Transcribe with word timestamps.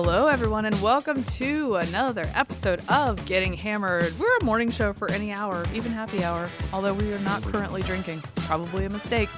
Hello, 0.00 0.28
everyone, 0.28 0.64
and 0.64 0.80
welcome 0.80 1.24
to 1.24 1.74
another 1.74 2.24
episode 2.36 2.80
of 2.88 3.26
Getting 3.26 3.52
Hammered. 3.52 4.16
We're 4.16 4.36
a 4.36 4.44
morning 4.44 4.70
show 4.70 4.92
for 4.92 5.10
any 5.10 5.32
hour, 5.32 5.66
even 5.74 5.90
happy 5.90 6.22
hour, 6.22 6.48
although 6.72 6.94
we 6.94 7.12
are 7.12 7.18
not 7.18 7.42
currently 7.42 7.82
drinking. 7.82 8.22
It's 8.36 8.46
probably 8.46 8.84
a 8.84 8.90
mistake. 8.90 9.28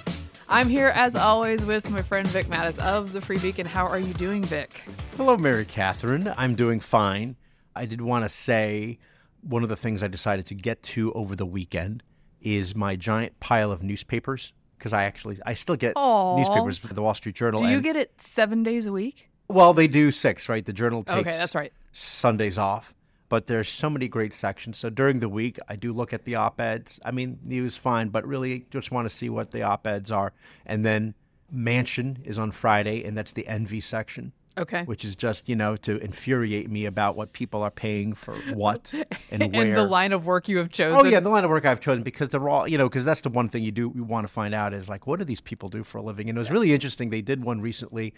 I'm 0.50 0.68
here, 0.68 0.88
as 0.88 1.16
always, 1.16 1.64
with 1.64 1.88
my 1.90 2.02
friend 2.02 2.28
Vic 2.28 2.48
Matus 2.48 2.78
of 2.78 3.12
the 3.12 3.22
Free 3.22 3.38
Beacon. 3.38 3.64
How 3.64 3.86
are 3.86 3.98
you 3.98 4.12
doing, 4.12 4.44
Vic? 4.44 4.82
Hello, 5.16 5.38
Mary 5.38 5.64
Katharine. 5.64 6.30
I'm 6.36 6.54
doing 6.54 6.78
fine. 6.78 7.36
I 7.74 7.86
did 7.86 8.02
want 8.02 8.26
to 8.26 8.28
say 8.28 8.98
one 9.40 9.62
of 9.62 9.70
the 9.70 9.76
things 9.76 10.02
I 10.02 10.08
decided 10.08 10.44
to 10.44 10.54
get 10.54 10.82
to 10.82 11.10
over 11.14 11.34
the 11.34 11.46
weekend 11.46 12.02
is 12.42 12.76
my 12.76 12.96
giant 12.96 13.40
pile 13.40 13.72
of 13.72 13.82
newspapers 13.82 14.52
because 14.76 14.92
I 14.92 15.04
actually 15.04 15.38
I 15.46 15.54
still 15.54 15.76
get 15.76 15.94
Aw. 15.96 16.36
newspapers 16.36 16.76
for 16.76 16.92
the 16.92 17.00
Wall 17.00 17.14
Street 17.14 17.34
Journal. 17.34 17.60
Do 17.62 17.66
you 17.68 17.76
and- 17.76 17.82
get 17.82 17.96
it 17.96 18.12
seven 18.20 18.62
days 18.62 18.84
a 18.84 18.92
week? 18.92 19.29
Well, 19.50 19.74
they 19.74 19.88
do 19.88 20.10
six, 20.10 20.48
right? 20.48 20.64
The 20.64 20.72
Journal 20.72 21.02
takes 21.02 21.20
Okay, 21.20 21.30
that's 21.30 21.54
right. 21.54 21.72
Sundays 21.92 22.56
off, 22.56 22.94
but 23.28 23.46
there's 23.46 23.68
so 23.68 23.90
many 23.90 24.06
great 24.08 24.32
sections. 24.32 24.78
So 24.78 24.90
during 24.90 25.20
the 25.20 25.28
week, 25.28 25.58
I 25.68 25.76
do 25.76 25.92
look 25.92 26.12
at 26.12 26.24
the 26.24 26.36
op-eds. 26.36 27.00
I 27.04 27.10
mean, 27.10 27.38
news 27.42 27.76
fine, 27.76 28.08
but 28.08 28.26
really 28.26 28.66
just 28.70 28.92
want 28.92 29.08
to 29.08 29.14
see 29.14 29.28
what 29.28 29.50
the 29.50 29.62
op-eds 29.62 30.10
are. 30.10 30.32
And 30.66 30.84
then 30.84 31.14
Mansion 31.50 32.18
is 32.24 32.38
on 32.38 32.52
Friday, 32.52 33.04
and 33.04 33.18
that's 33.18 33.32
the 33.32 33.46
envy 33.48 33.80
section. 33.80 34.32
Okay. 34.58 34.82
Which 34.82 35.04
is 35.04 35.14
just 35.14 35.48
you 35.48 35.54
know 35.54 35.76
to 35.76 35.98
infuriate 35.98 36.68
me 36.68 36.84
about 36.84 37.16
what 37.16 37.32
people 37.32 37.62
are 37.62 37.70
paying 37.70 38.14
for 38.14 38.34
what 38.52 38.92
and 39.30 39.52
where. 39.52 39.66
and 39.66 39.76
the 39.76 39.84
line 39.84 40.12
of 40.12 40.26
work 40.26 40.48
you 40.48 40.58
have 40.58 40.70
chosen. 40.70 40.98
Oh 40.98 41.04
yeah, 41.04 41.20
the 41.20 41.28
line 41.28 41.44
of 41.44 41.50
work 41.50 41.64
I've 41.64 41.80
chosen 41.80 42.02
because 42.02 42.28
they're 42.28 42.48
all 42.48 42.66
you 42.66 42.76
know 42.76 42.88
because 42.88 43.04
that's 43.04 43.20
the 43.20 43.30
one 43.30 43.48
thing 43.48 43.62
you 43.62 43.70
do 43.70 43.92
you 43.94 44.02
want 44.02 44.26
to 44.26 44.32
find 44.32 44.52
out 44.52 44.74
is 44.74 44.88
like 44.88 45.06
what 45.06 45.20
do 45.20 45.24
these 45.24 45.40
people 45.40 45.68
do 45.68 45.84
for 45.84 45.98
a 45.98 46.02
living 46.02 46.28
and 46.28 46.36
it 46.36 46.40
was 46.40 46.50
really 46.50 46.74
interesting. 46.74 47.10
They 47.10 47.22
did 47.22 47.44
one 47.44 47.60
recently 47.60 48.12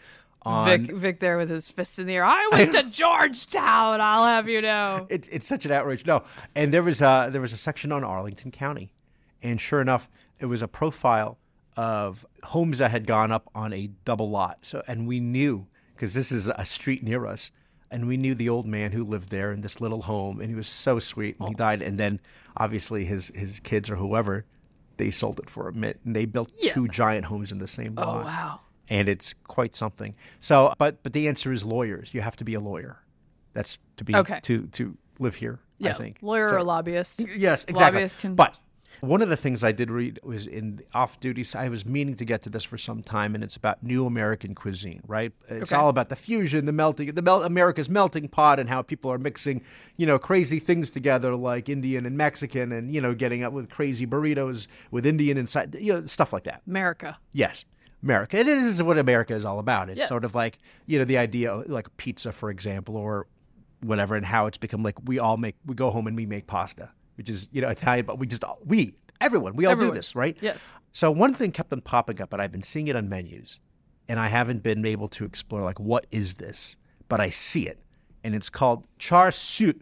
on 0.44 0.68
Vic, 0.68 0.96
Vic 0.96 1.20
there 1.20 1.38
with 1.38 1.48
his 1.50 1.70
fist 1.70 1.98
in 1.98 2.06
the 2.06 2.14
air. 2.14 2.24
I 2.24 2.48
went 2.52 2.72
to 2.72 2.82
Georgetown. 2.84 4.00
I'll 4.00 4.26
have 4.26 4.48
you 4.48 4.60
know. 4.62 5.06
it's 5.08 5.28
it's 5.28 5.46
such 5.46 5.64
an 5.64 5.72
outrage. 5.72 6.06
No, 6.06 6.24
and 6.54 6.72
there 6.72 6.82
was 6.82 7.00
a 7.02 7.28
there 7.30 7.40
was 7.40 7.52
a 7.52 7.56
section 7.56 7.92
on 7.92 8.04
Arlington 8.04 8.50
County, 8.50 8.92
and 9.42 9.60
sure 9.60 9.80
enough, 9.80 10.08
it 10.38 10.46
was 10.46 10.62
a 10.62 10.68
profile 10.68 11.38
of 11.76 12.26
homes 12.44 12.78
that 12.78 12.90
had 12.90 13.06
gone 13.06 13.32
up 13.32 13.48
on 13.54 13.72
a 13.72 13.88
double 14.04 14.28
lot. 14.30 14.58
So 14.62 14.82
and 14.86 15.06
we 15.06 15.20
knew 15.20 15.66
because 15.94 16.14
this 16.14 16.32
is 16.32 16.48
a 16.48 16.64
street 16.64 17.02
near 17.02 17.26
us. 17.26 17.50
And 17.90 18.08
we 18.08 18.16
knew 18.16 18.34
the 18.34 18.48
old 18.48 18.64
man 18.64 18.92
who 18.92 19.04
lived 19.04 19.28
there 19.28 19.52
in 19.52 19.60
this 19.60 19.78
little 19.78 20.00
home, 20.00 20.40
and 20.40 20.48
he 20.48 20.54
was 20.54 20.66
so 20.66 20.98
sweet. 20.98 21.36
And 21.38 21.50
he 21.50 21.54
oh. 21.54 21.58
died, 21.58 21.82
and 21.82 22.00
then 22.00 22.20
obviously 22.56 23.04
his 23.04 23.30
his 23.34 23.60
kids 23.60 23.90
or 23.90 23.96
whoever, 23.96 24.46
they 24.96 25.10
sold 25.10 25.38
it 25.38 25.50
for 25.50 25.68
a 25.68 25.74
mint, 25.74 26.00
and 26.02 26.16
they 26.16 26.24
built 26.24 26.50
Yeah. 26.56 26.72
two 26.72 26.88
giant 26.88 27.26
homes 27.26 27.52
in 27.52 27.58
the 27.58 27.68
same 27.68 27.94
lot. 27.94 28.08
Oh 28.08 28.12
lot 28.12 28.24
wow. 28.24 28.60
And 28.88 29.08
it's 29.08 29.34
quite 29.44 29.74
something. 29.74 30.14
So, 30.40 30.72
but 30.78 31.02
but 31.02 31.12
the 31.12 31.28
answer 31.28 31.52
is 31.52 31.64
lawyers. 31.64 32.12
You 32.14 32.20
have 32.20 32.36
to 32.36 32.44
be 32.44 32.54
a 32.54 32.60
lawyer. 32.60 32.98
That's 33.54 33.78
to 33.98 34.04
be 34.04 34.14
Okay. 34.14 34.40
to 34.42 34.66
to 34.68 34.96
live 35.18 35.36
here. 35.36 35.60
Yeah, 35.78 35.90
I 35.90 35.94
think 35.94 36.18
lawyer 36.22 36.48
So- 36.48 36.56
or 36.56 36.62
lobbyist. 36.62 37.20
Yes, 37.20 37.64
exactly. 37.64 38.00
Lobbyists 38.00 38.20
can- 38.20 38.34
But 38.34 38.56
one 39.00 39.20
of 39.20 39.28
the 39.28 39.36
things 39.36 39.64
I 39.64 39.72
did 39.72 39.90
read 39.90 40.20
was 40.22 40.46
in 40.46 40.76
the 40.76 40.84
off-duty. 40.94 41.44
I 41.56 41.68
was 41.68 41.84
meaning 41.84 42.14
to 42.16 42.24
get 42.24 42.42
to 42.42 42.50
this 42.50 42.62
for 42.62 42.78
some 42.78 43.02
time, 43.02 43.34
and 43.34 43.42
it's 43.42 43.56
about 43.56 43.82
new 43.82 44.06
American 44.06 44.54
cuisine. 44.54 45.02
Right? 45.08 45.32
It's 45.48 45.72
Okay. 45.72 45.80
all 45.80 45.88
about 45.88 46.08
the 46.08 46.14
fusion, 46.14 46.66
the 46.66 46.72
melting, 46.72 47.12
the 47.14 47.22
mel- 47.22 47.42
America's 47.42 47.88
melting 47.90 48.28
pot, 48.28 48.60
and 48.60 48.68
how 48.68 48.80
people 48.82 49.10
are 49.10 49.18
mixing, 49.18 49.62
you 49.96 50.06
know, 50.06 50.18
crazy 50.20 50.60
things 50.60 50.88
together 50.90 51.34
like 51.34 51.68
Indian 51.68 52.06
and 52.06 52.16
Mexican, 52.16 52.70
and 52.70 52.92
you 52.94 53.00
know, 53.00 53.12
getting 53.14 53.42
up 53.42 53.52
with 53.52 53.68
crazy 53.68 54.06
burritos 54.06 54.68
with 54.92 55.04
Indian 55.04 55.36
inside, 55.36 55.74
you 55.80 55.92
know, 55.94 56.06
stuff 56.06 56.32
like 56.32 56.44
that. 56.44 56.62
America. 56.66 57.18
Yes. 57.32 57.64
America. 58.02 58.36
It 58.36 58.48
is 58.48 58.82
what 58.82 58.98
America 58.98 59.34
is 59.34 59.44
all 59.44 59.58
about. 59.58 59.88
It's 59.90 59.98
Yes. 60.00 60.08
sort 60.08 60.24
of 60.24 60.34
like, 60.34 60.58
you 60.86 60.98
know, 60.98 61.04
the 61.04 61.18
idea 61.18 61.54
like 61.66 61.94
pizza, 61.96 62.32
for 62.32 62.50
example, 62.50 62.96
or 62.96 63.26
whatever, 63.80 64.16
and 64.16 64.26
how 64.26 64.46
it's 64.46 64.58
become 64.58 64.82
like 64.82 64.96
we 65.04 65.18
all 65.18 65.36
make, 65.36 65.56
we 65.66 65.74
go 65.74 65.90
home 65.90 66.06
and 66.06 66.16
we 66.16 66.26
make 66.26 66.46
pasta, 66.46 66.90
which 67.16 67.28
is, 67.28 67.48
you 67.52 67.60
know, 67.60 67.68
Italian, 67.68 68.06
but 68.06 68.18
we 68.18 68.26
just, 68.26 68.44
we, 68.64 68.94
everyone, 69.20 69.54
we 69.56 69.66
all 69.66 69.72
Everyone. 69.72 69.94
do 69.94 69.98
this, 69.98 70.14
right? 70.14 70.36
Yes. 70.40 70.74
So 70.92 71.10
one 71.10 71.34
thing 71.34 71.52
kept 71.52 71.72
on 71.72 71.80
popping 71.80 72.20
up, 72.20 72.32
and 72.32 72.42
I've 72.42 72.52
been 72.52 72.62
seeing 72.62 72.88
it 72.88 72.96
on 72.96 73.08
menus, 73.08 73.60
and 74.08 74.18
I 74.20 74.28
haven't 74.28 74.62
been 74.62 74.84
able 74.84 75.08
to 75.08 75.24
explore, 75.24 75.62
like, 75.62 75.80
what 75.80 76.06
is 76.10 76.34
this? 76.34 76.76
But 77.08 77.20
I 77.20 77.30
see 77.30 77.66
it, 77.68 77.78
and 78.24 78.34
it's 78.34 78.50
called 78.50 78.86
char 78.98 79.30
siu. 79.32 79.74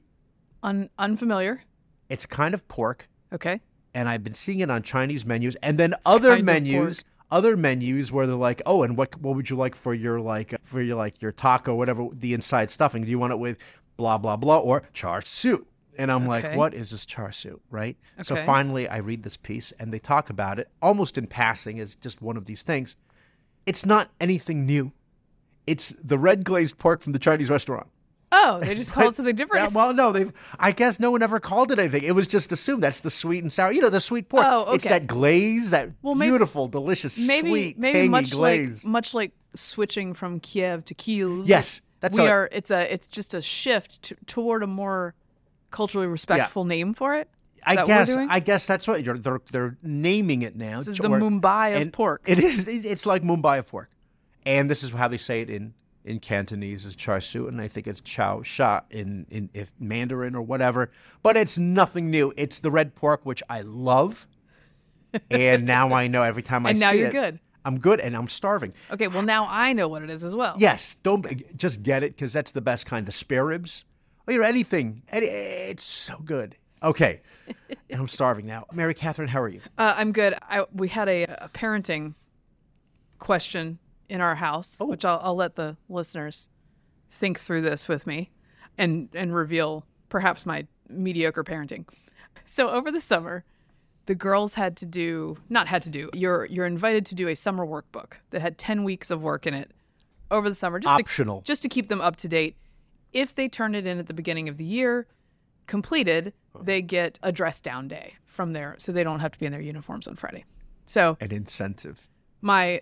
Un- 0.62 0.90
unfamiliar. 0.98 1.62
It's 2.08 2.26
kind 2.26 2.54
of 2.54 2.66
pork, 2.68 3.08
Okay. 3.32 3.60
and 3.94 4.08
I've 4.08 4.22
been 4.24 4.34
seeing 4.34 4.60
it 4.60 4.70
on 4.70 4.82
Chinese 4.82 5.24
menus, 5.26 5.56
and 5.62 5.78
then 5.78 5.94
other 6.06 6.30
kind 6.30 6.40
of 6.40 6.46
menus, 6.46 7.04
other 7.30 7.56
menus 7.56 8.10
where 8.12 8.26
they're 8.26 8.36
like, 8.36 8.60
oh, 8.66 8.82
and 8.82 8.96
what 8.96 9.20
what 9.20 9.36
would 9.36 9.50
you 9.50 9.56
like 9.56 9.74
for 9.74 9.94
your 9.94 10.20
like 10.20 10.54
for 10.62 10.80
your 10.82 10.96
like 10.96 11.20
your 11.22 11.32
taco, 11.32 11.74
whatever 11.74 12.08
the 12.12 12.34
inside 12.34 12.70
stuffing? 12.70 13.04
Do 13.04 13.10
you 13.10 13.18
want 13.18 13.32
it 13.32 13.38
with 13.38 13.58
blah 13.96 14.18
blah 14.18 14.36
blah 14.36 14.58
or 14.58 14.82
char 14.92 15.22
siu? 15.22 15.66
And 15.98 16.10
I'm 16.10 16.22
Okay. 16.28 16.48
like, 16.48 16.56
what 16.56 16.72
is 16.72 16.90
this 16.90 17.04
char 17.04 17.30
siu, 17.32 17.60
right? 17.70 17.96
So 18.22 18.34
finally, 18.36 18.88
I 18.88 18.98
read 18.98 19.22
this 19.22 19.36
piece, 19.36 19.72
and 19.78 19.92
they 19.92 19.98
talk 19.98 20.30
about 20.30 20.58
it 20.58 20.68
almost 20.80 21.18
in 21.18 21.26
passing 21.26 21.78
as 21.78 21.94
just 21.96 22.22
one 22.22 22.36
of 22.36 22.46
these 22.46 22.62
things. 22.62 22.96
It's 23.66 23.84
not 23.84 24.10
anything 24.20 24.64
new. 24.64 24.92
It's 25.66 25.90
the 26.02 26.18
red 26.18 26.44
glazed 26.44 26.78
pork 26.78 27.02
from 27.02 27.12
the 27.12 27.18
Chinese 27.18 27.50
restaurant. 27.50 27.88
Oh, 28.32 28.60
they 28.60 28.74
just 28.76 28.92
called 28.92 29.12
it 29.12 29.16
something 29.16 29.34
Yeah, 29.34 29.44
different. 29.44 29.72
well, 29.72 29.92
no, 29.92 30.12
they've. 30.12 30.32
I 30.58 30.70
guess 30.72 31.00
no 31.00 31.10
one 31.10 31.22
ever 31.22 31.40
called 31.40 31.72
it 31.72 31.78
anything. 31.80 32.04
It 32.04 32.14
was 32.14 32.28
just 32.28 32.52
assumed 32.52 32.82
that's 32.82 33.00
the 33.00 33.10
sweet 33.10 33.42
and 33.42 33.52
sour. 33.52 33.72
You 33.72 33.80
know, 33.80 33.88
the 33.90 34.00
sweet 34.00 34.28
pork. 34.28 34.46
Oh, 34.48 34.62
okay. 34.66 34.74
It's 34.76 34.84
that 34.84 35.06
glaze, 35.08 35.70
that 35.70 35.90
Well, 36.02 36.14
maybe- 36.14 36.30
beautiful, 36.30 36.68
delicious, 36.68 37.18
maybe 37.26 37.48
sweet, 37.50 37.78
maybe 37.78 37.92
tangy 37.98 38.08
much 38.08 38.30
glaze. 38.30 38.84
like 38.84 38.90
much 38.90 39.14
like 39.14 39.32
switching 39.54 40.14
from 40.14 40.38
Kiev 40.38 40.84
to 40.84 40.94
Kyiv. 40.94 41.42
Yes, 41.46 41.80
that's 42.00 42.16
we 42.16 42.24
it- 42.24 42.28
are. 42.30 42.48
It's 42.52 42.70
a 42.70 42.92
it's 42.92 43.08
just 43.08 43.34
a 43.34 43.42
shift 43.42 44.02
to, 44.02 44.16
toward 44.26 44.62
a 44.62 44.66
more 44.68 45.14
culturally 45.72 46.06
respectful 46.06 46.64
name 46.64 46.94
for 46.94 47.16
it. 47.16 47.28
I 47.66 47.84
guess. 47.84 48.14
doing? 48.14 48.28
I 48.30 48.40
guess 48.40 48.64
that's 48.64 48.86
what 48.88 49.02
you're, 49.04 49.18
they're 49.18 49.40
they're 49.50 49.76
naming 49.82 50.42
it 50.42 50.54
now. 50.56 50.78
This 50.78 50.88
is 50.88 50.96
the 50.96 51.08
Mumbai 51.08 51.82
of 51.82 51.92
pork. 51.92 52.22
It 52.26 52.38
is. 52.38 52.66
it- 52.68 52.86
It's 52.86 53.04
like 53.06 53.22
Mumbai 53.22 53.58
of 53.58 53.66
pork, 53.66 53.90
and 54.46 54.70
this 54.70 54.82
is 54.84 54.90
how 54.90 55.08
they 55.08 55.18
say 55.18 55.42
it 55.42 55.50
in 55.50 55.74
in 56.04 56.18
Cantonese 56.20 56.84
is 56.86 56.96
char 56.96 57.20
siu, 57.20 57.46
and 57.46 57.60
I 57.60 57.68
think 57.68 57.86
it's 57.86 58.00
chow 58.00 58.42
sha 58.42 58.80
in 58.90 59.26
in 59.30 59.50
if 59.54 59.72
Mandarin 59.78 60.34
or 60.34 60.42
whatever. 60.42 60.90
But 61.22 61.36
it's 61.36 61.58
nothing 61.58 62.10
new. 62.10 62.32
It's 62.36 62.58
the 62.58 62.70
red 62.70 62.94
pork, 62.94 63.24
which 63.24 63.42
I 63.50 63.60
love, 63.62 64.26
and 65.30 65.66
now 65.66 65.92
I 65.92 66.06
know 66.06 66.22
every 66.22 66.42
time 66.42 66.66
I 66.66 66.70
And 66.70 66.78
see 66.78 66.84
now 66.84 66.92
you're 66.92 67.08
it, 67.08 67.12
good. 67.12 67.40
I'm 67.64 67.78
good, 67.78 68.00
and 68.00 68.16
I'm 68.16 68.28
starving. 68.28 68.72
Okay, 68.90 69.08
well 69.08 69.22
now 69.22 69.46
I 69.48 69.72
know 69.72 69.88
what 69.88 70.02
it 70.02 70.10
is 70.10 70.24
as 70.24 70.34
well. 70.34 70.54
Yes, 70.56 70.96
don't 71.02 71.56
just 71.56 71.82
get 71.82 72.02
it 72.02 72.16
because 72.16 72.32
that's 72.32 72.52
the 72.52 72.62
best 72.62 72.86
kind 72.86 73.06
of 73.06 73.14
spare 73.14 73.44
ribs. 73.44 73.84
Or 74.26 74.34
know, 74.34 74.42
anything. 74.42 75.02
Any, 75.08 75.26
it's 75.26 75.82
so 75.84 76.18
good. 76.24 76.56
Okay, 76.82 77.20
and 77.90 78.00
I'm 78.00 78.08
starving 78.08 78.46
now. 78.46 78.64
Mary 78.72 78.94
Katharine, 78.94 79.28
how 79.28 79.42
are 79.42 79.48
you? 79.48 79.60
Uh, 79.76 79.94
I'm 79.98 80.12
good. 80.12 80.34
I, 80.40 80.64
we 80.72 80.88
had 80.88 81.08
a, 81.10 81.24
a 81.24 81.50
parenting 81.52 82.14
question 83.18 83.78
in 84.10 84.20
our 84.20 84.34
house, 84.34 84.76
Oh. 84.80 84.86
which 84.86 85.04
I'll, 85.04 85.20
I'll 85.22 85.34
let 85.36 85.54
the 85.56 85.76
listeners 85.88 86.48
think 87.10 87.38
through 87.38 87.62
this 87.62 87.88
with 87.88 88.06
me 88.06 88.30
and, 88.76 89.08
and 89.14 89.34
reveal 89.34 89.86
perhaps 90.08 90.44
my 90.44 90.66
mediocre 90.88 91.44
parenting. 91.44 91.88
So 92.44 92.68
over 92.70 92.90
the 92.90 93.00
summer, 93.00 93.44
the 94.06 94.14
girls 94.16 94.54
had 94.54 94.76
to 94.78 94.86
do 94.86 95.36
not 95.48 95.68
had 95.68 95.82
to 95.82 95.90
do 95.90 96.10
you're 96.14 96.44
you're 96.46 96.66
invited 96.66 97.06
to 97.06 97.14
do 97.14 97.28
a 97.28 97.36
summer 97.36 97.64
workbook 97.64 98.14
that 98.30 98.40
had 98.40 98.58
10 98.58 98.82
weeks 98.82 99.08
of 99.10 99.22
work 99.22 99.46
in 99.46 99.54
it 99.54 99.70
over 100.32 100.48
the 100.48 100.54
summer 100.54 100.80
just 100.80 100.98
Optional. 101.00 101.40
to, 101.42 101.44
just 101.46 101.62
to 101.62 101.68
keep 101.68 101.86
them 101.88 102.00
up 102.00 102.16
to 102.16 102.26
date 102.26 102.56
if 103.12 103.36
they 103.36 103.48
turn 103.48 103.74
it 103.76 103.86
in 103.86 103.98
at 104.00 104.06
the 104.08 104.14
beginning 104.14 104.48
of 104.48 104.56
the 104.56 104.64
year 104.64 105.06
completed 105.68 106.32
oh. 106.56 106.62
they 106.62 106.82
get 106.82 107.20
a 107.22 107.30
dress 107.30 107.60
down 107.60 107.86
day 107.86 108.14
from 108.24 108.52
there 108.52 108.74
so 108.78 108.90
they 108.90 109.04
don't 109.04 109.20
have 109.20 109.30
to 109.32 109.38
be 109.38 109.46
in 109.46 109.52
their 109.52 109.60
uniforms 109.60 110.08
on 110.08 110.16
friday 110.16 110.44
so 110.86 111.16
An 111.20 111.30
incentive. 111.30 112.08
my 112.40 112.80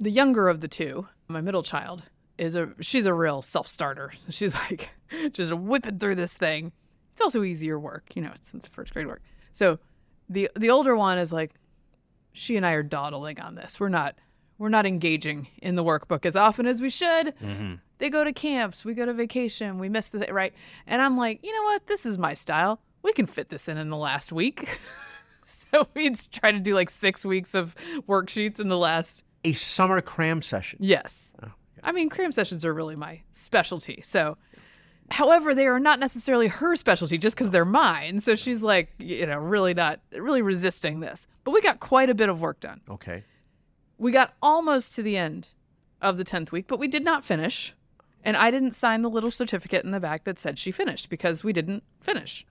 the 0.00 0.10
younger 0.10 0.48
of 0.48 0.60
the 0.60 0.68
two 0.68 1.06
my 1.28 1.40
middle 1.40 1.62
child 1.62 2.02
is 2.38 2.54
a 2.54 2.70
she's 2.80 3.06
a 3.06 3.14
real 3.14 3.42
self-starter. 3.42 4.12
She's 4.30 4.54
like 4.54 4.90
just 5.32 5.52
whipping 5.52 5.98
through 5.98 6.16
this 6.16 6.34
thing. 6.34 6.72
It's 7.12 7.20
also 7.20 7.42
easier 7.42 7.78
work 7.78 8.16
you 8.16 8.22
know 8.22 8.32
it's 8.34 8.52
first 8.70 8.92
grade 8.94 9.06
work. 9.06 9.22
So 9.52 9.78
the 10.28 10.50
the 10.56 10.70
older 10.70 10.96
one 10.96 11.18
is 11.18 11.32
like 11.32 11.54
she 12.32 12.56
and 12.56 12.64
i 12.64 12.72
are 12.72 12.82
dawdling 12.82 13.40
on 13.40 13.54
this. 13.54 13.78
We're 13.78 13.90
not 13.90 14.16
we're 14.58 14.70
not 14.70 14.86
engaging 14.86 15.48
in 15.62 15.74
the 15.74 15.84
workbook 15.84 16.26
as 16.26 16.34
often 16.34 16.66
as 16.66 16.80
we 16.80 16.90
should. 16.90 17.34
Mm-hmm. 17.38 17.74
They 17.98 18.08
go 18.08 18.24
to 18.24 18.32
camps 18.32 18.84
we 18.84 18.94
go 18.94 19.04
to 19.04 19.12
vacation 19.12 19.78
we 19.78 19.90
miss 19.90 20.08
the 20.08 20.26
right? 20.32 20.54
And 20.86 21.02
i'm 21.02 21.16
like 21.16 21.40
you 21.42 21.54
know 21.54 21.64
what? 21.64 21.86
This 21.86 22.06
is 22.06 22.16
my 22.16 22.34
style. 22.34 22.80
We 23.02 23.12
can 23.12 23.26
fit 23.26 23.50
this 23.50 23.68
in 23.68 23.76
in 23.76 23.90
the 23.90 23.96
last 23.96 24.32
week. 24.32 24.68
So 25.50 25.88
we'd 25.94 26.16
try 26.30 26.52
to 26.52 26.60
do 26.60 26.76
like 26.76 26.88
six 26.88 27.26
weeks 27.26 27.56
of 27.56 27.74
worksheets 28.08 28.60
in 28.60 28.68
the 28.68 28.78
last 28.78 29.24
A 29.44 29.52
summer 29.52 30.00
cram 30.00 30.42
session. 30.42 30.78
yes 30.82 31.32
oh, 31.42 31.48
i 31.82 31.92
mean 31.92 32.08
cram 32.10 32.32
sessions 32.32 32.64
are 32.64 32.74
really 32.74 32.96
my 32.96 33.22
specialty 33.32 34.00
so 34.02 34.36
however 35.10 35.54
they 35.54 35.66
are 35.66 35.80
not 35.80 35.98
necessarily 35.98 36.46
her 36.48 36.76
specialty 36.76 37.16
just 37.18 37.36
because 37.36 37.50
they're 37.50 37.64
mine 37.64 38.20
so 38.20 38.34
she's 38.34 38.62
like 38.62 38.92
you 38.98 39.26
know 39.26 39.38
really 39.38 39.74
not 39.74 40.00
really 40.12 40.42
resisting 40.42 41.00
this 41.00 41.26
but 41.44 41.52
we 41.52 41.60
got 41.60 41.80
quite 41.80 42.10
a 42.10 42.14
bit 42.14 42.28
of 42.28 42.40
work 42.40 42.60
done 42.60 42.80
Okay. 42.88 43.24
we 43.98 44.12
got 44.12 44.34
almost 44.42 44.94
to 44.96 45.02
the 45.02 45.16
end 45.16 45.48
of 46.02 46.16
the 46.16 46.24
10th 46.24 46.50
week, 46.50 46.66
but 46.66 46.78
we 46.78 46.88
did 46.88 47.04
not 47.04 47.26
finish. 47.26 47.74
And 48.24 48.34
I 48.34 48.50
didn't 48.50 48.70
sign 48.72 49.02
the 49.02 49.10
little 49.10 49.30
certificate 49.30 49.84
in 49.84 49.90
the 49.90 50.00
back 50.00 50.24
that 50.24 50.38
said 50.38 50.58
she 50.58 50.70
finished 50.70 51.10
because 51.10 51.44
we 51.44 51.52
didn't 51.52 51.82
finish. 52.00 52.46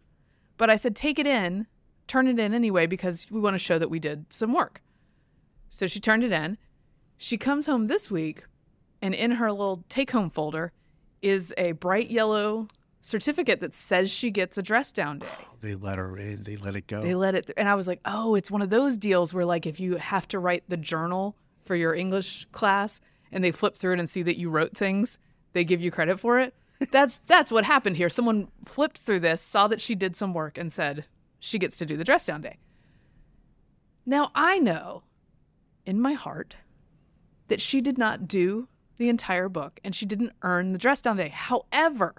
But 0.57 0.69
I 0.69 0.75
said, 0.75 0.95
take 0.95 1.17
it 1.17 1.25
in, 1.25 1.65
turn 2.05 2.27
it 2.27 2.37
in 2.37 2.53
anyway, 2.53 2.85
because 2.85 3.25
we 3.31 3.39
want 3.39 3.55
to 3.55 3.57
show 3.57 3.79
that 3.79 3.89
we 3.89 3.97
did 3.97 4.25
some 4.29 4.53
work. 4.53 4.83
So 5.71 5.87
she 5.87 5.99
turned 5.99 6.23
it 6.23 6.31
in. 6.31 6.59
She 7.21 7.37
comes 7.37 7.65
home 7.65 7.87
this 7.87 8.09
week, 8.09 8.45
and 9.01 9.13
in 9.13 9.31
her 9.31 9.51
little 9.51 9.83
take 9.89 10.11
home 10.11 10.29
folder 10.29 10.71
is 11.21 11.53
a 11.57 11.73
bright 11.73 12.09
yellow 12.09 12.69
certificate 13.01 13.59
that 13.59 13.73
says 13.73 14.09
she 14.09 14.31
gets 14.31 14.57
a 14.57 14.61
dress 14.61 14.93
down 14.93 15.19
day. 15.19 15.27
Oh, 15.29 15.55
they 15.59 15.75
let 15.75 15.97
her 15.97 16.17
in. 16.17 16.43
They 16.43 16.55
let 16.55 16.77
it 16.77 16.87
go. 16.87 17.01
They 17.01 17.15
let 17.15 17.35
it, 17.35 17.47
th- 17.47 17.55
and 17.57 17.67
I 17.67 17.75
was 17.75 17.89
like, 17.89 17.99
oh, 18.05 18.35
it's 18.35 18.49
one 18.49 18.61
of 18.61 18.69
those 18.69 18.97
deals 18.97 19.33
where, 19.33 19.43
like, 19.43 19.65
if 19.65 19.81
you 19.81 19.97
have 19.97 20.29
to 20.29 20.39
write 20.39 20.63
the 20.69 20.77
journal 20.77 21.35
for 21.61 21.75
your 21.75 21.93
English 21.93 22.47
class 22.53 23.01
and 23.33 23.43
they 23.43 23.51
flip 23.51 23.75
through 23.75 23.95
it 23.95 23.99
and 23.99 24.09
see 24.09 24.23
that 24.23 24.39
you 24.39 24.49
wrote 24.49 24.77
things, 24.77 25.19
they 25.51 25.65
give 25.65 25.81
you 25.81 25.91
credit 25.91 26.21
for 26.21 26.39
it. 26.39 26.53
That's 26.91 27.19
that's 27.27 27.51
what 27.51 27.65
happened 27.65 27.97
here. 27.97 28.07
Someone 28.07 28.47
flipped 28.63 28.97
through 28.97 29.19
this, 29.19 29.41
saw 29.41 29.67
that 29.67 29.81
she 29.81 29.93
did 29.93 30.15
some 30.15 30.33
work, 30.33 30.57
and 30.57 30.71
said 30.71 31.05
she 31.37 31.59
gets 31.59 31.77
to 31.79 31.85
do 31.85 31.97
the 31.97 32.05
dress 32.05 32.25
down 32.27 32.39
day. 32.39 32.59
Now 34.05 34.31
I 34.33 34.57
know, 34.59 35.03
in 35.85 35.99
my 35.99 36.13
heart, 36.13 36.55
that 37.49 37.61
she 37.61 37.81
did 37.81 37.97
not 37.97 38.27
do 38.27 38.67
the 38.97 39.09
entire 39.09 39.49
book 39.49 39.79
and 39.83 39.95
she 39.95 40.05
didn't 40.05 40.33
earn 40.41 40.71
the 40.71 40.79
dress 40.79 41.01
down 41.01 41.17
day. 41.17 41.29
However, 41.29 42.15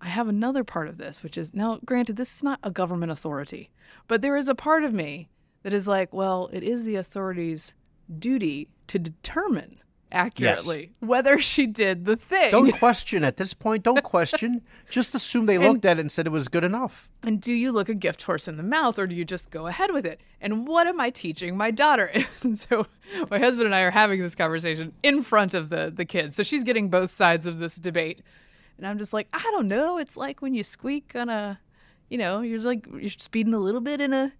I 0.00 0.08
have 0.08 0.28
another 0.28 0.64
part 0.64 0.88
of 0.88 0.98
this, 0.98 1.22
which 1.22 1.36
is 1.36 1.54
now, 1.54 1.80
granted, 1.84 2.16
this 2.16 2.36
is 2.36 2.42
not 2.42 2.60
a 2.62 2.70
government 2.70 3.10
authority, 3.10 3.70
but 4.06 4.22
there 4.22 4.36
is 4.36 4.48
a 4.48 4.54
part 4.54 4.84
of 4.84 4.92
me 4.92 5.28
that 5.62 5.72
is 5.72 5.88
like, 5.88 6.12
well, 6.12 6.50
it 6.52 6.62
is 6.62 6.84
the 6.84 6.96
authority's 6.96 7.74
duty 8.18 8.68
to 8.86 8.98
determine 8.98 9.80
accurately 10.14 10.92
whether 11.00 11.38
she 11.38 11.66
did 11.66 12.04
the 12.04 12.16
thing. 12.16 12.50
don't 12.50 12.72
question 12.72 13.24
at 13.24 13.36
this 13.36 13.52
point. 13.52 13.82
Don't 13.82 14.02
question. 14.14 14.62
Just 14.88 15.14
assume 15.14 15.46
they 15.46 15.58
looked 15.58 15.84
at 15.84 15.98
it 15.98 16.00
and 16.00 16.12
said 16.12 16.26
it 16.26 16.30
was 16.30 16.48
good 16.48 16.64
enough. 16.64 17.08
And 17.22 17.40
do 17.40 17.52
you 17.52 17.72
look 17.72 17.88
a 17.88 17.94
gift 17.94 18.22
horse 18.22 18.48
in 18.48 18.56
the 18.56 18.62
mouth 18.62 18.98
or 18.98 19.06
do 19.06 19.16
you 19.16 19.24
just 19.24 19.50
go 19.50 19.66
ahead 19.66 19.90
with 19.92 20.06
it? 20.06 20.20
And 20.40 20.66
what 20.66 20.86
am 20.86 21.00
I 21.00 21.10
teaching 21.10 21.56
my 21.56 21.70
daughter? 21.70 22.12
And 22.42 22.58
so 22.58 22.84
my 23.30 23.38
husband 23.38 23.66
and 23.66 23.74
I 23.74 23.80
are 23.80 23.90
having 23.90 24.20
this 24.20 24.34
conversation 24.34 24.92
in 25.02 25.22
front 25.22 25.54
of 25.54 25.70
the 25.70 25.90
the 25.94 26.04
kids. 26.04 26.36
So 26.36 26.42
she's 26.42 26.62
getting 26.62 26.90
both 26.90 27.10
sides 27.10 27.46
of 27.46 27.58
this 27.58 27.76
debate. 27.76 28.22
And 28.76 28.86
I'm 28.86 28.98
just 28.98 29.12
like, 29.12 29.28
I 29.32 29.42
don't 29.52 29.68
know. 29.68 29.98
It's 29.98 30.16
like 30.16 30.42
when 30.42 30.54
you 30.54 30.62
squeak 30.62 31.12
on 31.14 31.28
a, 31.28 31.58
you 32.08 32.18
know, 32.18 32.40
you're 32.40 32.60
like 32.60 32.86
you're 32.86 33.10
speeding 33.10 33.54
a 33.54 33.58
little 33.58 33.80
bit 33.80 34.00
in 34.00 34.12
a 34.12 34.32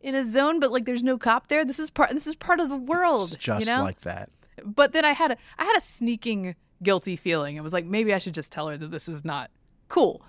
in 0.00 0.14
a 0.14 0.24
zone, 0.24 0.60
but 0.60 0.70
like 0.72 0.84
there's 0.84 1.02
no 1.02 1.16
cop 1.16 1.48
there. 1.48 1.64
This 1.64 1.78
is 1.78 1.90
part 1.90 2.10
this 2.10 2.26
is 2.26 2.34
part 2.34 2.60
of 2.60 2.68
the 2.68 2.76
world. 2.76 3.32
It's 3.32 3.44
just 3.44 3.66
you 3.66 3.72
know? 3.72 3.82
like 3.82 4.00
that. 4.02 4.30
But 4.62 4.92
then 4.92 5.04
I 5.04 5.12
had 5.12 5.32
a 5.32 5.36
I 5.58 5.64
had 5.64 5.76
a 5.76 5.80
sneaking 5.80 6.54
guilty 6.82 7.16
feeling. 7.16 7.56
It 7.56 7.62
was 7.62 7.72
like 7.72 7.86
maybe 7.86 8.12
I 8.12 8.18
should 8.18 8.34
just 8.34 8.52
tell 8.52 8.68
her 8.68 8.76
that 8.76 8.90
this 8.90 9.08
is 9.08 9.24
not 9.24 9.50
cool. 9.88 10.22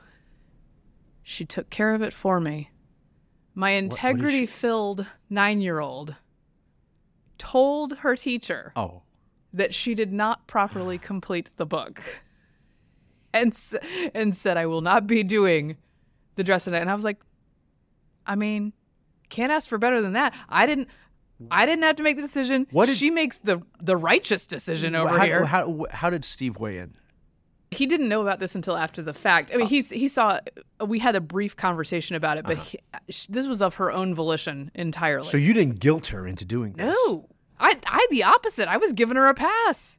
She 1.24 1.46
took 1.46 1.70
care 1.70 1.94
of 1.94 2.02
it 2.02 2.14
for 2.14 2.40
me. 2.40 2.72
My 3.54 3.72
integrity 3.72 4.46
filled 4.46 5.06
nine 5.30 5.62
year 5.62 5.80
old 5.80 6.16
told 7.38 7.98
her 8.00 8.16
teacher 8.16 8.74
Oh, 8.76 9.02
that 9.54 9.74
she 9.74 9.96
did 9.96 10.12
not 10.12 10.48
properly 10.48 10.98
complete 11.12 11.52
the 11.58 11.66
book 11.66 12.02
and, 13.36 13.58
and 14.14 14.36
said, 14.36 14.58
I 14.58 14.66
will 14.66 14.82
not 14.82 15.08
be 15.08 15.24
doing 15.24 15.78
the 16.36 16.44
dress 16.44 16.64
tonight. 16.64 16.80
And 16.80 16.90
I 16.90 16.96
was 16.96 17.04
like, 17.04 17.20
I 18.26 18.36
mean, 18.36 18.74
can't 19.30 19.52
ask 19.52 19.70
for 19.70 19.78
better 19.78 20.02
than 20.02 20.14
that. 20.14 20.34
I 20.50 20.66
didn't. 20.66 20.88
I 21.52 21.66
didn't 21.66 21.84
have 21.84 21.98
to 21.98 22.04
make 22.04 22.16
the 22.16 22.22
decision. 22.22 22.68
What 22.72 22.86
did- 22.88 22.98
she 22.98 23.10
makes 23.10 23.38
the 23.38 23.62
the 23.82 23.98
righteous 23.98 24.48
decision 24.48 24.96
over 24.96 25.18
how, 25.18 25.26
here. 25.26 25.46
How, 25.46 25.86
how 25.92 26.10
did 26.10 26.24
Steve 26.24 26.58
weigh 26.58 26.78
in? 26.78 26.96
he 27.76 27.86
didn't 27.86 28.08
know 28.08 28.22
about 28.22 28.40
this 28.40 28.56
until 28.56 28.78
after 28.78 29.02
the 29.02 29.14
fact. 29.14 29.52
I 29.54 29.58
mean, 29.58 29.68
he's 29.68 29.90
he 29.90 30.08
saw. 30.08 30.40
We 30.86 31.00
had 31.00 31.16
a 31.16 31.22
brief 31.22 31.56
conversation 31.56 32.16
about 32.16 32.38
it, 32.38 32.46
but 32.46 32.58
uh-huh. 32.58 32.78
he, 33.08 33.14
this 33.30 33.48
was 33.48 33.62
of 33.62 33.76
her 33.76 33.92
own 33.92 34.16
volition 34.16 34.72
entirely. 34.74 35.28
So 35.28 35.38
you 35.38 35.54
didn't 35.54 35.80
guilt 35.80 36.08
her 36.08 36.26
into 36.26 36.46
doing 36.46 36.74
this? 36.74 36.98
no, 37.08 37.28
I 37.60 37.76
I 37.86 37.96
had 37.96 38.08
the 38.10 38.24
opposite. 38.24 38.68
I 38.68 38.78
was 38.78 38.94
giving 38.94 39.18
her 39.18 39.28
a 39.28 39.34
pass. 39.34 39.98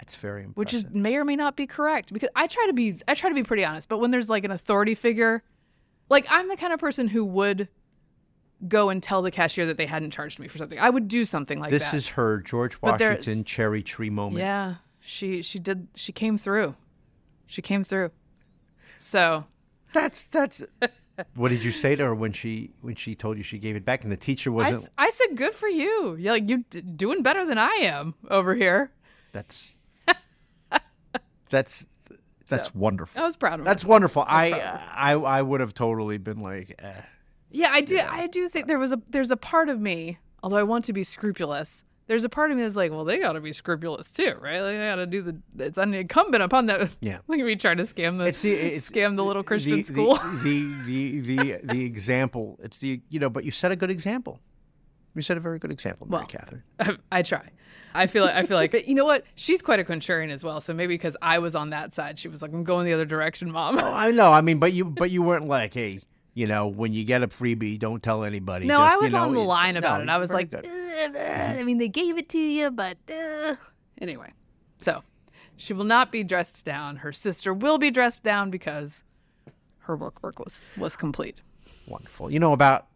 That's 0.00 0.14
very 0.14 0.44
impressive. 0.44 0.56
which 0.56 0.74
is 0.74 0.84
may 0.90 1.16
or 1.16 1.24
may 1.24 1.36
not 1.36 1.56
be 1.56 1.66
correct 1.66 2.12
because 2.12 2.28
I 2.36 2.46
try 2.46 2.66
to 2.66 2.72
be 2.72 3.00
I 3.08 3.14
try 3.14 3.28
to 3.28 3.34
be 3.34 3.42
pretty 3.42 3.64
honest. 3.64 3.88
But 3.88 3.98
when 3.98 4.10
there's 4.10 4.30
like 4.30 4.44
an 4.44 4.50
authority 4.50 4.94
figure, 4.94 5.42
like 6.08 6.26
I'm 6.30 6.48
the 6.48 6.56
kind 6.56 6.72
of 6.72 6.80
person 6.80 7.08
who 7.08 7.24
would 7.24 7.68
go 8.66 8.88
and 8.90 9.00
tell 9.02 9.22
the 9.22 9.30
cashier 9.30 9.66
that 9.66 9.76
they 9.76 9.86
hadn't 9.86 10.10
charged 10.10 10.38
me 10.40 10.48
for 10.48 10.58
something. 10.58 10.78
I 10.78 10.90
would 10.90 11.06
do 11.08 11.24
something 11.24 11.60
like 11.60 11.70
that. 11.70 11.78
this 11.78 11.94
is 11.94 12.08
her 12.08 12.38
George 12.38 12.80
Washington 12.82 13.44
cherry 13.44 13.82
tree 13.82 14.10
moment. 14.10 14.40
yeah, 14.40 14.76
she 15.00 15.42
she 15.42 15.58
did 15.58 15.88
she 15.94 16.12
came 16.12 16.36
through, 16.38 16.74
she 17.46 17.62
came 17.62 17.84
through. 17.84 18.10
So 18.98 19.44
That's 19.92 20.22
that's. 20.22 20.62
what 21.34 21.48
did 21.50 21.62
you 21.64 21.72
say 21.72 21.94
to 21.96 22.04
her 22.04 22.14
when 22.14 22.32
she 22.32 22.70
when 22.80 22.94
she 22.94 23.14
told 23.14 23.36
you 23.36 23.42
she 23.42 23.58
gave 23.58 23.76
it 23.76 23.84
back 23.84 24.02
and 24.02 24.10
the 24.12 24.16
teacher 24.16 24.50
wasn't? 24.50 24.82
s- 24.84 24.90
I 24.98 25.10
said 25.10 25.36
good 25.36 25.52
for 25.54 25.68
you. 25.68 26.14
You're 26.16 26.32
like 26.32 26.48
you 26.48 26.64
d- 26.70 26.80
doing 26.80 27.22
better 27.22 27.44
than 27.44 27.58
I 27.58 27.74
am 27.82 28.14
over 28.30 28.54
here. 28.54 28.90
That's 29.32 29.76
that's 31.50 31.86
that's 32.48 32.66
So, 32.66 32.72
wonderful. 32.74 33.20
I 33.20 33.24
was 33.24 33.36
proud 33.36 33.54
of 33.54 33.58
her. 33.60 33.64
That's 33.64 33.84
wonderful. 33.84 34.24
I 34.26 34.52
I 34.94 35.12
I 35.12 35.42
would 35.42 35.60
have 35.60 35.74
totally 35.74 36.18
been 36.18 36.40
like, 36.40 36.74
eh. 36.78 36.92
Yeah, 37.50 37.70
I 37.72 37.80
do. 37.80 37.98
I 37.98 38.26
do 38.26 38.48
think 38.48 38.66
there 38.66 38.78
was 38.78 38.92
a 38.92 39.00
there's 39.08 39.30
a 39.30 39.36
part 39.36 39.68
of 39.68 39.80
me, 39.80 40.18
although 40.42 40.56
I 40.56 40.62
want 40.62 40.84
to 40.86 40.92
be 40.92 41.04
scrupulous. 41.04 41.84
There's 42.06 42.24
a 42.24 42.28
part 42.30 42.50
of 42.50 42.56
me 42.56 42.62
that's 42.62 42.76
like, 42.76 42.90
well, 42.90 43.04
they 43.04 43.18
got 43.18 43.32
to 43.32 43.40
be 43.40 43.52
scrupulous 43.52 44.12
too, 44.12 44.34
right? 44.40 44.60
Like 44.60 44.76
they 44.76 44.86
got 44.88 44.94
to 44.96 45.06
do 45.06 45.22
the. 45.22 45.36
It's 45.58 45.76
incumbent 45.76 46.42
upon 46.42 46.66
them. 46.66 46.88
Yeah. 47.00 47.18
Look 47.26 47.38
at 47.38 47.44
me 47.44 47.56
trying 47.56 47.76
to 47.78 47.82
scam 47.82 48.18
the 48.18 48.24
it's 48.24 48.40
the 48.40 48.52
it's 48.52 48.88
scam 48.90 49.16
the 49.16 49.24
little 49.24 49.42
Christian 49.42 49.78
the, 49.78 49.82
school. 49.84 50.14
The 50.14 50.74
the, 50.86 51.20
the 51.20 51.36
the 51.36 51.60
the 51.64 51.84
example. 51.84 52.58
It's 52.62 52.78
the 52.78 53.00
you 53.10 53.20
know, 53.20 53.28
but 53.28 53.44
you 53.44 53.50
set 53.50 53.72
a 53.72 53.76
good 53.76 53.90
example. 53.90 54.40
You 55.14 55.22
set 55.22 55.36
a 55.36 55.40
very 55.40 55.58
good 55.58 55.72
example, 55.72 56.06
Mary 56.06 56.20
Well, 56.20 56.26
Catherine. 56.28 56.62
I, 56.78 56.96
I 57.18 57.22
try. 57.22 57.50
I 57.92 58.06
feel 58.06 58.24
like 58.24 58.34
I 58.34 58.44
feel 58.44 58.56
like 58.56 58.86
you 58.86 58.94
know 58.94 59.04
what? 59.04 59.24
She's 59.34 59.62
quite 59.62 59.80
a 59.80 59.84
contrarian 59.84 60.30
as 60.30 60.44
well. 60.44 60.60
So 60.60 60.72
maybe 60.72 60.94
because 60.94 61.16
I 61.20 61.40
was 61.40 61.56
on 61.56 61.70
that 61.70 61.92
side, 61.92 62.18
she 62.18 62.28
was 62.28 62.40
like, 62.40 62.52
"I'm 62.52 62.62
going 62.62 62.86
the 62.86 62.92
other 62.92 63.06
direction, 63.06 63.50
mom." 63.50 63.78
Oh, 63.78 63.92
I 63.92 64.12
know. 64.12 64.32
I 64.32 64.40
mean, 64.42 64.58
but 64.58 64.72
you 64.72 64.84
but 64.84 65.10
you 65.10 65.22
weren't 65.22 65.48
like, 65.48 65.74
hey, 65.74 66.00
you 66.38 66.46
know, 66.46 66.68
when 66.68 66.92
you 66.92 67.02
get 67.02 67.24
a 67.24 67.26
freebie, 67.26 67.76
don't 67.76 68.00
tell 68.00 68.22
anybody. 68.22 68.66
No, 68.66 68.76
Just, 68.76 68.94
I 68.94 68.96
was 68.98 69.12
you 69.12 69.18
know, 69.18 69.24
on 69.24 69.34
the 69.34 69.40
line 69.40 69.76
about 69.76 70.04
no, 70.04 70.12
it. 70.12 70.14
I 70.14 70.18
was 70.18 70.30
like, 70.30 70.54
"Uh, 70.54 70.60
I 71.18 71.64
mean, 71.64 71.78
they 71.78 71.88
gave 71.88 72.16
it 72.16 72.28
to 72.28 72.38
you, 72.38 72.70
but 72.70 72.96
uh. 73.12 73.56
anyway. 74.00 74.32
So 74.78 75.02
she 75.56 75.72
will 75.72 75.84
not 75.84 76.12
be 76.12 76.22
dressed 76.22 76.64
down. 76.64 76.94
Her 76.96 77.12
sister 77.12 77.52
will 77.52 77.76
be 77.76 77.90
dressed 77.90 78.22
down 78.22 78.50
because 78.50 79.02
her 79.80 79.96
work 79.96 80.22
work 80.22 80.38
was 80.38 80.64
was 80.76 80.96
complete. 80.96 81.42
Wonderful. 81.88 82.30
You 82.30 82.38
know, 82.38 82.52
about 82.52 82.86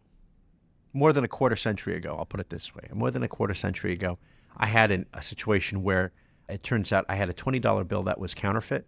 more 0.93 1.11
than 1.11 1.25
a 1.25 1.27
quarter 1.27 1.57
century 1.57 1.97
ago, 1.97 2.15
I'll 2.17 2.25
put 2.25 2.39
it 2.39 2.49
this 2.49 2.73
way 2.73 2.87
more 2.93 3.11
than 3.11 3.23
a 3.23 3.27
quarter 3.27 3.53
century 3.53 3.91
ago, 3.91 4.19
I 4.55 4.67
had 4.67 4.89
an, 4.89 5.05
a 5.13 5.21
situation 5.21 5.83
where 5.83 6.13
it 6.47 6.63
turns 6.63 6.93
out 6.93 7.03
I 7.09 7.15
had 7.15 7.29
a 7.29 7.33
$20 7.33 7.87
bill 7.89 8.03
that 8.03 8.19
was 8.19 8.33
counterfeit. 8.33 8.87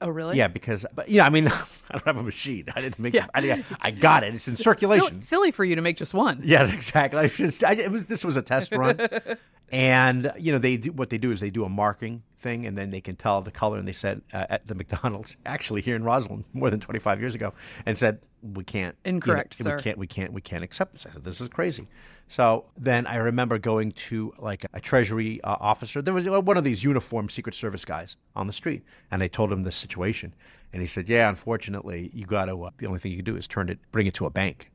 Oh, 0.00 0.08
really? 0.08 0.36
Yeah, 0.36 0.46
because, 0.48 0.86
but 0.94 1.08
yeah, 1.08 1.26
I 1.26 1.28
mean, 1.30 1.48
I 1.48 1.58
don't 1.92 2.04
have 2.04 2.16
a 2.18 2.22
machine. 2.22 2.66
I 2.74 2.80
didn't 2.80 2.98
make 3.00 3.14
Yeah. 3.14 3.26
it. 3.34 3.66
I, 3.80 3.88
I 3.88 3.90
got 3.90 4.22
it. 4.22 4.32
It's 4.34 4.46
in 4.46 4.54
Sil- 4.54 4.62
circulation. 4.74 5.22
silly 5.22 5.50
for 5.50 5.64
you 5.64 5.74
to 5.74 5.82
make 5.82 5.96
just 5.96 6.14
one. 6.14 6.40
Yes, 6.44 6.72
exactly. 6.74 7.20
I 7.20 7.28
just, 7.28 7.64
I, 7.64 7.72
it 7.72 7.90
was 7.90 8.06
this 8.06 8.24
was 8.24 8.36
a 8.36 8.42
test 8.42 8.72
run, 8.72 8.98
and 9.72 10.32
you 10.38 10.52
know 10.52 10.58
they 10.58 10.76
do 10.76 10.92
what 10.92 11.10
they 11.10 11.18
do 11.18 11.32
is 11.32 11.40
they 11.40 11.50
do 11.50 11.64
a 11.64 11.68
marking 11.68 12.22
thing, 12.38 12.66
and 12.66 12.76
then 12.76 12.90
they 12.90 13.00
can 13.00 13.16
tell 13.16 13.42
the 13.42 13.50
color. 13.50 13.78
And 13.78 13.86
they 13.86 13.92
said 13.92 14.22
uh, 14.32 14.46
at 14.48 14.66
the 14.66 14.74
McDonald's, 14.74 15.36
actually 15.46 15.82
here 15.82 15.96
in 15.96 16.02
Rosslyn, 16.02 16.44
more 16.52 16.70
than 16.70 16.80
twenty 16.80 16.98
five 17.00 17.20
years 17.20 17.34
ago, 17.34 17.52
and 17.86 17.98
said 17.98 18.20
we 18.42 18.62
can't 18.64 18.96
you 19.04 19.12
know, 19.12 19.16
Incorrect, 19.16 19.54
sir. 19.56 19.76
We 19.76 19.82
can't. 19.82 19.98
We 19.98 20.06
can't. 20.06 20.32
We 20.32 20.40
can't 20.40 20.64
accept 20.64 20.92
this. 20.92 21.06
I 21.06 21.10
said 21.10 21.24
this 21.24 21.40
is 21.40 21.48
crazy. 21.48 21.88
So 22.28 22.66
then 22.76 23.06
I 23.06 23.16
remember 23.16 23.58
going 23.58 23.92
to 23.92 24.34
like 24.38 24.66
a 24.72 24.80
Treasury 24.80 25.40
uh, 25.42 25.56
officer. 25.60 26.02
There 26.02 26.14
was 26.14 26.28
one 26.28 26.56
of 26.56 26.64
these 26.64 26.84
uniformed 26.84 27.30
Secret 27.30 27.54
Service 27.54 27.84
guys 27.84 28.16
on 28.36 28.46
the 28.46 28.52
street, 28.52 28.82
and 29.10 29.22
I 29.22 29.28
told 29.28 29.50
him 29.52 29.62
the 29.62 29.72
situation, 29.72 30.34
and 30.72 30.82
he 30.82 30.86
said, 30.86 31.08
"Yeah, 31.08 31.28
unfortunately, 31.28 32.10
you 32.12 32.26
got 32.26 32.46
to. 32.46 32.64
Uh, 32.64 32.70
the 32.78 32.86
only 32.86 32.98
thing 33.00 33.12
you 33.12 33.18
can 33.18 33.24
do 33.24 33.36
is 33.36 33.48
turn 33.48 33.68
it, 33.68 33.78
bring 33.92 34.06
it 34.06 34.14
to 34.14 34.26
a 34.26 34.30
bank." 34.30 34.70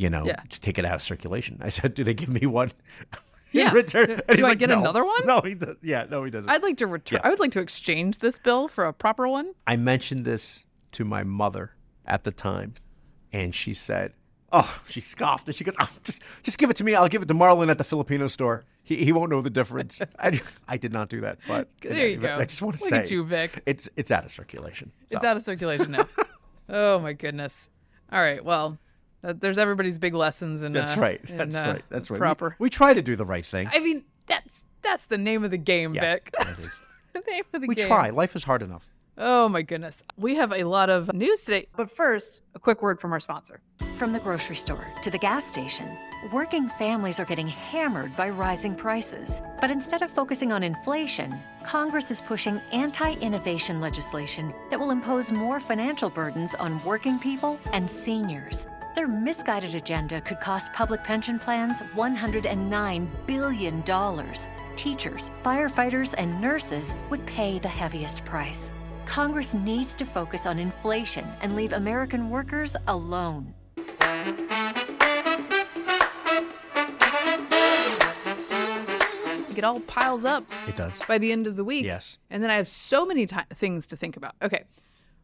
you 0.00 0.08
know, 0.08 0.24
Yeah. 0.24 0.40
to 0.48 0.60
take 0.60 0.78
it 0.78 0.84
out 0.84 0.94
of 0.94 1.02
circulation. 1.02 1.58
I 1.60 1.70
said, 1.70 1.92
"Do 1.94 2.04
they 2.04 2.14
give 2.14 2.28
me 2.28 2.46
one?" 2.46 2.70
Yeah. 3.52 3.72
return? 3.72 4.06
Do- 4.08 4.12
And 4.14 4.22
do 4.28 4.34
he's 4.34 4.44
I 4.44 4.48
like, 4.48 4.58
get 4.58 4.68
"No." 4.68 4.78
another 4.80 5.04
one? 5.04 5.26
No, 5.26 5.40
he 5.40 5.54
does. 5.54 5.76
Yeah, 5.82 6.06
no, 6.10 6.24
he 6.24 6.30
doesn't. 6.30 6.50
I'd 6.50 6.62
like 6.62 6.76
to 6.78 6.86
return. 6.86 7.20
Yeah. 7.22 7.26
I 7.26 7.30
would 7.30 7.40
like 7.40 7.52
to 7.52 7.60
exchange 7.60 8.18
this 8.18 8.38
bill 8.38 8.68
for 8.68 8.84
a 8.86 8.92
proper 8.92 9.26
one. 9.28 9.52
I 9.66 9.76
mentioned 9.76 10.24
this 10.24 10.64
to 10.92 11.04
my 11.04 11.22
mother 11.24 11.72
at 12.06 12.24
the 12.24 12.32
time, 12.32 12.74
and 13.32 13.54
she 13.54 13.74
said, 13.74 14.12
"Oh," 14.52 14.80
she 14.88 15.00
scoffed, 15.00 15.46
and 15.48 15.54
she 15.54 15.64
goes, 15.64 15.74
oh, 15.80 15.88
"Just, 16.04 16.22
just 16.42 16.58
give 16.58 16.70
it 16.70 16.76
to 16.76 16.84
me. 16.84 16.94
I'll 16.94 17.08
give 17.08 17.22
it 17.22 17.28
to 17.28 17.34
Marlon 17.34 17.70
at 17.70 17.78
the 17.78 17.84
Filipino 17.84 18.28
store. 18.28 18.64
He, 18.82 18.96
he 19.04 19.12
won't 19.12 19.30
know 19.30 19.40
the 19.42 19.50
difference." 19.50 20.00
I, 20.18 20.40
I 20.66 20.76
did 20.76 20.92
not 20.92 21.08
do 21.08 21.20
that, 21.22 21.38
but 21.46 21.68
There 21.82 22.06
you 22.08 22.16
go. 22.18 22.36
I 22.36 22.44
just 22.44 22.62
want 22.62 22.76
to 22.78 22.82
Look 22.84 22.90
say, 22.90 22.98
at 22.98 23.10
you, 23.10 23.24
Vic. 23.24 23.62
It's 23.66 23.88
it's 23.96 24.10
out 24.10 24.24
of 24.24 24.30
circulation. 24.32 24.92
It's 25.10 25.24
out 25.24 25.36
of 25.36 25.42
circulation 25.42 25.92
now. 25.92 26.06
oh 26.68 26.98
my 26.98 27.12
goodness. 27.14 27.70
All 28.12 28.20
right. 28.20 28.42
Well, 28.44 28.78
there's 29.22 29.58
everybody's 29.58 29.98
big 29.98 30.14
lessons 30.14 30.62
in. 30.62 30.72
That's 30.72 30.96
uh, 30.96 31.00
right. 31.00 31.20
in, 31.28 31.36
That's 31.36 31.56
uh, 31.56 31.72
right. 31.74 31.84
That's 31.88 32.10
right. 32.10 32.18
Proper. 32.18 32.56
We, 32.58 32.70
try 32.70 32.94
to 32.94 33.02
do 33.02 33.16
the 33.16 33.26
right 33.26 33.44
thing. 33.44 33.68
I 33.72 33.80
mean, 33.80 34.04
that's 34.26 34.64
that's 34.82 35.06
the 35.06 35.18
name 35.18 35.44
of 35.44 35.50
the 35.50 35.58
game, 35.58 35.94
yeah, 35.94 36.14
Vic. 36.14 36.30
it 36.38 36.58
is. 36.58 36.80
the 37.12 37.20
name 37.28 37.44
of 37.52 37.60
the 37.62 37.66
We 37.66 37.74
game. 37.74 37.88
try. 37.88 38.10
Life 38.10 38.36
is 38.36 38.44
hard 38.44 38.62
enough. 38.62 38.86
Oh 39.20 39.48
my 39.48 39.62
goodness. 39.62 40.04
We 40.16 40.36
have 40.36 40.52
a 40.52 40.62
lot 40.62 40.90
of 40.90 41.12
news 41.12 41.42
today. 41.42 41.66
But 41.76 41.90
first, 41.90 42.44
a 42.54 42.60
quick 42.60 42.82
word 42.82 43.00
from 43.00 43.12
our 43.12 43.18
sponsor. 43.18 43.60
From 43.96 44.12
the 44.12 44.20
grocery 44.20 44.54
store 44.54 44.86
to 45.02 45.10
the 45.10 45.18
gas 45.18 45.44
station, 45.44 45.98
working 46.30 46.68
families 46.68 47.18
are 47.18 47.24
getting 47.24 47.48
hammered 47.48 48.16
by 48.16 48.28
rising 48.28 48.76
prices. 48.76 49.42
But 49.60 49.72
instead 49.72 50.02
of 50.02 50.10
focusing 50.10 50.52
on 50.52 50.62
inflation, 50.62 51.34
Congress 51.64 52.12
is 52.12 52.20
pushing 52.20 52.60
anti 52.70 53.14
innovation 53.14 53.80
legislation 53.80 54.54
that 54.70 54.78
will 54.78 54.92
impose 54.92 55.32
more 55.32 55.58
financial 55.58 56.10
burdens 56.10 56.54
on 56.54 56.82
working 56.84 57.18
people 57.18 57.58
and 57.72 57.90
seniors. 57.90 58.68
Their 58.98 59.06
misguided 59.06 59.76
agenda 59.76 60.20
could 60.20 60.40
cost 60.40 60.72
public 60.72 61.04
pension 61.04 61.38
plans 61.38 61.82
$109 61.94 63.08
billion. 63.28 63.82
Teachers, 64.74 65.30
firefighters, 65.44 66.16
and 66.18 66.40
nurses 66.40 66.96
would 67.08 67.24
pay 67.24 67.60
the 67.60 67.68
heaviest 67.68 68.24
price. 68.24 68.72
Congress 69.06 69.54
needs 69.54 69.94
to 69.94 70.04
focus 70.04 70.46
on 70.46 70.58
inflation 70.58 71.24
and 71.42 71.54
leave 71.54 71.74
American 71.74 72.28
workers 72.28 72.76
alone. 72.88 73.54
It 79.56 79.62
all 79.62 79.78
piles 79.86 80.24
up 80.24 80.42
It 80.66 80.76
does. 80.76 80.98
by 81.06 81.18
the 81.18 81.30
end 81.30 81.46
of 81.46 81.54
the 81.54 81.62
week. 81.62 81.84
Yes. 81.84 82.18
And 82.30 82.42
then 82.42 82.50
I 82.50 82.56
have 82.56 82.66
so 82.66 83.06
many 83.06 83.26
ti 83.26 83.36
things 83.54 83.86
to 83.86 83.96
think 83.96 84.16
about. 84.16 84.34
Okay. 84.42 84.64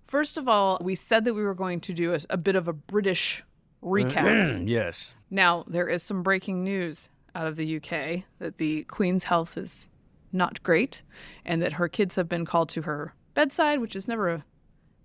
First 0.04 0.38
of 0.38 0.46
all, 0.46 0.78
we 0.80 0.94
said 0.94 1.24
that 1.24 1.34
we 1.34 1.42
were 1.42 1.54
going 1.54 1.80
to 1.80 1.92
do 1.92 2.14
a, 2.14 2.18
a 2.30 2.36
bit 2.36 2.54
of 2.54 2.68
a 2.68 2.72
British 2.72 3.42
recap. 3.84 4.68
yes. 4.68 5.14
now, 5.30 5.64
there 5.66 5.88
is 5.88 6.02
some 6.02 6.22
breaking 6.22 6.64
news 6.64 7.10
out 7.34 7.46
of 7.46 7.56
the 7.56 7.76
UK 7.76 8.24
that 8.38 8.58
the 8.58 8.84
Queen's 8.84 9.24
health 9.24 9.56
is 9.56 9.90
not 10.32 10.62
great 10.62 11.02
and 11.44 11.62
that 11.62 11.74
her 11.74 11.88
kids 11.88 12.16
have 12.16 12.28
been 12.28 12.44
called 12.44 12.68
to 12.70 12.82
her 12.82 13.14
bedside, 13.34 13.80
which 13.80 13.94
is 13.96 14.08
never 14.08 14.28
a 14.28 14.44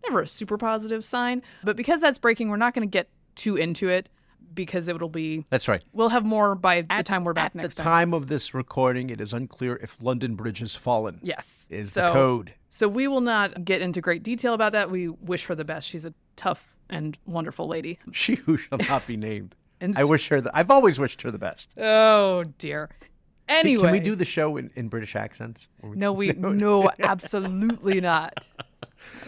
never 0.07 0.21
a 0.21 0.27
super 0.27 0.57
positive 0.57 1.03
sign. 1.03 1.41
But 1.63 1.75
because 1.75 2.01
that's 2.01 2.17
breaking, 2.17 2.49
we're 2.49 2.57
not 2.57 2.73
going 2.73 2.87
to 2.87 2.91
get 2.91 3.09
too 3.35 3.55
into 3.55 3.89
it 3.89 4.09
because 4.53 4.87
it'll 4.87 5.09
be 5.09 5.45
That's 5.49 5.67
right. 5.67 5.83
we'll 5.93 6.09
have 6.09 6.25
more 6.25 6.55
by 6.55 6.81
the 6.81 7.03
time 7.03 7.23
we're 7.23 7.33
back 7.33 7.53
next 7.53 7.75
time. 7.75 7.81
At 7.81 7.83
the 7.83 7.83
time. 7.83 7.85
time 7.85 8.13
of 8.13 8.27
this 8.27 8.53
recording, 8.53 9.09
it 9.09 9.21
is 9.21 9.33
unclear 9.33 9.75
if 9.77 9.97
London 10.01 10.35
Bridge 10.35 10.59
has 10.59 10.75
fallen. 10.75 11.19
Yes. 11.21 11.67
Is 11.69 11.93
so, 11.93 12.07
the 12.07 12.13
code. 12.13 12.53
So 12.69 12.87
we 12.87 13.07
will 13.07 13.21
not 13.21 13.63
get 13.63 13.81
into 13.81 14.01
great 14.01 14.23
detail 14.23 14.53
about 14.53 14.71
that. 14.71 14.89
We 14.89 15.09
wish 15.09 15.45
her 15.45 15.55
the 15.55 15.65
best. 15.65 15.87
She's 15.87 16.05
a 16.05 16.13
tough 16.35 16.75
and 16.89 17.17
wonderful 17.25 17.67
lady. 17.67 17.99
She 18.11 18.35
who 18.35 18.57
shall 18.57 18.77
not 18.79 19.05
be 19.07 19.17
named. 19.17 19.55
And 19.81 19.97
I 19.97 20.03
wish 20.03 20.27
her 20.27 20.41
the. 20.41 20.51
I've 20.53 20.69
always 20.69 20.99
wished 20.99 21.21
her 21.21 21.31
the 21.31 21.37
best. 21.39 21.71
Oh 21.77 22.43
dear. 22.57 22.89
Anyway, 23.47 23.83
Can 23.83 23.91
we 23.93 23.99
do 24.01 24.13
the 24.13 24.25
show 24.25 24.57
in, 24.57 24.69
in 24.75 24.89
British 24.89 25.15
accents? 25.15 25.69
No, 25.81 26.11
we 26.11 26.27
no, 26.37 26.91
absolutely 26.99 28.01
not. 28.01 28.45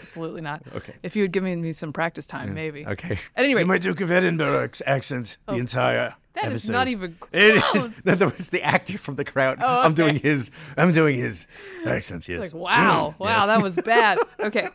Absolutely 0.00 0.42
not. 0.42 0.62
Okay. 0.74 0.94
If 1.02 1.16
you 1.16 1.22
had 1.22 1.32
given 1.32 1.60
me 1.62 1.72
some 1.72 1.92
practice 1.92 2.26
time, 2.26 2.54
maybe. 2.54 2.86
Okay. 2.86 3.12
At 3.34 3.44
any 3.44 3.54
rate, 3.54 3.66
my 3.66 3.78
Duke 3.78 4.00
of 4.00 4.10
Edinburgh 4.10 4.64
ac- 4.64 4.84
accent 4.86 5.38
the 5.46 5.54
oh, 5.54 5.56
entire. 5.56 6.14
Oh, 6.14 6.18
that 6.34 6.44
is 6.52 6.64
episode. 6.64 6.72
not 6.72 6.88
even 6.88 7.16
It 7.32 7.62
close. 7.62 7.86
is. 7.86 7.96
That 8.02 8.20
was 8.38 8.50
the 8.50 8.62
actor 8.62 8.98
from 8.98 9.16
the 9.16 9.24
Crown. 9.24 9.56
Oh, 9.60 9.80
I'm 9.80 9.94
doing 9.94 10.16
his. 10.16 10.50
I'm 10.76 10.92
doing 10.92 11.16
his 11.16 11.46
accent. 11.86 12.28
Yes. 12.28 12.52
Like 12.52 12.54
wow, 12.54 13.14
wow, 13.18 13.38
Yes. 13.38 13.46
that 13.46 13.62
was 13.62 13.76
bad. 13.76 14.18
Okay, 14.40 14.68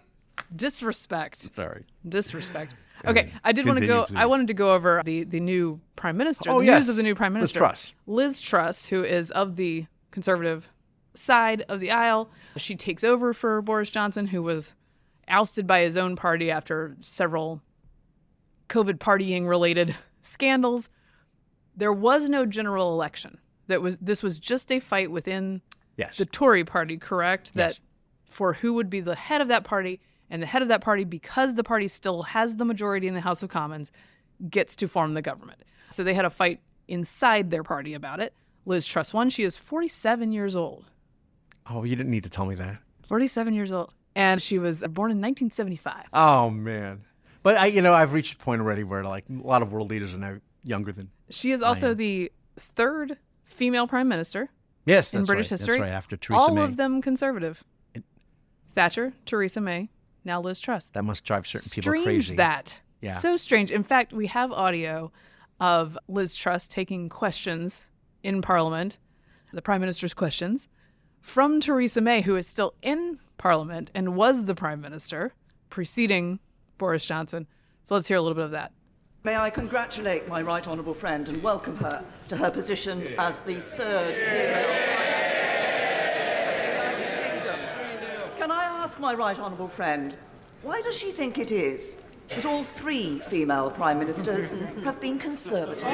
disrespect. 0.55 1.53
Sorry. 1.53 1.85
Disrespect. 2.07 2.75
Okay, 3.05 3.31
I 3.43 3.51
did 3.51 3.65
want 3.65 3.79
to 3.79 3.87
go. 3.87 4.01
Continue, 4.05 4.21
I 4.21 4.25
wanted 4.25 4.47
to 4.47 4.53
go 4.53 4.73
over 4.73 5.01
the 5.05 5.23
the 5.23 5.39
new 5.39 5.79
prime 5.95 6.17
minister. 6.17 6.49
Oh, 6.49 6.59
the 6.59 6.65
yes. 6.65 6.79
news 6.87 6.89
of 6.89 6.95
the 6.95 7.03
new 7.03 7.13
prime 7.15 7.33
minister, 7.33 7.59
Liz 7.59 7.67
Truss. 7.67 7.93
Liz 8.07 8.41
Truss, 8.41 8.85
who 8.87 9.03
is 9.03 9.29
of 9.31 9.55
the 9.55 9.85
conservative 10.11 10.69
side 11.13 11.63
of 11.69 11.79
the 11.79 11.91
aisle. 11.91 12.29
She 12.55 12.75
takes 12.75 13.03
over 13.03 13.33
for 13.33 13.61
Boris 13.61 13.89
Johnson, 13.89 14.27
who 14.27 14.41
was 14.41 14.73
ousted 15.27 15.67
by 15.67 15.81
his 15.81 15.95
own 15.97 16.15
party 16.15 16.49
after 16.49 16.95
several 17.01 17.61
COVID 18.69 18.97
partying 18.97 19.47
related 19.47 19.95
scandals. 20.21 20.89
There 21.75 21.93
was 21.93 22.29
no 22.29 22.45
general 22.45 22.93
election. 22.93 23.37
That 23.67 23.81
was 23.81 23.97
this 23.99 24.23
was 24.23 24.39
just 24.39 24.71
a 24.71 24.79
fight 24.79 25.11
within 25.11 25.61
Yes. 25.97 26.17
the 26.17 26.25
Tory 26.25 26.63
party, 26.63 26.97
correct? 26.97 27.51
Yes. 27.55 27.75
That 27.75 27.79
for 28.29 28.53
who 28.53 28.73
would 28.73 28.89
be 28.89 28.99
the 28.99 29.15
head 29.15 29.41
of 29.41 29.47
that 29.47 29.63
party, 29.63 29.99
and 30.29 30.41
the 30.41 30.45
head 30.47 30.61
of 30.61 30.67
that 30.67 30.81
party, 30.81 31.03
because 31.03 31.55
the 31.55 31.63
party 31.63 31.87
still 31.87 32.23
has 32.23 32.55
the 32.55 32.65
majority 32.65 33.07
in 33.07 33.13
the 33.13 33.21
House 33.21 33.43
of 33.43 33.49
Commons, 33.49 33.91
gets 34.49 34.75
to 34.77 34.87
form 34.87 35.13
the 35.13 35.21
government. 35.21 35.59
So 35.89 36.03
they 36.03 36.13
had 36.13 36.25
a 36.25 36.29
fight 36.29 36.59
inside 36.87 37.49
their 37.51 37.63
party 37.63 37.93
about 37.93 38.19
it. 38.19 38.33
Liz 38.65 38.85
Truss 38.85 39.13
won. 39.13 39.29
She 39.29 39.43
is 39.43 39.57
47 39.57 40.31
years 40.31 40.55
old. 40.55 40.85
oh, 41.69 41.83
you 41.83 41.95
didn't 41.95 42.11
need 42.11 42.23
to 42.23 42.29
tell 42.29 42.45
me 42.45 42.55
that. 42.55 42.77
47 43.07 43.53
years 43.53 43.71
old. 43.71 43.93
And 44.15 44.41
she 44.41 44.57
was 44.59 44.79
born 44.81 45.11
in 45.11 45.17
1975. 45.21 46.05
Oh 46.13 46.49
man. 46.49 47.03
But 47.43 47.57
I, 47.57 47.67
you 47.67 47.81
know, 47.81 47.93
I've 47.93 48.13
reached 48.13 48.33
a 48.33 48.37
point 48.37 48.61
already 48.61 48.83
where 48.83 49.03
like 49.03 49.25
a 49.29 49.47
lot 49.47 49.61
of 49.61 49.71
world 49.71 49.89
leaders 49.89 50.13
are 50.13 50.17
now 50.17 50.37
younger 50.63 50.91
than. 50.91 51.09
She 51.29 51.51
is 51.51 51.61
also 51.61 51.93
the 51.93 52.31
third 52.57 53.17
female 53.45 53.87
prime 53.87 54.07
minister 54.07 54.49
Yes, 54.85 55.13
in 55.13 55.23
British 55.25 55.45
right. 55.45 55.49
history. 55.59 55.73
That's 55.79 55.81
right. 55.81 55.91
After 55.95 56.17
Theresa 56.17 56.41
All 56.41 56.53
May. 56.55 56.63
of 56.63 56.77
them 56.77 57.01
conservative. 57.01 57.63
Thatcher, 58.71 59.13
Theresa 59.25 59.59
May, 59.61 59.89
now 60.27 60.39
Liz 60.39 60.59
Truss. 60.59 60.91
That 60.91 61.03
must 61.03 61.23
drive 61.23 61.47
certain 61.47 61.71
people 61.71 61.91
strange 61.91 62.05
crazy. 62.05 62.35
that. 62.35 62.79
Yeah. 63.01 63.13
So 63.13 63.37
strange. 63.37 63.71
In 63.71 63.81
fact, 63.81 64.13
we 64.13 64.27
have 64.27 64.51
audio 64.51 65.11
of 65.59 65.97
Liz 66.07 66.35
Truss 66.35 66.67
taking 66.67 67.09
questions 67.09 67.89
in 68.21 68.43
Parliament, 68.43 68.99
the 69.53 69.61
Prime 69.63 69.81
Minister's 69.81 70.13
questions, 70.13 70.69
from 71.21 71.59
Theresa 71.59 72.01
May, 72.01 72.21
who 72.21 72.35
is 72.35 72.47
still 72.47 72.75
in 72.83 73.19
Parliament 73.37 73.89
and 73.95 74.15
was 74.15 74.45
the 74.45 74.53
Prime 74.53 74.81
Minister 74.81 75.33
preceding 75.69 76.39
Boris 76.77 77.05
Johnson. 77.05 77.47
So 77.83 77.95
let's 77.95 78.07
hear 78.07 78.17
a 78.17 78.21
little 78.21 78.35
bit 78.35 78.45
of 78.45 78.51
that. 78.51 78.71
May 79.23 79.35
I 79.35 79.49
congratulate 79.49 80.27
my 80.27 80.41
right 80.41 80.65
honourable 80.67 80.93
friend 80.93 81.27
and 81.27 81.41
welcome 81.43 81.75
her 81.77 82.03
to 82.29 82.37
her 82.37 82.51
position 82.51 83.15
as 83.17 83.39
the 83.41 83.59
third 83.59 84.15
female 84.15 84.69
United 86.69 87.43
Kingdom. 87.43 87.59
Can 88.37 88.51
I 88.51 88.77
ask 88.97 89.01
my 89.03 89.13
right 89.13 89.39
honourable 89.39 89.67
friend, 89.67 90.15
why 90.63 90.81
does 90.81 90.97
she 90.97 91.11
think 91.11 91.37
it 91.37 91.51
is 91.51 91.97
that 92.29 92.47
all 92.47 92.63
three 92.63 93.19
female 93.19 93.69
prime 93.69 93.99
ministers 93.99 94.53
have 94.83 94.99
been 94.99 95.19
conservative? 95.19 95.83
Well, 95.83 95.93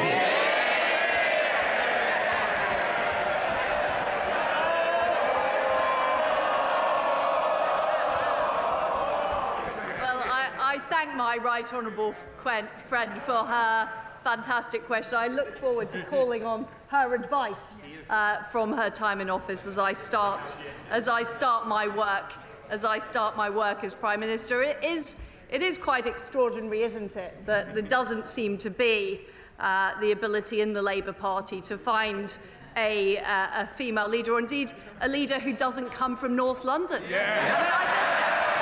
I, 10.23 10.49
I 10.57 10.79
thank 10.89 11.13
my 11.15 11.35
right 11.35 11.73
honourable 11.73 12.15
quen- 12.41 12.69
friend 12.87 13.21
for 13.23 13.43
her 13.43 13.89
fantastic 14.23 14.85
question. 14.85 15.15
I 15.15 15.27
look 15.27 15.57
forward 15.59 15.89
to 15.89 16.03
calling 16.05 16.45
on 16.45 16.65
her 16.87 17.13
advice 17.13 17.75
uh, 18.09 18.43
from 18.43 18.71
her 18.71 18.89
time 18.89 19.19
in 19.19 19.29
office 19.29 19.67
as 19.67 19.77
I 19.77 19.91
start 19.91 20.55
as 20.89 21.09
I 21.09 21.23
start 21.23 21.67
my 21.67 21.87
work 21.89 22.31
as 22.73 22.83
I 22.83 22.97
start 22.97 23.37
my 23.37 23.51
work 23.51 23.83
as 23.83 23.93
prime 23.93 24.19
minister. 24.19 24.63
It 24.63 24.83
is 24.83 25.15
it 25.51 25.61
is 25.61 25.77
quite 25.77 26.07
extraordinary, 26.07 26.81
isn't 26.81 27.15
it, 27.15 27.45
that 27.45 27.75
there 27.75 27.83
doesn't 27.83 28.25
seem 28.25 28.57
to 28.57 28.71
be 28.71 29.21
uh, 29.59 29.91
the 30.01 30.11
ability 30.11 30.61
in 30.61 30.73
the 30.73 30.81
Labour 30.81 31.13
Party 31.13 31.61
to 31.61 31.77
find 31.77 32.35
a, 32.75 33.19
uh, 33.19 33.61
a 33.61 33.67
female 33.67 34.09
leader, 34.09 34.33
or 34.33 34.39
indeed 34.39 34.73
a 35.01 35.07
leader 35.07 35.37
who 35.39 35.53
doesn't 35.53 35.91
come 35.91 36.17
from 36.17 36.35
North 36.35 36.65
London. 36.65 37.03
Yeah. 37.07 37.19
I 37.19 37.61
mean, 37.61 37.71
I 37.71 37.83
just, 37.93 38.11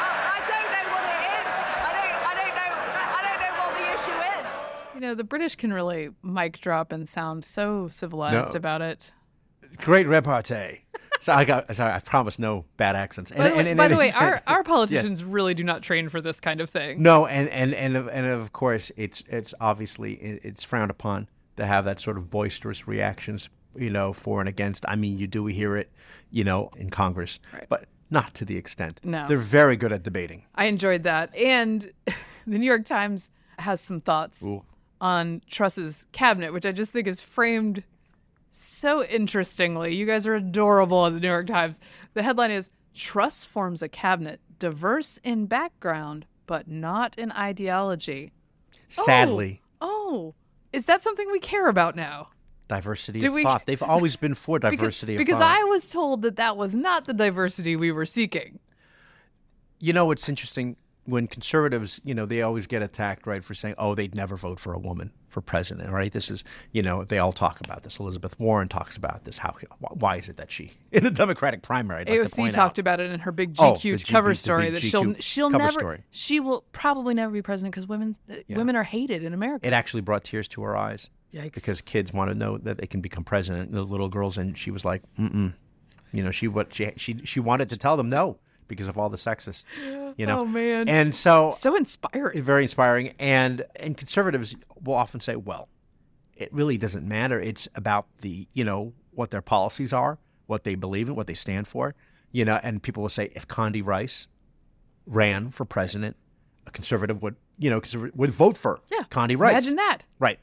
I, 0.04 0.36
I 0.36 0.40
don't 0.52 0.70
know 0.76 0.86
what 0.96 1.06
it 1.16 1.22
is. 1.38 1.52
I 1.90 1.92
don't, 1.98 2.12
know. 2.60 2.72
I 3.18 3.22
don't 3.28 3.40
know 3.46 3.54
what 3.62 3.72
the 3.80 3.86
issue 3.96 4.18
is. 4.42 4.48
You 4.96 5.00
know, 5.00 5.16
the 5.16 5.24
British 5.24 5.56
can 5.56 5.72
really 5.72 6.10
mic 6.24 6.60
drop 6.60 6.92
and 6.92 7.08
sound 7.08 7.46
so 7.46 7.88
civilized 7.88 8.54
No. 8.54 8.58
about 8.58 8.82
it. 8.82 9.14
Great 9.78 10.08
repartee. 10.10 10.82
So 11.22 11.34
I 11.34 11.46
got. 11.46 11.74
Sorry, 11.76 11.94
I 11.94 12.00
promise 12.00 12.38
no 12.38 12.66
bad 12.78 12.96
accents. 12.98 13.32
And, 13.32 13.38
By 13.40 13.48
the 13.50 13.54
way, 13.54 13.60
and- 13.60 13.68
and- 13.70 13.78
by 13.78 13.88
the 13.88 13.96
way 13.98 14.12
our, 14.12 14.42
our 14.48 14.58
Yes. 14.60 14.68
politicians 14.68 15.24
really 15.24 15.54
do 15.54 15.64
not 15.64 15.82
train 15.82 16.10
for 16.10 16.20
this 16.20 16.40
kind 16.42 16.60
of 16.60 16.70
thing. 16.70 17.02
No, 17.02 17.26
and 17.26 17.48
and 17.50 17.74
and 17.74 17.96
of, 17.96 18.10
and 18.10 18.26
of 18.26 18.52
course, 18.52 18.92
it's 18.98 19.24
it's 19.30 19.54
obviously 19.62 20.14
it's 20.16 20.64
frowned 20.66 20.92
upon 20.92 21.30
to 21.58 21.66
have 21.66 21.86
that 21.86 22.00
sort 22.00 22.18
of 22.18 22.30
boisterous 22.30 22.88
reactions, 22.88 23.50
you 23.76 23.90
know, 23.90 24.12
for 24.14 24.40
and 24.42 24.50
against. 24.50 24.84
I 24.88 24.96
mean, 24.96 25.18
you 25.18 25.28
do 25.28 25.46
hear 25.46 25.78
it, 25.78 25.92
you 26.30 26.44
know, 26.44 26.70
in 26.78 26.90
Congress, 26.90 27.40
Right. 27.54 27.66
but 27.70 27.86
not 28.10 28.34
to 28.36 28.46
the 28.46 28.58
extent. 28.58 29.00
No. 29.04 29.26
they're 29.28 29.38
very 29.38 29.78
good 29.78 29.92
at 29.94 30.04
debating. 30.04 30.44
I 30.56 30.66
enjoyed 30.66 31.04
that. 31.04 31.34
And 31.36 31.92
the 32.48 32.58
New 32.58 32.66
York 32.66 32.86
Times 32.86 33.32
has 33.60 33.80
some 33.80 34.02
thoughts 34.02 34.44
Ooh. 34.46 34.64
on 35.00 35.42
Truss's 35.50 36.08
cabinet, 36.12 36.52
which 36.52 36.66
I 36.66 36.72
just 36.74 36.92
think 36.92 37.08
is 37.08 37.22
framed 37.22 37.84
so 38.52 39.04
interestingly. 39.06 39.96
You 39.96 40.06
guys 40.06 40.28
are 40.28 40.36
adorable 40.36 41.06
at 41.06 41.14
the 41.14 41.20
New 41.20 41.28
York 41.28 41.48
Times. 41.48 41.80
The 42.14 42.24
headline 42.24 42.52
is 42.52 42.70
Truss 42.94 43.46
forms 43.46 43.82
a 43.82 43.88
cabinet 43.90 44.40
diverse 44.60 45.18
in 45.24 45.46
background, 45.46 46.26
but 46.46 46.68
not 46.68 47.18
in 47.18 47.32
ideology. 47.32 48.32
Sadly, 48.90 49.62
Oh, 49.82 49.88
oh. 50.12 50.36
is 50.74 50.86
that 50.86 51.02
something 51.02 51.30
we 51.32 51.40
care 51.40 51.68
about 51.68 51.96
now? 51.96 52.30
Diversity 52.68 53.20
Did 53.20 53.28
of 53.28 53.34
we- 53.34 53.44
thought. 53.44 53.66
They've 53.66 53.82
always 53.82 54.16
been 54.18 54.36
for 54.36 54.60
diversity 54.60 55.18
because 55.18 55.36
of 55.36 55.40
thought. 55.42 55.58
I 55.60 55.64
was 55.64 55.88
told 55.90 56.22
that 56.24 56.36
that 56.36 56.58
was 56.58 56.74
not 56.74 57.06
the 57.06 57.14
diversity 57.14 57.76
we 57.76 57.92
were 57.92 58.06
seeking. 58.06 58.60
You 59.80 59.94
know, 59.94 60.12
it's 60.12 60.28
interesting 60.30 60.76
when 61.12 61.28
conservatives, 61.28 62.00
you 62.04 62.16
know, 62.16 62.26
they 62.26 62.42
always 62.42 62.66
get 62.66 62.82
attacked, 62.82 63.28
right, 63.28 63.44
for 63.44 63.54
saying, 63.54 63.76
oh, 63.78 63.94
they'd 63.94 64.16
never 64.16 64.38
vote 64.38 64.60
for 64.60 64.74
a 64.74 64.80
woman 64.80 65.12
for 65.28 65.42
president, 65.42 65.92
right? 65.92 66.12
This 66.12 66.32
is, 66.32 66.44
you 66.72 66.82
know, 66.82 67.04
they 67.04 67.20
all 67.20 67.34
talk 67.34 67.60
about 67.60 67.84
this. 67.84 68.00
Elizabeth 68.00 68.40
Warren 68.40 68.70
talks 68.70 68.96
about 68.98 69.26
this. 69.26 69.38
How, 69.38 69.56
why 69.80 70.16
is 70.18 70.30
it 70.30 70.38
that 70.38 70.52
she, 70.52 70.72
in 70.92 71.04
the 71.04 71.12
Democratic 71.12 71.62
primary, 71.62 72.02
I'd 72.02 72.08
AOC 72.08 72.52
talked 72.52 72.58
out, 72.58 72.80
about 72.80 73.00
it 73.00 73.12
in 73.12 73.20
her 73.20 73.32
big 73.32 73.56
Oh, 73.60 73.74
GQ 73.74 73.98
G- 74.04 74.12
cover 74.12 74.34
story 74.34 74.70
that 74.72 74.80
she'll 74.80 75.14
she'll 75.20 75.50
never 75.50 75.72
story. 75.72 76.04
she 76.12 76.40
will 76.40 76.64
probably 76.72 77.14
never 77.14 77.32
be 77.32 77.42
president 77.42 77.74
because 77.74 77.88
women 77.88 78.16
uh, 78.30 78.36
women 78.50 78.76
are 78.76 78.84
hated 78.84 79.24
in 79.24 79.34
America. 79.34 79.68
it 79.68 79.74
actually 79.74 80.02
brought 80.02 80.24
tears 80.24 80.48
to 80.50 80.64
her 80.64 80.76
eyes. 80.78 81.10
Yikes. 81.34 81.54
Because 81.54 81.82
kids 81.82 82.12
want 82.12 82.30
to 82.30 82.36
know 82.36 82.58
that 82.58 82.78
they 82.78 82.88
can 82.88 83.00
become 83.02 83.24
president, 83.24 83.72
the 83.72 83.84
little 83.84 84.10
girls, 84.10 84.38
and 84.38 84.58
she 84.58 84.70
was 84.70 84.84
like, 84.84 85.02
mm-mm. 85.18 85.54
You 86.12 86.24
know, 86.24 86.32
she 86.32 86.48
what 86.48 86.74
she 86.74 86.92
she 86.98 87.22
she 87.26 87.40
wanted 87.40 87.70
to 87.70 87.78
tell 87.78 87.96
them 87.96 88.10
no 88.10 88.38
because 88.72 88.88
of 88.88 88.98
all 88.98 89.10
the 89.10 89.18
sexists. 89.18 89.64
You 90.18 90.26
know, 90.26 90.40
Oh, 90.40 90.46
man. 90.46 90.90
And 90.90 91.14
so 91.14 91.52
so 91.52 91.76
inspiring. 91.76 92.42
very 92.42 92.64
inspiring. 92.64 93.14
And 93.20 93.64
and 93.76 93.96
conservatives 93.98 94.56
will 94.84 94.96
often 94.96 95.20
say, 95.20 95.36
well, 95.36 95.70
it 96.36 96.52
really 96.54 96.78
doesn't 96.78 97.08
matter. 97.08 97.40
It's 97.40 97.68
about 97.76 98.08
the 98.22 98.48
you 98.54 98.64
know 98.64 98.94
what 99.12 99.30
their 99.32 99.42
policies 99.42 99.94
are, 99.94 100.18
what 100.48 100.64
they 100.64 100.76
believe 100.76 101.08
in, 101.08 101.16
what 101.16 101.28
they 101.28 101.36
stand 101.36 101.68
for. 101.68 101.94
You 102.32 102.46
know, 102.46 102.60
and 102.64 102.82
people 102.82 103.04
will 103.04 103.10
say 103.10 103.32
if 103.36 103.48
Condi 103.48 103.86
Rice 103.86 104.28
ran 105.06 105.52
for 105.52 105.66
president, 105.66 106.16
a 106.66 106.72
conservative 106.72 107.22
would 107.22 107.36
you 107.60 107.70
know 107.70 107.82
would 108.16 108.32
vote 108.32 108.58
for 108.58 108.80
Yeah. 108.92 109.04
Condi 109.10 109.38
Rice. 109.38 109.52
Imagine 109.52 109.76
that. 109.76 110.00
Right. 110.20 110.40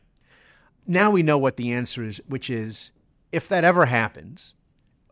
Now 0.87 1.11
we 1.11 1.23
know 1.23 1.39
what 1.39 1.57
the 1.57 1.73
answer 1.73 2.05
is, 2.05 2.21
which 2.27 2.49
is 2.51 2.91
if 3.33 3.49
that 3.49 3.65
ever 3.65 3.87
happens, 3.87 4.55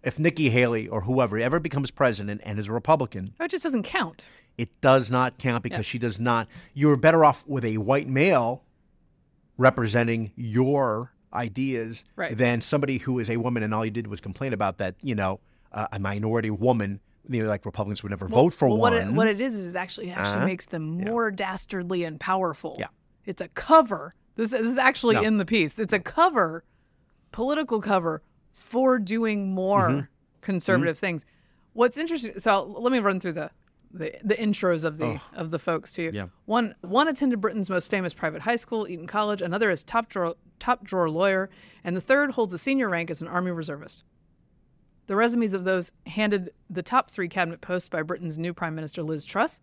if 0.03 0.19
Nikki 0.19 0.51
Haley 0.51 0.87
or 0.89 1.03
whoever 1.03 1.39
ever 1.39 1.59
becomes 1.61 1.91
president 1.91 2.41
and 2.45 2.59
is 2.59 2.69
a 2.69 2.73
Republican, 2.73 3.35
Oh, 3.41 3.45
it 3.45 3.51
just 3.51 3.65
doesn't 3.65 3.83
count. 3.85 4.27
it 4.59 4.81
does 4.81 5.11
not 5.11 5.39
count 5.39 5.63
because 5.63 5.85
she 5.87 5.99
does 5.99 6.19
not. 6.21 6.49
You're 6.75 6.97
better 6.97 7.25
off 7.25 7.45
with 7.47 7.65
a 7.65 7.79
white 7.79 8.09
male 8.09 8.63
representing 9.59 10.33
your 10.37 11.13
ideas 11.33 12.05
Right. 12.15 12.37
than 12.37 12.61
somebody 12.61 12.99
who 12.99 13.19
is 13.19 13.29
a 13.31 13.37
woman 13.37 13.63
and 13.63 13.75
all 13.75 13.85
you 13.85 13.91
did 13.91 14.07
was 14.07 14.21
complain 14.21 14.53
about 14.53 14.79
that, 14.79 14.95
you 15.03 15.15
know, 15.15 15.41
uh, 15.73 15.87
a 15.93 15.99
minority 15.99 16.51
woman. 16.51 17.01
You 17.29 17.43
know, 17.43 17.49
like 17.49 17.67
Republicans 17.67 18.03
would 18.05 18.11
never 18.11 18.29
vote 18.29 18.55
for 18.55 18.69
well, 18.69 18.79
one. 18.79 18.93
What 18.93 19.03
it, 19.03 19.13
what 19.13 19.27
it 19.27 19.41
is 19.41 19.57
is 19.59 19.75
actually 19.75 20.13
actually 20.13 20.37
Uh-huh. 20.37 20.45
makes 20.47 20.67
them 20.67 21.03
more 21.05 21.33
dastardly 21.33 22.05
and 22.05 22.21
powerful. 22.21 22.77
Yeah. 22.79 22.87
It's 23.25 23.43
a 23.43 23.49
cover. 23.49 24.15
This, 24.37 24.51
this 24.51 24.61
is 24.61 24.79
actually 24.79 25.17
No. 25.17 25.23
in 25.23 25.39
the 25.39 25.45
piece. 25.45 25.77
It's 25.81 25.93
a 25.93 25.99
cover, 25.99 26.63
political 27.33 27.81
cover 27.81 28.23
for 28.57 28.99
doing 28.99 29.53
more 29.53 29.89
Mm-hmm. 29.89 30.01
conservative 30.41 30.99
things. 30.99 31.27
What's 31.75 31.99
interesting? 31.99 32.39
So 32.39 32.63
let 32.65 32.91
me 32.91 32.99
run 33.01 33.21
through 33.21 33.33
the 33.33 33.51
the, 33.93 34.15
the 34.25 34.35
intros 34.35 34.85
of 34.85 34.97
the 34.99 35.21
of 35.35 35.51
the 35.51 35.59
folks 35.59 35.93
to 35.93 36.03
you. 36.05 36.11
Yeah. 36.13 36.27
One 36.47 36.75
one 36.81 37.07
attended 37.09 37.41
Britain's 37.41 37.69
most 37.71 37.91
famous 37.91 38.15
private 38.15 38.43
high 38.43 38.57
school, 38.57 38.89
Eton 38.89 39.07
College. 39.07 39.43
Another 39.43 39.71
is 39.71 39.85
top 39.85 40.09
drawer 40.09 40.35
top 40.59 40.85
drawer 40.85 41.11
lawyer, 41.11 41.51
and 41.85 41.95
the 41.97 42.01
third 42.01 42.31
holds 42.33 42.55
a 42.55 42.59
senior 42.59 42.89
rank 42.89 43.11
as 43.11 43.21
an 43.23 43.29
army 43.29 43.51
reservist. 43.51 44.05
The 45.07 45.17
resumes 45.17 45.53
of 45.55 45.65
those 45.65 45.93
handed 46.07 46.51
the 46.71 46.83
top 46.83 47.11
three 47.11 47.29
cabinet 47.29 47.61
posts 47.61 47.89
by 47.89 48.03
Britain's 48.03 48.39
new 48.39 48.53
Prime 48.55 48.75
Minister 48.75 49.03
Liz 49.03 49.25
Truss 49.25 49.61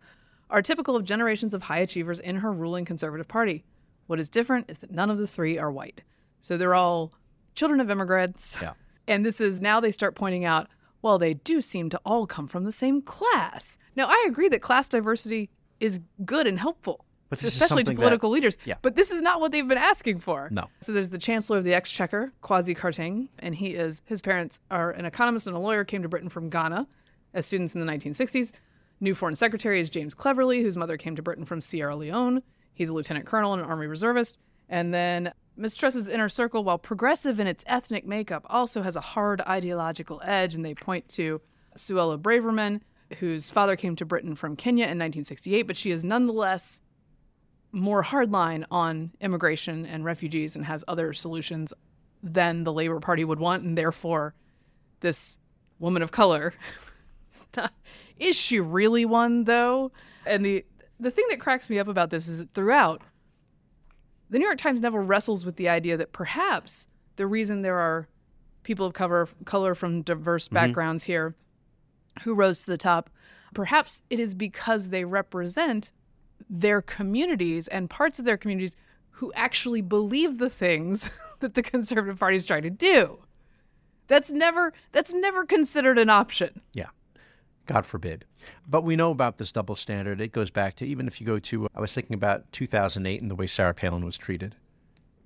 are 0.50 0.62
typical 0.62 0.96
of 0.96 1.04
generations 1.04 1.54
of 1.54 1.64
high 1.64 1.80
achievers 1.80 2.20
in 2.20 2.38
her 2.38 2.52
ruling 2.54 2.86
Conservative 2.86 3.28
Party. 3.28 3.66
What 4.08 4.20
is 4.20 4.30
different 4.30 4.70
is 4.70 4.80
that 4.80 4.92
none 4.92 5.10
of 5.10 5.18
the 5.18 5.28
three 5.28 5.58
are 5.58 5.72
white. 5.72 6.04
So 6.42 6.58
they're 6.58 6.76
all 6.76 7.12
children 7.56 7.80
of 7.82 7.90
immigrants. 7.90 8.58
Yeah. 8.62 8.74
And 9.08 9.26
this 9.26 9.42
is 9.42 9.60
now 9.62 9.80
they 9.80 9.92
start 9.92 10.16
pointing 10.16 10.46
out, 10.46 10.68
well, 11.02 11.18
they 11.18 11.34
do 11.34 11.62
seem 11.62 11.90
to 11.90 12.00
all 12.06 12.26
come 12.26 12.48
from 12.48 12.64
the 12.64 12.72
same 12.72 13.02
class. 13.02 13.78
Now, 13.96 14.08
I 14.08 14.26
agree 14.28 14.48
that 14.50 14.62
class 14.62 14.88
diversity 14.88 15.50
is 15.80 16.00
good 16.24 16.48
and 16.48 16.58
helpful, 16.58 17.06
But 17.30 17.44
especially 17.44 17.84
to 17.84 17.88
something 17.90 17.96
that- 17.96 18.02
political 18.02 18.30
leaders. 18.30 18.58
Yeah. 18.64 18.76
But 18.82 18.96
this 18.96 19.12
is 19.12 19.22
not 19.22 19.42
what 19.42 19.52
they've 19.52 19.68
been 19.68 19.78
asking 19.78 20.20
for. 20.20 20.48
No. 20.52 20.70
So 20.80 20.94
there's 20.94 21.10
the 21.10 21.18
Chancellor 21.18 21.58
of 21.58 21.66
the 21.66 21.74
Exchequer, 21.74 22.32
Kwasi 22.42 22.76
Kwarteng, 22.78 23.28
and 23.40 23.54
he 23.54 23.74
is 23.74 24.02
his 24.06 24.22
parents 24.22 24.60
are 24.72 24.92
an 24.92 25.04
economist 25.06 25.48
and 25.48 25.56
a 25.56 25.60
lawyer 25.60 25.84
came 25.84 26.02
to 26.04 26.10
Britain 26.10 26.30
from 26.30 26.50
Ghana 26.50 26.88
as 27.34 27.46
students 27.46 27.76
in 27.76 27.82
the 27.86 27.92
1960s. 27.92 28.52
New 29.02 29.14
Foreign 29.14 29.36
Secretary 29.36 29.82
is 29.82 29.90
James 29.90 30.14
Cleverly, 30.14 30.62
whose 30.62 30.78
mother 30.78 30.96
came 30.96 31.16
to 31.18 31.22
Britain 31.22 31.44
from 31.44 31.60
Sierra 31.60 31.96
Leone. 31.98 32.42
He's 32.74 32.88
a 32.88 32.94
lieutenant 32.94 33.26
colonel 33.26 33.52
and 33.54 33.62
an 33.62 33.68
army 33.70 33.88
reservist. 33.88 34.40
And 34.70 34.94
then 34.94 35.34
Ms. 35.56 35.76
Truss's 35.76 36.08
inner 36.08 36.30
circle, 36.30 36.64
while 36.64 36.80
progressive 36.80 37.40
in 37.40 37.48
its 37.48 37.64
ethnic 37.68 38.06
makeup, 38.06 38.46
also 38.50 38.82
has 38.82 38.96
a 38.96 39.02
hard 39.02 39.42
ideological 39.42 40.22
edge, 40.24 40.56
and 40.56 40.66
they 40.66 40.74
point 40.74 41.08
to 41.10 41.42
Suella 41.78 42.20
Braverman, 42.20 42.82
whose 43.20 43.50
father 43.50 43.76
came 43.76 43.96
to 43.96 44.06
Britain 44.06 44.36
from 44.36 44.56
Kenya 44.56 44.86
in 44.86 44.98
1968, 44.98 45.64
but 45.64 45.78
she 45.78 45.92
is 45.92 46.04
nonetheless 46.04 46.82
more 47.72 48.04
hardline 48.04 48.66
on 48.72 49.12
immigration 49.22 49.86
and 49.86 50.06
refugees 50.06 50.56
and 50.56 50.66
has 50.66 50.84
other 50.88 51.14
solutions 51.14 51.74
than 52.22 52.64
the 52.64 52.74
Labor 52.74 53.00
Party 53.00 53.24
would 53.24 53.40
want, 53.40 53.64
and 53.64 53.78
therefore, 53.78 54.34
this 55.02 55.38
woman 55.80 56.02
of 56.02 56.12
color 56.12 56.54
is 58.20 58.36
she 58.36 58.60
really 58.60 59.06
one 59.06 59.44
though? 59.44 59.92
And 60.26 60.46
the 60.46 60.66
the 61.00 61.12
thing 61.12 61.26
that 61.30 61.40
cracks 61.40 61.70
me 61.70 61.80
up 61.80 61.88
about 61.88 62.10
this 62.10 62.28
is 62.28 62.40
that 62.40 62.54
throughout, 62.54 63.02
the 64.34 64.40
New 64.40 64.46
York 64.46 64.58
Times 64.58 64.82
never 64.82 65.00
wrestles 65.00 65.46
with 65.46 65.58
the 65.58 65.70
idea 65.70 65.96
that 65.96 66.12
perhaps 66.12 66.88
the 67.18 67.28
reason 67.28 67.62
there 67.62 67.78
are 67.78 68.08
people 68.64 68.88
of 68.88 68.94
cover, 68.94 69.30
color 69.46 69.76
from 69.76 70.02
diverse 70.02 70.48
mm-hmm. 70.48 70.56
backgrounds 70.56 71.04
here 71.04 71.36
who 72.24 72.34
rose 72.34 72.62
to 72.62 72.72
the 72.72 72.78
top, 72.78 73.12
perhaps 73.54 74.02
it 74.10 74.20
is 74.20 74.34
because 74.34 74.90
they 74.90 75.06
represent 75.06 75.92
their 76.50 76.82
communities 76.82 77.68
and 77.68 77.92
parts 77.92 78.18
of 78.18 78.26
their 78.26 78.36
communities 78.36 78.76
who 79.12 79.32
actually 79.36 79.82
believe 79.82 80.40
the 80.40 80.50
things 80.50 81.12
that 81.40 81.54
the 81.54 81.62
conservative 81.62 82.20
party 82.20 82.36
is 82.36 82.46
trying 82.46 82.64
to 82.64 82.72
do. 82.72 83.20
That's 84.08 84.32
never 84.32 84.74
that's 84.92 85.14
never 85.14 85.46
considered 85.46 86.00
an 86.00 86.10
option. 86.10 86.62
Yeah. 86.74 86.90
God 87.68 87.86
forbid. 87.86 88.26
But 88.68 88.84
we 88.84 88.96
know 88.96 89.12
about 89.12 89.38
this 89.38 89.52
double 89.52 89.76
standard. 89.76 90.22
It 90.22 90.32
goes 90.32 90.50
back 90.52 90.76
to 90.76 90.86
even 90.86 91.08
if 91.08 91.20
you 91.20 91.28
go 91.28 91.40
to, 91.40 91.68
I 91.76 91.82
was 91.82 91.94
thinking 91.94 92.14
about 92.14 92.52
2008 92.52 93.22
and 93.22 93.30
the 93.32 93.36
way 93.36 93.48
Sarah 93.48 93.74
Palin 93.74 94.06
was 94.06 94.18
treated 94.18 94.56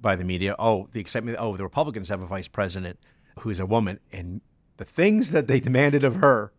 by 0.01 0.15
the 0.15 0.23
media. 0.23 0.55
Oh, 0.59 0.87
the 0.91 0.99
excitement. 0.99 1.37
Oh, 1.39 1.57
the 1.57 1.63
Republicans 1.63 2.09
have 2.09 2.21
a 2.21 2.27
vice 2.27 2.47
president 2.47 2.99
who's 3.39 3.59
a 3.59 3.65
woman. 3.65 3.99
And 4.11 4.41
the 4.77 4.85
things 4.85 5.31
that 5.31 5.47
they 5.47 5.59
demanded 5.59 6.03
of 6.03 6.15
her, 6.15 6.51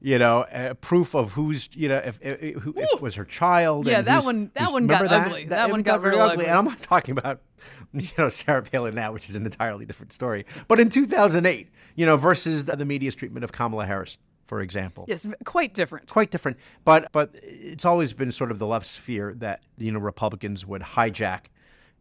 you 0.00 0.18
know, 0.18 0.42
uh, 0.52 0.74
proof 0.74 1.14
of 1.14 1.32
who's, 1.32 1.68
you 1.72 1.88
know, 1.88 1.96
if, 1.96 2.18
if, 2.22 2.62
who, 2.62 2.70
if 2.76 2.88
it 2.92 3.02
was 3.02 3.16
her 3.16 3.24
child. 3.24 3.86
Yeah, 3.86 4.02
that 4.02 4.24
one- 4.24 4.50
that 4.54 4.72
one 4.72 4.86
got 4.86 5.02
remember 5.02 5.26
ugly. 5.26 5.44
That 5.46 5.68
it 5.68 5.72
one 5.72 5.82
got 5.82 6.00
very 6.00 6.18
ugly. 6.18 6.32
ugly. 6.32 6.46
And 6.46 6.56
I'm 6.56 6.64
not 6.66 6.80
talking 6.80 7.18
about, 7.18 7.40
you 7.92 8.08
know, 8.16 8.28
Sarah 8.28 8.62
Palin 8.62 8.94
now, 8.94 9.12
which 9.12 9.28
is 9.28 9.36
an 9.36 9.44
entirely 9.44 9.86
different 9.86 10.12
story. 10.12 10.46
But 10.68 10.78
in 10.78 10.88
2008, 10.90 11.68
you 11.96 12.06
know, 12.06 12.16
versus 12.16 12.64
the, 12.64 12.76
the 12.76 12.84
media's 12.84 13.16
treatment 13.16 13.42
of 13.42 13.50
Kamala 13.50 13.86
Harris, 13.86 14.18
for 14.48 14.60
example 14.60 15.04
Yes, 15.06 15.24
quite 15.44 15.72
different. 15.74 16.08
quite 16.08 16.30
different. 16.32 16.56
But 16.84 17.12
but 17.12 17.30
it's 17.42 17.84
always 17.84 18.12
been 18.12 18.32
sort 18.32 18.50
of 18.50 18.58
the 18.58 18.66
left's 18.66 18.96
fear 18.96 19.34
that 19.38 19.60
you 19.76 19.92
know 19.92 20.00
Republicans 20.00 20.66
would 20.66 20.82
hijack, 20.82 21.42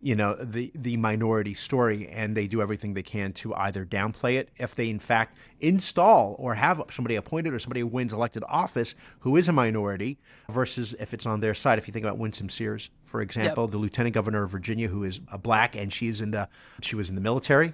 you 0.02 0.16
know, 0.16 0.36
the 0.36 0.72
the 0.74 0.96
minority 0.98 1.54
story, 1.54 2.08
and 2.08 2.36
they 2.38 2.48
do 2.48 2.62
everything 2.62 2.94
they 2.94 3.04
can 3.04 3.34
to 3.34 3.54
either 3.56 3.86
downplay 3.86 4.36
it 4.36 4.50
if 4.58 4.74
they 4.76 4.90
in 4.90 5.00
fact 5.00 5.38
install 5.60 6.36
or 6.40 6.54
have 6.56 6.82
somebody 6.92 7.16
appointed 7.16 7.54
or 7.54 7.60
somebody 7.60 7.82
who 7.82 7.88
wins 7.88 8.14
elected 8.14 8.44
office 8.48 8.96
who 9.22 9.36
is 9.36 9.50
a 9.50 9.52
minority, 9.52 10.18
versus 10.50 10.96
if 11.00 11.14
it's 11.14 11.26
on 11.26 11.40
their 11.42 11.54
side. 11.54 11.78
If 11.80 11.88
you 11.88 11.92
think 11.92 12.06
about 12.06 12.18
Winsome 12.18 12.50
Sears, 12.50 12.90
for 13.06 13.22
example, 13.22 13.68
the 13.68 13.78
lieutenant 13.78 14.14
governor 14.14 14.44
of 14.44 14.52
Virginia, 14.52 14.88
who 14.88 15.04
is 15.04 15.20
a 15.32 15.38
black 15.38 15.76
and 15.76 15.92
she's 15.92 16.22
in 16.22 16.32
the 16.32 16.48
she 16.82 16.96
was 16.96 17.10
in 17.10 17.16
the 17.16 17.22
military 17.22 17.74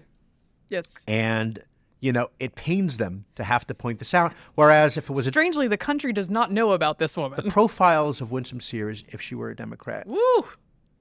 Yes. 0.70 1.04
and. 1.08 1.62
You 2.04 2.12
know, 2.12 2.28
it 2.38 2.56
pains 2.56 2.98
them 2.98 3.24
to 3.38 3.46
have 3.46 3.66
to 3.68 3.74
point 3.74 4.00
this 4.00 4.14
out. 4.14 4.34
Whereas 4.56 4.98
if 4.98 5.10
it 5.10 5.14
was 5.14 5.26
a 5.26 5.32
Strangely, 5.32 5.70
the 5.70 5.78
country 5.78 6.12
does 6.12 6.30
not 6.30 6.52
know 6.52 6.74
about 6.74 7.00
this 7.00 7.16
woman. 7.16 7.40
The 7.42 7.50
profiles 7.50 8.20
of 8.20 8.30
Winsome 8.30 8.60
Sears, 8.60 9.06
if 9.14 9.22
she 9.22 9.36
were 9.36 9.50
a 9.52 9.56
Democrat, 9.56 10.06
Woo! 10.06 10.46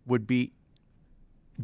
would 0.07 0.29
be 0.29 0.53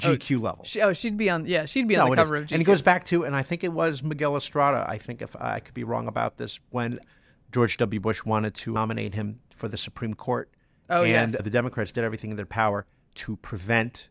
oh, 0.04 0.16
GQ 0.16 0.42
level. 0.42 0.64
She, 0.64 0.80
oh, 0.80 0.92
she'd 0.92 1.16
be 1.16 1.30
on. 1.30 1.46
Yeah, 1.46 1.66
she'd 1.66 1.86
be 1.86 1.96
on 1.96 2.08
No, 2.08 2.14
the 2.16 2.20
it 2.20 2.22
is. 2.24 2.28
cover 2.28 2.36
of 2.38 2.44
GQ. 2.46 2.52
And 2.52 2.62
it 2.62 2.64
goes 2.64 2.82
back 2.82 3.04
to, 3.06 3.24
and 3.24 3.36
I 3.36 3.44
think 3.44 3.62
it 3.62 3.72
was 3.72 4.02
Miguel 4.02 4.36
Estrada. 4.36 4.84
I 4.88 4.98
think 4.98 5.22
if 5.22 5.36
I 5.36 5.60
could 5.60 5.74
be 5.74 5.84
wrong 5.84 6.08
about 6.08 6.36
this, 6.38 6.58
when 6.70 6.98
George 7.52 7.76
W. 7.76 8.00
Bush 8.00 8.24
wanted 8.24 8.54
to 8.56 8.72
nominate 8.72 9.14
him 9.14 9.38
for 9.54 9.68
the 9.68 9.76
Supreme 9.76 10.14
Court, 10.14 10.50
Oh, 10.90 11.04
and 11.04 11.30
yes. 11.30 11.40
the 11.40 11.50
Democrats 11.50 11.92
did 11.92 12.02
everything 12.02 12.30
in 12.30 12.36
their 12.36 12.44
power 12.46 12.86
to 13.16 13.36
prevent 13.36 14.08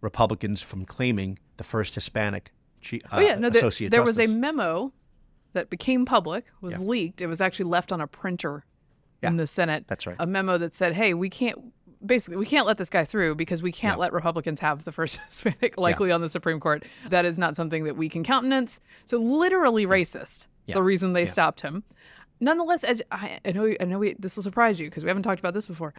Republicans 0.00 0.62
from 0.62 0.86
claiming 0.86 1.38
the 1.58 1.64
first 1.64 1.94
Hispanic 1.94 2.52
chi- 2.88 3.00
uh, 3.10 3.16
oh 3.16 3.20
yeah, 3.20 3.36
no, 3.36 3.48
there, 3.50 4.02
was 4.02 4.18
a 4.18 4.26
memo 4.26 4.92
that 5.52 5.70
became 5.70 6.04
public, 6.04 6.46
was 6.60 6.74
Yeah. 6.74 6.86
leaked. 6.86 7.20
It 7.22 7.26
was 7.26 7.40
actually 7.40 7.66
left 7.66 7.92
on 7.92 8.00
a 8.00 8.06
printer 8.06 8.64
in 9.22 9.36
the 9.36 9.46
Senate. 9.46 9.84
that's 9.86 10.06
right. 10.06 10.16
A 10.18 10.26
memo 10.26 10.58
that 10.58 10.74
said, 10.74 10.94
"Hey, 10.94 11.14
we 11.14 11.28
can't. 11.30 11.58
basically 12.04 12.36
we 12.36 12.46
can't 12.46 12.66
let 12.66 12.78
this 12.78 12.90
guy 12.90 13.04
through 13.04 13.36
because 13.36 13.62
we 13.62 13.70
can't 13.70 13.96
Yeah. 13.96 14.00
let 14.02 14.12
Republicans 14.12 14.58
have 14.58 14.82
the 14.82 14.90
first 14.90 15.18
Hispanic 15.28 15.78
likely 15.78 16.10
on 16.10 16.20
the 16.20 16.28
Supreme 16.28 16.58
Court. 16.58 16.84
That 17.10 17.24
is 17.24 17.38
not 17.38 17.54
something 17.54 17.84
that 17.84 17.96
we 17.96 18.08
can 18.08 18.24
countenance. 18.24 18.80
So 19.04 19.18
literally 19.18 19.86
racist. 19.86 20.48
Yeah. 20.66 20.74
The 20.74 20.82
reason 20.82 21.12
they 21.12 21.20
Yeah. 21.20 21.26
stopped 21.26 21.60
him. 21.60 21.84
Nonetheless, 22.40 22.82
as 22.82 23.02
I, 23.12 23.38
I 23.44 23.52
know, 23.52 23.72
I 23.80 23.84
know 23.84 24.00
we, 24.00 24.14
this 24.18 24.34
will 24.34 24.42
surprise 24.42 24.80
you 24.80 24.88
because 24.88 25.04
we 25.04 25.08
haven't 25.10 25.22
talked 25.22 25.38
about 25.38 25.54
this 25.54 25.68
before. 25.68 25.94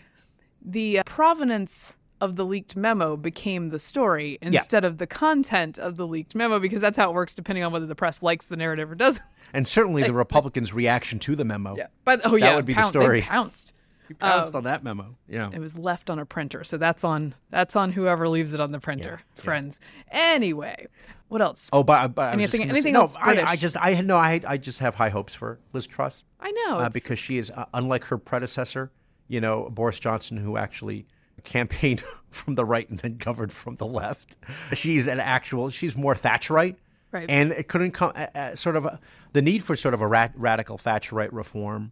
The 0.61 0.99
uh, 0.99 1.03
provenance 1.05 1.95
of 2.23 2.37
the 2.37 2.45
leaked 2.45 2.75
memo 2.77 3.17
became 3.17 3.69
the 3.69 3.77
story 3.79 4.37
instead 4.41 4.85
of 4.85 4.97
the 4.97 5.05
content 5.07 5.77
of 5.77 5.97
the 5.97 6.07
leaked 6.07 6.35
memo 6.35 6.57
because 6.57 6.79
that's 6.79 6.97
how 6.97 7.09
it 7.09 7.13
works 7.13 7.35
depending 7.35 7.63
on 7.63 7.71
whether 7.73 7.85
the 7.85 7.95
press 7.95 8.23
likes 8.23 8.47
the 8.47 8.55
narrative 8.55 8.89
or 8.89 8.95
doesn't. 8.95 9.25
And 9.53 9.67
certainly 9.67 10.03
the 10.03 10.13
Republicans' 10.25 10.73
reaction 10.73 11.19
to 11.19 11.35
the 11.35 11.43
memo. 11.43 11.75
Yeah. 11.75 11.87
But 12.05 12.21
oh 12.23 12.31
That 12.31 12.39
yeah, 12.39 12.55
would 12.55 12.65
be 12.65 12.73
the 12.73 12.87
story. 12.87 13.19
They 13.19 13.27
pounced. 13.27 13.73
He 14.07 14.13
pounced 14.13 14.55
on 14.55 14.63
that 14.63 14.83
memo. 14.83 15.15
Yeah. 15.27 15.49
It 15.53 15.59
was 15.59 15.77
left 15.77 16.09
on 16.09 16.19
a 16.19 16.25
printer, 16.25 16.63
so 16.63 16.77
that's 16.77 17.03
on 17.03 17.35
that's 17.49 17.75
on 17.75 17.91
whoever 17.91 18.27
leaves 18.29 18.53
it 18.53 18.59
on 18.59 18.71
the 18.71 18.79
printer, 18.79 19.21
friends. 19.35 19.79
Anyway, 20.11 20.87
what 21.27 21.41
else? 21.41 21.69
Oh, 21.73 21.83
but, 21.83 22.09
but 22.15 22.33
Anything- 22.33 22.63
anything 22.63 22.93
say, 22.93 22.99
else 22.99 23.15
no, 23.15 23.21
I, 23.21 23.51
I 23.51 23.55
just 23.55 23.75
I 23.79 23.99
no 24.01 24.17
I 24.17 24.41
I 24.47 24.57
just 24.57 24.79
have 24.79 24.95
high 24.95 25.09
hopes 25.09 25.35
for 25.35 25.59
Liz 25.73 25.87
Truss. 25.87 26.23
I 26.39 26.51
know 26.51 26.77
uh, 26.77 26.89
because 26.89 27.19
she 27.19 27.37
is 27.37 27.51
uh, 27.51 27.65
unlike 27.73 28.05
her 28.05 28.17
predecessor, 28.17 28.91
you 29.27 29.41
know, 29.41 29.69
Boris 29.71 29.99
Johnson, 29.99 30.37
who 30.37 30.57
actually 30.57 31.05
campaigned 31.43 32.03
from 32.31 32.55
the 32.55 32.65
right 32.65 32.89
and 32.89 32.99
then 32.99 33.17
governed 33.17 33.51
from 33.53 33.75
the 33.75 33.85
left. 33.85 34.37
She's 34.73 35.07
an 35.07 35.19
actual. 35.19 35.69
She's 35.69 35.95
more 35.95 36.15
Thatcherite, 36.15 36.75
Right. 37.13 37.29
And 37.29 37.51
it 37.51 37.67
couldn't 37.67 37.91
come. 37.91 38.11
Uh, 38.15 38.25
uh, 38.33 38.55
sort 38.55 38.75
of 38.75 38.85
a, 38.85 38.99
the 39.33 39.41
need 39.43 39.63
for 39.63 39.75
sort 39.75 39.93
of 39.93 40.01
a 40.01 40.07
ra- 40.07 40.29
radical 40.35 40.79
Thatcherite 40.79 41.29
reform 41.31 41.91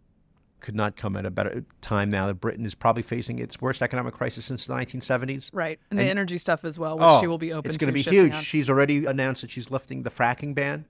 could 0.58 0.74
not 0.74 0.96
come 0.96 1.16
at 1.16 1.24
a 1.24 1.30
better 1.30 1.64
time 1.80 2.10
now 2.10 2.26
that 2.26 2.34
Britain 2.34 2.66
is 2.66 2.74
probably 2.74 3.02
facing 3.02 3.38
its 3.38 3.60
worst 3.60 3.82
economic 3.82 4.14
crisis 4.14 4.44
since 4.44 4.66
the 4.66 4.74
1970s. 4.74 5.50
right, 5.52 5.78
and, 5.90 5.98
the 5.98 6.04
energy 6.04 6.38
stuff 6.38 6.64
as 6.64 6.78
well, 6.78 6.96
which 6.96 7.04
Oh, 7.08 7.20
she 7.20 7.26
will 7.26 7.38
be 7.38 7.52
open. 7.52 7.64
To. 7.64 7.68
It's 7.68 7.76
going 7.76 7.92
to 7.92 7.94
be 7.94 8.02
huge. 8.02 8.34
on. 8.34 8.42
She's 8.42 8.68
already 8.70 9.04
announced 9.06 9.42
that 9.42 9.50
she's 9.50 9.70
lifting 9.70 10.02
the 10.02 10.10
fracking 10.10 10.54
ban 10.54 10.86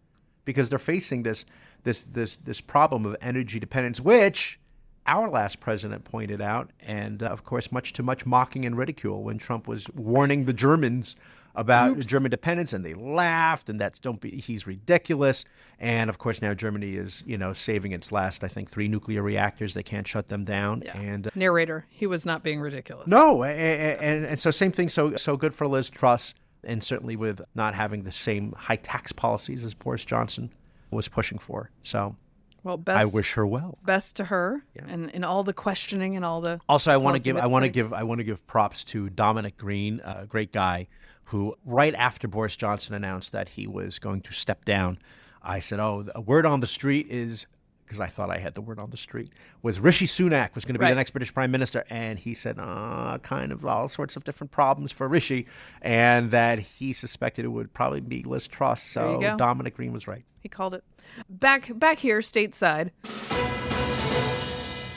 because 0.46 0.68
they're 0.70 0.78
facing 0.78 1.22
this 1.24 1.44
this 1.84 2.00
this 2.00 2.36
this 2.36 2.60
problem 2.62 3.04
of 3.04 3.16
energy 3.20 3.58
dependence, 3.60 4.00
which 4.00 4.58
our 5.06 5.28
last 5.28 5.60
president 5.60 6.04
pointed 6.04 6.40
out, 6.40 6.70
and 6.80 7.22
uh, 7.22 7.26
of 7.26 7.44
course, 7.44 7.72
much 7.72 7.92
to 7.94 8.02
much 8.02 8.24
mocking 8.26 8.64
and 8.64 8.76
ridicule 8.76 9.22
when 9.22 9.38
Trump 9.38 9.66
was 9.66 9.88
warning 9.94 10.44
the 10.44 10.52
Germans 10.52 11.16
about 11.54 11.98
German 11.98 12.30
dependence, 12.30 12.72
and 12.72 12.82
they 12.84 12.94
laughed, 12.94 13.68
and 13.68 13.78
that's 13.80 13.98
don't 13.98 14.20
be 14.20 14.40
he's 14.40 14.66
ridiculous. 14.66 15.44
And 15.78 16.08
of 16.08 16.16
course, 16.18 16.40
now 16.40 16.54
Germany 16.54 16.94
is 16.94 17.22
you 17.26 17.36
know 17.36 17.52
saving 17.52 17.92
its 17.92 18.10
last, 18.12 18.42
I 18.44 18.48
think, 18.48 18.70
three 18.70 18.88
nuclear 18.88 19.22
reactors. 19.22 19.74
They 19.74 19.82
can't 19.82 20.06
shut 20.06 20.28
them 20.28 20.44
down, 20.44 20.82
and 20.94 21.26
uh, 21.26 21.30
narrator. 21.34 21.84
He 21.90 22.06
was 22.06 22.24
not 22.24 22.42
being 22.42 22.60
ridiculous. 22.60 23.06
no, 23.06 23.42
a- 23.44 23.48
a- 23.48 23.98
and, 24.00 24.24
and 24.24 24.40
so 24.40 24.50
same 24.50 24.72
thing. 24.72 24.88
So 24.88 25.16
so 25.16 25.36
good 25.36 25.54
for 25.54 25.66
Liz 25.66 25.90
Truss, 25.90 26.32
and 26.64 26.82
certainly 26.82 27.16
with 27.16 27.42
not 27.54 27.74
having 27.74 28.04
the 28.04 28.12
same 28.12 28.52
high 28.56 28.76
tax 28.76 29.12
policies 29.12 29.62
as 29.64 29.74
Boris 29.74 30.04
Johnson 30.06 30.50
was 30.90 31.08
pushing 31.08 31.38
for. 31.38 31.70
So 31.82 32.16
Well, 32.64 32.76
best 32.76 32.98
I 33.00 33.04
wish 33.16 33.32
her 33.32 33.46
well. 33.46 33.78
best 33.84 34.16
to 34.16 34.24
her, 34.24 34.62
and 34.76 35.10
in 35.10 35.24
all 35.24 35.42
the 35.44 35.52
questioning 35.52 36.14
and 36.16 36.24
all 36.24 36.40
the. 36.40 36.60
Also, 36.68 36.92
I 36.92 36.96
want 36.96 37.16
to 37.16 37.22
give 37.22 37.36
I 37.36 37.46
want 37.46 37.64
to 37.64 37.68
give 37.68 37.92
I 37.92 38.02
want 38.04 38.18
to 38.18 38.24
give 38.24 38.46
props 38.46 38.84
to 38.84 39.10
Dominic 39.10 39.56
Green, 39.58 40.00
a 40.04 40.26
great 40.26 40.52
guy, 40.52 40.86
who 41.24 41.56
right 41.64 41.94
after 41.94 42.28
Boris 42.28 42.56
Johnson 42.56 42.94
announced 42.94 43.32
that 43.32 43.50
he 43.50 43.66
was 43.66 43.98
going 43.98 44.20
to 44.22 44.32
step 44.32 44.64
down, 44.64 44.98
I 45.42 45.58
said, 45.60 45.80
"Oh, 45.80 46.02
the 46.04 46.20
word 46.20 46.46
on 46.46 46.60
the 46.60 46.66
street 46.66 47.06
is." 47.08 47.46
Because 47.84 48.00
I 48.00 48.06
thought 48.06 48.30
I 48.30 48.38
had 48.38 48.54
the 48.54 48.62
word 48.62 48.78
on 48.78 48.88
the 48.88 48.96
street 48.96 49.32
was 49.60 49.78
Rishi 49.78 50.06
Sunak 50.06 50.54
was 50.54 50.64
going 50.64 50.72
to 50.72 50.78
be 50.78 50.84
Right. 50.84 50.92
the 50.92 50.94
next 50.94 51.10
British 51.10 51.34
Prime 51.34 51.50
Minister, 51.50 51.84
and 51.90 52.18
he 52.18 52.32
said, 52.32 52.58
uh, 52.58 53.18
kind 53.22 53.52
of 53.52 53.66
all 53.66 53.86
sorts 53.86 54.16
of 54.16 54.24
different 54.24 54.50
problems 54.50 54.92
for 54.92 55.06
Rishi, 55.06 55.46
and 55.82 56.30
that 56.30 56.58
he 56.58 56.94
suspected 56.94 57.44
it 57.44 57.48
would 57.48 57.74
probably 57.74 58.00
be 58.00 58.22
Liz 58.22 58.48
Truss. 58.48 58.82
So. 58.82 59.20
Dominic 59.36 59.76
Green 59.76 59.92
was 59.92 60.08
right. 60.08 60.24
He 60.40 60.48
called 60.48 60.72
it. 60.72 60.84
Back 61.28 61.70
back 61.78 61.98
here, 61.98 62.20
stateside. 62.20 62.90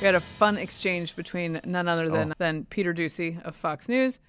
We 0.01 0.05
had 0.05 0.15
a 0.15 0.19
fun 0.19 0.57
exchange 0.57 1.15
between 1.15 1.61
none 1.65 1.87
other 1.87 2.09
than, 2.09 2.31
Oh. 2.31 2.35
than 2.37 2.65
Peter 2.65 2.93
Doocy 2.93 3.41
of 3.43 3.55
Fox 3.55 3.87
News 3.89 4.19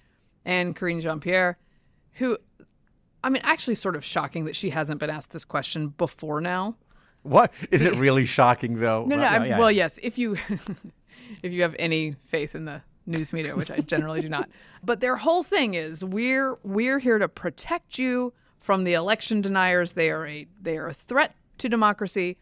and 0.45 0.75
Karine 0.75 1.01
Jean 1.01 1.19
Pierre, 1.19 1.57
who, 2.13 2.37
I 3.23 3.29
mean, 3.29 3.41
actually, 3.43 3.75
sort 3.75 3.95
of 3.95 4.03
shocking 4.03 4.45
that 4.45 4.55
she 4.55 4.69
hasn't 4.69 4.99
been 4.99 5.09
asked 5.09 5.31
this 5.31 5.45
question 5.45 5.89
before 5.89 6.39
now. 6.41 6.77
What 7.23 7.53
is 7.69 7.83
it 7.83 7.95
really 7.95 8.25
shocking 8.25 8.79
though? 8.79 9.05
No, 9.05 9.17
no. 9.17 9.21
Well, 9.23 9.33
I'm, 9.33 9.45
yeah. 9.45 9.59
Well, 9.59 9.71
yes, 9.71 9.99
if 10.01 10.17
you 10.17 10.37
if 11.43 11.51
you 11.51 11.61
have 11.63 11.75
any 11.77 12.13
faith 12.21 12.55
in 12.55 12.63
the 12.65 12.81
news 13.05 13.33
media, 13.33 13.55
which 13.55 13.69
I 13.69 13.79
generally 13.79 14.21
do 14.21 14.29
not. 14.29 14.49
But 14.83 14.99
their 15.01 15.17
whole 15.17 15.43
thing 15.43 15.73
is 15.73 16.05
we're 16.05 16.57
we're 16.63 16.99
here 16.99 17.17
to 17.19 17.27
protect 17.27 17.97
you 17.99 18.31
from 18.59 18.83
the 18.85 18.93
election 18.93 19.41
deniers. 19.41 19.93
They 19.93 20.09
are 20.11 20.25
a 20.25 20.47
they 20.61 20.77
are 20.77 20.87
a 20.87 20.93
threat 20.93 21.35
to 21.59 21.69
democracy. 21.69 22.37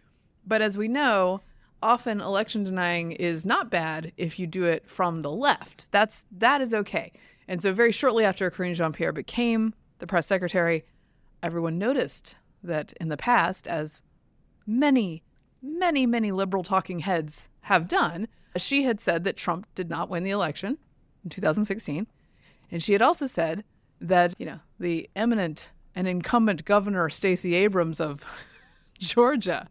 But 0.45 0.61
as 0.61 0.77
we 0.77 0.87
know, 0.87 1.41
often 1.81 2.21
election 2.21 2.63
denying 2.63 3.11
is 3.11 3.45
not 3.45 3.69
bad 3.69 4.11
if 4.17 4.39
you 4.39 4.47
do 4.47 4.65
it 4.65 4.89
from 4.89 5.21
the 5.21 5.31
left. 5.31 5.87
That's 5.91 6.25
that 6.31 6.61
is 6.61 6.73
okay. 6.73 7.11
And 7.47 7.61
so 7.61 7.73
very 7.73 7.91
shortly 7.91 8.25
after 8.25 8.49
Karine 8.49 8.73
Jean-Pierre 8.73 9.13
became 9.13 9.73
the 9.99 10.07
press 10.07 10.27
secretary, 10.27 10.83
everyone 11.43 11.77
noticed 11.77 12.37
that 12.63 12.93
in 12.99 13.09
the 13.09 13.17
past, 13.17 13.67
as 13.67 14.01
many, 14.65 15.23
many, 15.61 16.05
many 16.05 16.31
liberal 16.31 16.63
talking 16.63 16.99
heads 16.99 17.49
have 17.61 17.87
done, 17.87 18.27
she 18.57 18.83
had 18.83 18.99
said 18.99 19.23
that 19.23 19.37
Trump 19.37 19.67
did 19.75 19.89
not 19.89 20.09
win 20.09 20.23
the 20.23 20.31
election 20.31 20.77
in 21.23 21.29
2016. 21.29 22.07
And 22.71 22.81
she 22.81 22.93
had 22.93 23.01
also 23.01 23.25
said 23.27 23.63
that, 24.01 24.33
you 24.39 24.45
know, 24.45 24.59
the 24.79 25.09
eminent 25.15 25.69
and 25.93 26.07
incumbent 26.07 26.65
governor 26.65 27.09
Stacey 27.09 27.53
Abrams 27.55 28.01
of 28.01 28.25
Georgia 28.99 29.69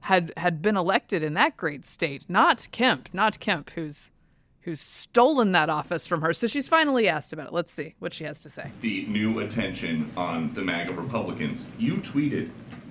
had 0.00 0.32
had 0.36 0.60
been 0.62 0.76
elected 0.76 1.22
in 1.22 1.34
that 1.34 1.56
great 1.56 1.84
state, 1.86 2.26
not 2.28 2.66
Kemp, 2.72 3.08
not 3.12 3.38
Kemp, 3.40 3.70
who's 3.70 4.10
who's 4.62 4.80
stolen 4.80 5.52
that 5.52 5.68
office 5.68 6.06
from 6.06 6.22
her. 6.22 6.32
So 6.32 6.46
she's 6.46 6.68
finally 6.68 7.08
asked 7.08 7.32
about 7.32 7.48
it. 7.48 7.52
Let's 7.52 7.72
see 7.72 7.94
what 7.98 8.14
she 8.14 8.24
has 8.24 8.40
to 8.42 8.50
say. 8.50 8.70
the 8.80 9.06
new 9.06 9.40
attention 9.40 10.12
on 10.16 10.54
the 10.54 10.62
MAGA 10.62 10.92
Republicans. 10.94 11.64
You 11.78 11.96
tweeted 11.96 12.50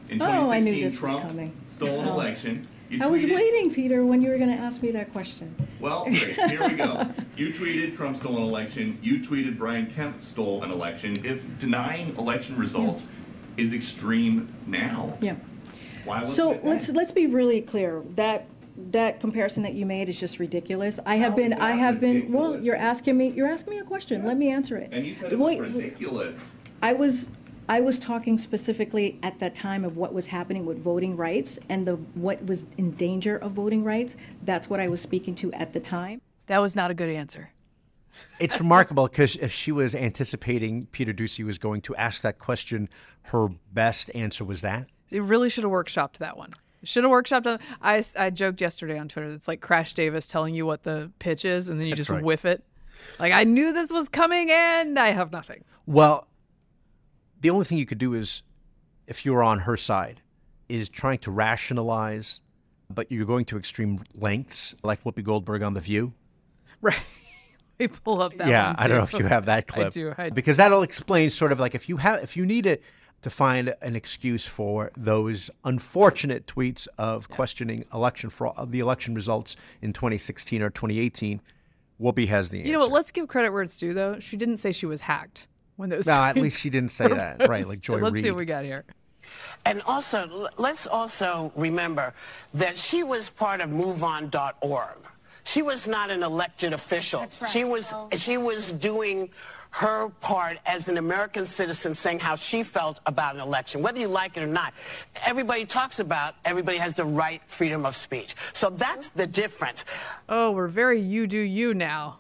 in 0.10 0.22
Oh, 0.22 0.50
I 0.52 0.60
2016 0.60 0.64
knew 0.66 0.84
this 0.84 0.92
was 0.94 1.00
Trump 1.00 1.22
coming. 1.22 1.62
stole 1.70 2.02
an 2.02 2.08
Oh. 2.10 2.14
election. 2.14 2.68
You 2.90 3.00
I 3.02 3.08
was 3.08 3.24
waiting, 3.26 3.74
Peter, 3.74 4.06
when 4.06 4.22
you 4.22 4.30
were 4.32 4.38
going 4.38 4.50
to 4.50 4.62
ask 4.62 4.82
me 4.82 4.92
that 4.92 5.14
question. 5.14 5.56
Well, 5.80 6.04
great. 6.04 6.36
Here 6.50 6.68
we 6.68 6.74
go. 6.76 7.10
You 7.38 7.54
tweeted 7.54 7.96
Trump 7.96 8.18
stole 8.18 8.36
an 8.36 8.44
election. 8.44 9.00
You 9.02 9.20
tweeted 9.20 9.58
Brian 9.58 9.90
Kemp 9.96 10.22
stole 10.22 10.62
an 10.66 10.72
election. 10.72 11.26
If 11.26 11.40
denying 11.58 12.18
election 12.18 12.58
results 12.58 13.08
is 13.56 13.72
extreme 13.72 14.54
now, 14.68 15.18
Yeah. 15.22 15.36
Why 16.06 16.22
was 16.22 16.36
So 16.36 16.52
it 16.52 16.66
let's 16.66 16.88
then? 16.88 16.96
let's 16.96 17.12
be 17.12 17.28
really 17.28 17.62
clear. 17.62 18.04
That 18.16 18.46
that 18.92 19.20
comparison 19.20 19.62
that 19.64 19.74
you 19.74 19.86
made 19.86 20.10
is 20.10 20.18
just 20.18 20.40
ridiculous. 20.40 21.00
I 21.06 21.16
have 21.18 21.32
How 21.32 21.36
been 21.38 21.54
I 21.54 21.72
that 21.72 21.80
have 21.80 22.00
been 22.00 22.32
well, 22.32 22.60
you're 22.60 22.76
asking 22.76 23.18
me 23.18 23.30
you're 23.30 23.50
asking 23.52 23.74
me 23.74 23.80
a 23.80 23.84
question. 23.84 24.26
Let 24.26 24.38
me 24.38 24.50
answer 24.50 24.78
it. 24.78 24.90
And 24.92 25.06
you 25.06 25.16
said 25.16 25.34
it 25.34 25.40
was 25.40 25.46
Wait, 25.46 25.60
ridiculous. 25.60 26.38
I 26.82 26.94
was 26.94 27.28
I 27.70 27.80
was 27.80 28.00
talking 28.00 28.38
specifically 28.40 29.20
at 29.24 29.40
that 29.40 29.56
time 29.56 29.86
of 29.86 29.96
what 29.98 30.14
was 30.14 30.26
happening 30.26 30.66
with 30.66 30.84
voting 30.84 31.16
rights 31.16 31.60
and 31.70 31.86
the 31.88 31.96
what 32.16 32.44
was 32.46 32.66
in 32.78 32.92
danger 32.96 33.38
of 33.38 33.52
voting 33.54 33.84
rights. 33.84 34.16
That's 34.44 34.70
what 34.70 34.80
I 34.80 34.88
was 34.88 35.00
speaking 35.02 35.36
to 35.36 35.52
at 35.54 35.72
the 35.74 35.80
time. 35.80 36.22
That 36.48 36.60
was 36.60 36.76
not 36.76 36.92
a 36.92 36.94
good 36.94 37.10
answer. 37.10 37.52
It's 38.40 38.60
remarkable 38.60 39.08
because 39.08 39.38
if 39.38 39.54
she 39.54 39.72
was 39.72 39.96
anticipating 39.96 40.88
Peter 40.88 41.14
Doocy 41.14 41.46
was 41.46 41.58
going 41.58 41.80
to 41.82 41.96
ask 41.96 42.22
that 42.24 42.40
question, 42.40 42.90
her 43.24 43.48
best 43.72 44.12
answer 44.14 44.44
was 44.44 44.62
that. 44.62 44.88
They 45.12 45.20
really 45.20 45.50
should 45.50 45.64
have 45.64 45.72
workshopped 45.72 46.18
that 46.18 46.38
one. 46.38 46.52
Should 46.84 47.04
have 47.04 47.12
workshopped. 47.12 47.46
on- 47.46 47.60
I, 47.82 48.04
I 48.18 48.32
joked 48.32 48.60
yesterday 48.60 48.98
on 48.98 49.08
Twitter. 49.08 49.30
It's 49.30 49.48
like 49.48 49.62
Crash 49.62 49.94
Davis 49.94 50.26
telling 50.26 50.56
you 50.56 50.66
what 50.66 50.82
the 50.84 51.12
pitch 51.20 51.46
is, 51.46 51.70
and 51.70 51.80
then 51.80 51.86
you 51.86 51.92
That's 51.94 52.08
just 52.08 52.10
right. 52.10 52.24
whiff 52.24 52.44
it. 52.46 52.64
Like 53.20 53.34
I 53.34 53.44
knew 53.44 53.72
this 53.74 53.92
was 53.92 54.10
coming, 54.10 54.50
and 54.50 54.98
I 54.98 55.10
have 55.10 55.32
nothing. 55.32 55.64
Well, 55.86 56.28
the 57.40 57.50
only 57.52 57.66
thing 57.66 57.78
you 57.78 57.86
could 57.86 57.98
do 57.98 58.14
is, 58.14 58.42
if 59.06 59.26
you 59.26 59.34
were 59.34 59.44
on 59.44 59.60
her 59.60 59.78
side, 59.78 60.22
is 60.70 60.90
trying 60.90 61.20
to 61.20 61.32
rationalize, 61.32 62.40
but 62.90 63.12
you're 63.12 63.26
going 63.26 63.46
to 63.46 63.58
extreme 63.58 64.00
lengths, 64.16 64.76
like 64.84 65.02
Whoopi 65.04 65.24
Goldberg 65.24 65.62
on 65.64 65.74
The 65.74 65.82
View. 65.82 66.14
Right. 66.82 67.02
we 67.80 67.88
pull 67.88 68.22
up 68.22 68.36
that. 68.38 68.48
yeah, 68.48 68.76
I 68.78 68.88
don't 68.88 68.98
know 68.98 69.04
if 69.04 69.14
you 69.14 69.26
have 69.26 69.46
that 69.46 69.68
clip. 69.68 69.88
I 69.88 69.90
do. 69.90 70.14
I, 70.18 70.30
do. 70.30 70.36
because 70.36 70.58
that'll 70.58 70.84
explain 70.84 71.30
sort 71.32 71.52
of 71.52 71.60
like 71.60 71.76
if 71.76 71.90
you 71.90 71.98
have 71.98 72.24
if 72.24 72.38
you 72.38 72.46
need 72.46 72.64
to 72.66 72.78
to 73.22 73.30
find 73.30 73.74
an 73.82 73.96
excuse 73.96 74.46
for 74.48 74.92
those 74.98 75.52
unfortunate 75.64 76.48
tweets 76.48 76.88
of 76.98 77.30
questioning 77.30 77.86
election 77.94 78.30
fraud, 78.30 78.56
of 78.58 78.72
the 78.72 78.80
election 78.80 79.14
results 79.14 79.56
in 79.82 79.94
2016 79.94 80.62
or 80.62 80.70
2018. 80.70 81.42
Whoopi 82.02 82.28
has 82.28 82.50
the 82.50 82.60
answer. 82.60 82.68
you 82.68 82.74
know 82.74 82.80
what? 82.80 82.92
Let's 82.92 83.12
give 83.12 83.28
credit 83.28 83.52
where 83.52 83.62
it's 83.62 83.78
due, 83.78 83.94
though. 83.94 84.20
She 84.20 84.36
didn't 84.38 84.58
say 84.58 84.72
she 84.72 84.88
was 84.88 85.02
hacked 85.02 85.48
when 85.76 85.90
those. 85.90 86.08
no, 86.08 86.14
at 86.14 86.36
least 86.36 86.60
she 86.60 86.70
didn't 86.72 86.90
say 86.90 87.08
that, 87.08 87.48
right? 87.48 87.68
Like 87.68 87.80
Joy 87.80 88.00
Let's 88.00 88.16
Reid. 88.16 88.24
see 88.24 88.32
what 88.32 88.38
we 88.38 88.46
got 88.46 88.64
here. 88.64 88.86
And 89.66 89.84
also, 89.84 90.50
let's 90.58 90.88
also 90.88 91.52
remember 91.56 92.16
that 92.56 92.78
she 92.78 93.04
was 93.04 93.30
part 93.30 93.62
of 93.62 93.70
MoveOn.org. 93.70 94.98
She 95.44 95.62
was 95.62 95.88
not 95.88 96.10
an 96.10 96.24
elected 96.24 96.74
official. 96.74 97.28
She 97.52 97.64
was 97.64 97.94
she 98.16 98.38
was 98.38 98.74
doing 98.74 99.30
her 99.72 100.10
part 100.10 100.58
as 100.66 100.90
an 100.90 100.98
American 100.98 101.46
citizen 101.46 101.94
saying 101.94 102.20
how 102.20 102.36
she 102.36 102.62
felt 102.62 103.00
about 103.06 103.36
an 103.36 103.42
election, 103.42 103.82
whether 103.82 104.00
you 104.00 104.08
like 104.08 104.36
it 104.38 104.44
or 104.44 104.48
not. 104.48 104.74
Everybody 105.26 105.66
talks 105.66 106.00
about 106.00 106.36
everybody 106.44 106.78
has 106.78 106.94
the 106.94 107.06
right 107.06 107.42
freedom 107.48 107.86
of 107.86 107.96
speech. 107.96 108.36
So 108.52 108.70
that's 108.70 109.10
the 109.10 109.26
difference. 109.26 109.86
Oh, 110.28 110.52
we're 110.52 110.68
very 110.68 111.00
you 111.00 111.26
do 111.26 111.40
you 111.40 111.74
now. 111.74 112.20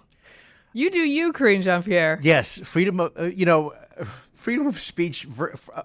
You 0.73 0.89
do 0.89 0.99
you, 0.99 1.33
Karine 1.33 1.61
Jean 1.61 1.83
Pierre. 1.83 2.19
Yes, 2.23 2.57
freedom 2.59 3.01
of 3.01 3.11
uh, 3.19 3.23
you 3.25 3.45
know, 3.45 3.73
uh, 3.99 4.05
freedom 4.33 4.67
of 4.67 4.79
speech 4.79 5.23
ver- 5.23 5.51
f- 5.51 5.69
uh, 5.75 5.83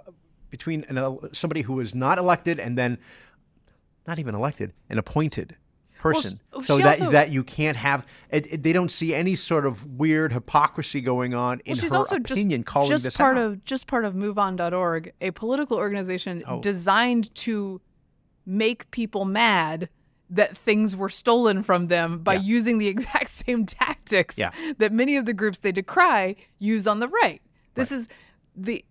between 0.51 0.85
an, 0.89 0.97
el- 0.97 1.29
somebody 1.33 1.63
who 1.63 1.81
is 1.81 1.93
not 1.97 2.19
elected 2.19 2.61
and 2.61 2.79
then 2.79 2.99
not 4.07 4.21
even 4.21 4.37
elected, 4.37 4.73
and 4.89 5.01
appointed 5.01 5.57
person, 5.99 6.41
s- 6.59 6.67
so 6.67 6.79
that 6.79 7.01
also- 7.01 7.11
that 7.11 7.31
you 7.31 7.43
can't 7.43 7.77
have. 7.77 8.07
It, 8.31 8.53
it- 8.55 8.63
they 8.63 8.73
don't 8.73 8.91
see 8.91 9.15
any 9.15 9.37
sort 9.37 9.67
of 9.67 9.85
weird 9.85 10.33
hypocrisy 10.33 11.01
going 11.01 11.35
on 11.35 11.61
in 11.65 11.73
Well, 11.73 11.81
she's 11.81 11.91
her 11.91 11.97
also 11.97 12.17
opinion. 12.17 12.61
just, 12.63 12.67
calling 12.67 12.89
just 12.91 13.05
this 13.05 13.17
part 13.17 13.37
out. 13.37 13.45
of 13.45 13.65
just 13.65 13.87
part 13.87 14.05
of 14.05 14.15
MoveOn.org, 14.15 15.13
a 15.21 15.31
political 15.33 15.77
organization 15.77 16.43
Oh. 16.47 16.61
designed 16.61 17.35
to 17.37 17.81
make 18.45 18.91
people 18.91 19.25
mad 19.25 19.89
that 20.31 20.57
things 20.57 20.97
were 20.97 21.09
stolen 21.09 21.63
from 21.63 21.87
them 21.87 22.19
by 22.19 22.35
Yeah. 22.35 22.41
using 22.41 22.79
the 22.79 22.87
exact 22.95 23.29
same 23.31 23.65
tactics 23.67 24.37
Yeah. 24.39 24.51
that 24.79 24.93
many 24.93 25.17
of 25.17 25.25
the 25.25 25.33
groups 25.35 25.59
they 25.61 25.73
decry 25.73 26.37
use 26.59 26.87
on 26.87 27.01
the 27.01 27.09
right. 27.09 27.41
This 27.75 27.93
is 27.93 28.09
the 28.57 28.85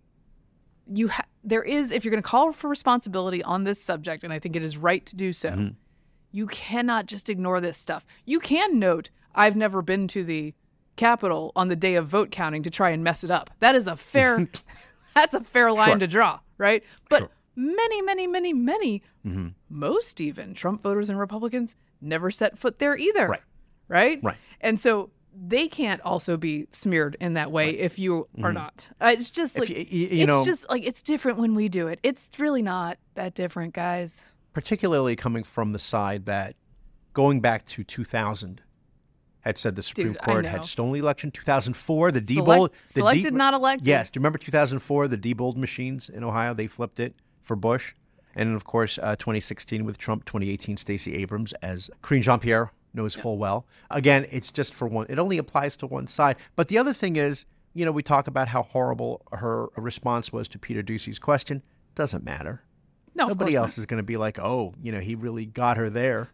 you 0.92 1.08
ha- 1.08 1.24
there 1.42 1.62
is 1.62 1.90
if 1.90 2.04
you're 2.04 2.10
going 2.12 2.22
to 2.22 2.28
call 2.28 2.52
for 2.52 2.68
responsibility 2.70 3.42
on 3.42 3.64
this 3.64 3.82
subject 3.82 4.22
and 4.24 4.32
I 4.32 4.38
think 4.38 4.54
it 4.56 4.62
is 4.62 4.76
right 4.76 5.04
to 5.06 5.16
do 5.16 5.32
so. 5.32 5.50
Mm-hmm. 5.50 5.74
You 6.36 6.46
cannot 6.48 7.06
just 7.06 7.30
ignore 7.30 7.60
this 7.62 7.78
stuff. 7.78 8.04
You 8.26 8.40
can 8.40 8.78
note 8.78 9.08
I've 9.34 9.56
never 9.56 9.80
been 9.80 10.06
to 10.08 10.22
the 10.22 10.52
Capitol 10.96 11.50
on 11.56 11.68
the 11.68 11.76
day 11.76 11.94
of 11.94 12.06
vote 12.06 12.30
counting 12.30 12.62
to 12.64 12.70
try 12.70 12.90
and 12.90 13.02
mess 13.02 13.24
it 13.24 13.30
up. 13.30 13.50
That 13.60 13.74
is 13.74 13.86
a 13.86 13.96
fair 13.96 14.46
that's 15.14 15.34
a 15.34 15.40
fair 15.40 15.72
line 15.72 15.88
Sure. 15.88 15.98
to 15.98 16.06
draw, 16.06 16.40
right? 16.58 16.82
But 17.08 17.18
Sure. 17.20 17.30
many, 17.56 18.02
many, 18.02 18.26
many, 18.26 18.52
many, 18.52 19.02
Mm-hmm. 19.26 19.48
most 19.68 20.20
even 20.20 20.54
Trump 20.54 20.82
voters 20.82 21.08
and 21.10 21.18
Republicans 21.18 21.74
never 22.00 22.30
set 22.30 22.56
foot 22.58 22.78
there 22.78 22.96
either. 22.96 23.26
Right. 23.28 23.40
Right? 23.88 24.20
Right. 24.22 24.36
And 24.60 24.78
so 24.80 25.10
they 25.34 25.66
can't 25.68 26.00
also 26.02 26.36
be 26.36 26.66
smeared 26.70 27.16
in 27.20 27.34
that 27.34 27.50
way 27.50 27.70
if 27.78 27.98
you 27.98 28.28
are 28.42 28.52
not. 28.52 28.86
Uh, 29.00 29.12
it's 29.16 29.30
just 29.30 29.58
like 29.58 29.68
Mm-hmm. 29.68 29.78
y- 29.80 29.86
y- 29.90 30.14
you 30.16 30.22
it's 30.22 30.26
know- 30.28 30.44
just 30.44 30.68
like 30.70 30.84
it's 30.84 31.02
different 31.02 31.38
when 31.38 31.54
we 31.54 31.68
do 31.68 31.88
it. 31.88 31.98
It's 32.02 32.30
really 32.38 32.62
not 32.62 32.98
that 33.14 33.34
different, 33.34 33.74
guys. 33.74 34.22
Particularly 34.56 35.16
coming 35.16 35.44
from 35.44 35.72
the 35.72 35.78
side 35.78 36.24
that 36.24 36.56
going 37.12 37.40
back 37.42 37.66
to 37.66 37.84
2000 37.84 38.62
had 39.40 39.58
said 39.58 39.76
the 39.76 39.82
Supreme 39.82 40.14
Dude, 40.14 40.22
Court 40.22 40.46
had 40.46 40.64
stolen 40.64 40.94
the 40.94 40.98
election. 40.98 41.30
2004, 41.30 42.10
the 42.10 42.22
Select- 42.26 42.48
Diebold, 42.48 42.70
the 42.70 42.88
selected, 42.88 43.34
not 43.34 43.52
elected. 43.52 43.86
Yes, 43.86 44.08
do 44.08 44.16
you 44.16 44.20
remember 44.22 44.38
2004, 44.38 45.08
the 45.08 45.18
Diebold 45.18 45.56
machines 45.56 46.08
in 46.08 46.24
Ohio? 46.24 46.54
They 46.54 46.68
flipped 46.68 46.98
it 46.98 47.14
for 47.42 47.54
Bush, 47.54 47.92
and 48.34 48.56
of 48.56 48.64
course, 48.64 48.98
uh, 49.02 49.14
2016 49.16 49.84
with 49.84 49.98
Trump, 49.98 50.24
2018 50.24 50.78
Stacey 50.78 51.16
Abrams, 51.16 51.52
as 51.60 51.90
Karine 52.02 52.22
Jean 52.22 52.40
Pierre 52.40 52.72
knows 52.94 53.14
full 53.14 53.36
well. 53.36 53.66
Again, 53.90 54.26
it's 54.30 54.50
just 54.50 54.72
for 54.72 54.88
one. 54.88 55.04
It 55.10 55.18
only 55.18 55.36
applies 55.36 55.76
to 55.76 55.86
one 55.86 56.06
side. 56.06 56.36
But 56.54 56.68
the 56.68 56.78
other 56.78 56.94
thing 56.94 57.16
is, 57.16 57.44
you 57.74 57.84
know, 57.84 57.92
we 57.92 58.02
talk 58.02 58.26
about 58.26 58.48
how 58.48 58.62
horrible 58.62 59.20
her 59.32 59.66
response 59.76 60.32
was 60.32 60.48
to 60.48 60.58
Peter 60.58 60.82
Doocy's 60.82 61.18
question. 61.18 61.62
Doesn't 61.94 62.24
matter. 62.24 62.62
No, 63.16 63.28
Nobody 63.28 63.54
else 63.56 63.78
is 63.78 63.86
going 63.86 63.98
to 63.98 64.04
be 64.04 64.16
like, 64.18 64.38
oh, 64.38 64.74
you 64.82 64.92
know, 64.92 65.00
he 65.00 65.14
really 65.14 65.46
got 65.46 65.78
her 65.78 65.88
there. 65.90 66.28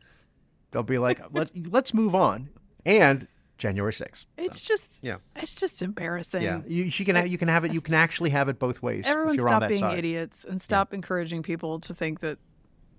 They'll 0.72 0.82
be 0.82 0.98
like, 0.98 1.20
let's 1.32 1.52
let's 1.70 1.94
move 1.94 2.14
on. 2.14 2.48
And 2.84 3.28
January 3.58 3.92
6th. 3.92 4.26
not. 4.36 4.46
It's 4.46 4.60
just 4.60 5.04
Yeah. 5.04 5.18
it's 5.36 5.54
just 5.54 5.82
embarrassing. 5.82 6.42
Yeah, 6.42 6.60
you, 6.66 6.90
she 6.90 7.04
can 7.04 7.14
ha- 7.14 7.22
you 7.22 7.38
can 7.38 7.46
have 7.48 7.64
it. 7.64 7.72
You 7.72 7.80
can 7.80 7.94
actually 7.94 8.30
have 8.30 8.48
it 8.48 8.58
both 8.58 8.82
ways. 8.82 9.04
Everyone 9.06 9.34
if 9.34 9.36
you're 9.36 9.46
stop 9.46 9.54
on 9.56 9.60
that 9.60 9.68
being 9.68 9.80
side. 9.80 9.98
idiots 9.98 10.44
and 10.44 10.60
stop 10.60 10.92
encouraging 10.92 11.42
people 11.44 11.78
to 11.80 11.94
think 11.94 12.18
that 12.20 12.38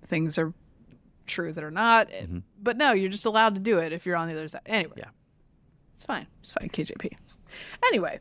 things 0.06 0.38
are 0.38 0.54
true 1.26 1.52
that 1.52 1.64
are 1.64 1.72
not. 1.72 2.10
But 2.62 2.78
no, 2.78 2.94
you're 2.94 3.10
just 3.12 3.26
allowed 3.26 3.56
to 3.56 3.62
do 3.62 3.80
it 3.80 3.92
if 3.92 4.06
you're 4.06 4.16
on 4.16 4.28
the 4.30 4.34
other 4.36 4.48
side. 4.48 4.62
Anyway. 4.66 4.92
Mm-hmm. 4.92 5.00
Yeah. 5.00 5.94
It's 5.94 6.06
fine. 6.06 6.28
It's 6.40 6.52
fine, 6.54 6.70
KJP. 6.70 7.12
Anyway. 7.88 8.20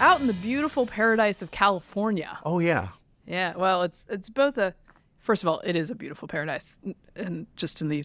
Out 0.00 0.20
in 0.20 0.26
the 0.26 0.32
beautiful 0.34 0.84
paradise 0.86 1.42
of 1.42 1.52
California. 1.52 2.38
Oh 2.44 2.58
yeah, 2.58 2.88
Yeah, 3.26 3.54
well, 3.56 3.82
it's 3.82 4.04
it's 4.08 4.28
both 4.28 4.58
a 4.58 4.74
first 5.18 5.42
of 5.42 5.48
all, 5.48 5.60
it 5.64 5.76
is 5.76 5.90
a 5.90 5.94
beautiful 5.94 6.26
paradise 6.28 6.78
and 7.14 7.46
just 7.56 7.80
in 7.80 7.88
the 7.88 8.04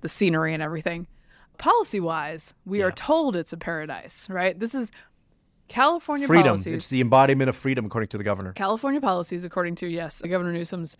the 0.00 0.08
scenery 0.08 0.54
and 0.54 0.62
everything. 0.62 1.06
Policy-wise, 1.58 2.54
we 2.64 2.82
are 2.82 2.90
told 2.90 3.36
it's 3.36 3.52
a 3.52 3.56
paradise, 3.58 4.26
right? 4.30 4.58
This 4.58 4.74
is 4.74 4.90
California 5.68 6.26
policies. 6.26 6.38
freedom. 6.42 6.50
policies. 6.56 6.74
It's 6.74 6.88
the 6.88 7.00
embodiment 7.02 7.48
of 7.50 7.54
freedom, 7.56 7.84
according 7.84 8.08
to 8.08 8.18
the 8.18 8.24
governor. 8.24 8.52
California 8.54 9.00
policies, 9.00 9.44
according 9.44 9.74
to 9.76 9.86
yes, 9.86 10.22
Governor 10.22 10.52
Newsom's 10.52 10.96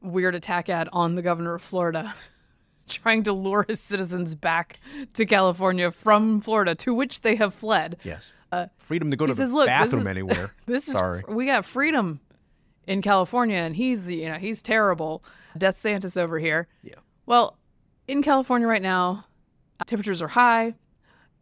weird 0.00 0.34
attack 0.36 0.68
ad 0.68 0.88
on 0.92 1.16
the 1.16 1.22
governor 1.22 1.54
of 1.56 1.62
Florida, 1.62 2.14
trying 2.88 3.24
to 3.24 3.32
lure 3.32 3.64
his 3.68 3.80
citizens 3.80 4.36
back 4.36 4.78
to 5.14 5.26
California 5.26 5.90
from 5.90 6.40
Florida, 6.40 6.76
to 6.76 6.94
which 6.94 7.22
they 7.22 7.34
have 7.34 7.52
fled. 7.52 7.96
Yes, 8.04 8.30
uh, 8.52 8.66
freedom 8.78 9.10
to 9.10 9.16
go 9.16 9.26
to 9.26 9.34
says, 9.34 9.50
the 9.50 9.56
"Look, 9.56 9.66
this 9.66 9.70
bathroom 9.70 10.02
is- 10.02 10.06
anywhere. 10.06 10.54
This 10.66 10.84
Sorry. 10.84 11.18
is 11.20 11.34
we 11.34 11.46
got 11.46 11.64
freedom 11.64 12.20
in 12.86 13.02
California, 13.02 13.56
and 13.56 13.76
he's 13.76 14.10
you 14.10 14.28
know 14.28 14.38
he's 14.38 14.62
terrible. 14.62 15.22
Death 15.56 15.76
Santis 15.76 16.16
over 16.16 16.38
here. 16.38 16.68
Yeah. 16.82 16.96
Well, 17.24 17.58
in 18.06 18.22
California 18.22 18.68
right 18.68 18.82
now, 18.82 19.24
temperatures 19.86 20.22
are 20.22 20.28
high. 20.28 20.74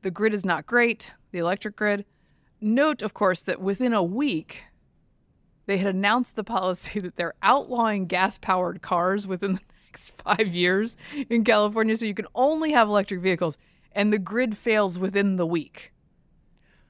The 0.03 0.11
grid 0.11 0.35
is 0.35 0.45
not 0.45 0.67
great. 0.67 1.13
The 1.33 1.39
electric 1.39 1.77
grid. 1.77 2.05
Note, 2.61 3.03
of 3.03 3.13
course, 3.13 3.43
that 3.43 3.61
within 3.61 3.93
a 3.93 4.03
week, 4.03 4.65
they 5.67 5.79
had 5.79 5.95
announced 5.95 6.37
the 6.37 6.45
policy 6.45 7.01
that 7.01 7.17
they're 7.17 7.35
outlawing 7.43 8.07
gas-powered 8.07 8.83
cars 8.83 9.27
within 9.27 9.55
the 9.55 9.61
next 9.87 10.11
five 10.23 10.55
years 10.55 10.97
in 11.29 11.45
California, 11.45 11.97
so 11.97 12.07
you 12.07 12.15
can 12.15 12.27
only 12.35 12.73
have 12.73 12.89
electric 12.89 13.21
vehicles, 13.21 13.59
and 13.93 14.13
the 14.13 14.19
grid 14.19 14.57
fails 14.57 14.99
within 14.99 15.37
the 15.37 15.47
week. 15.47 15.93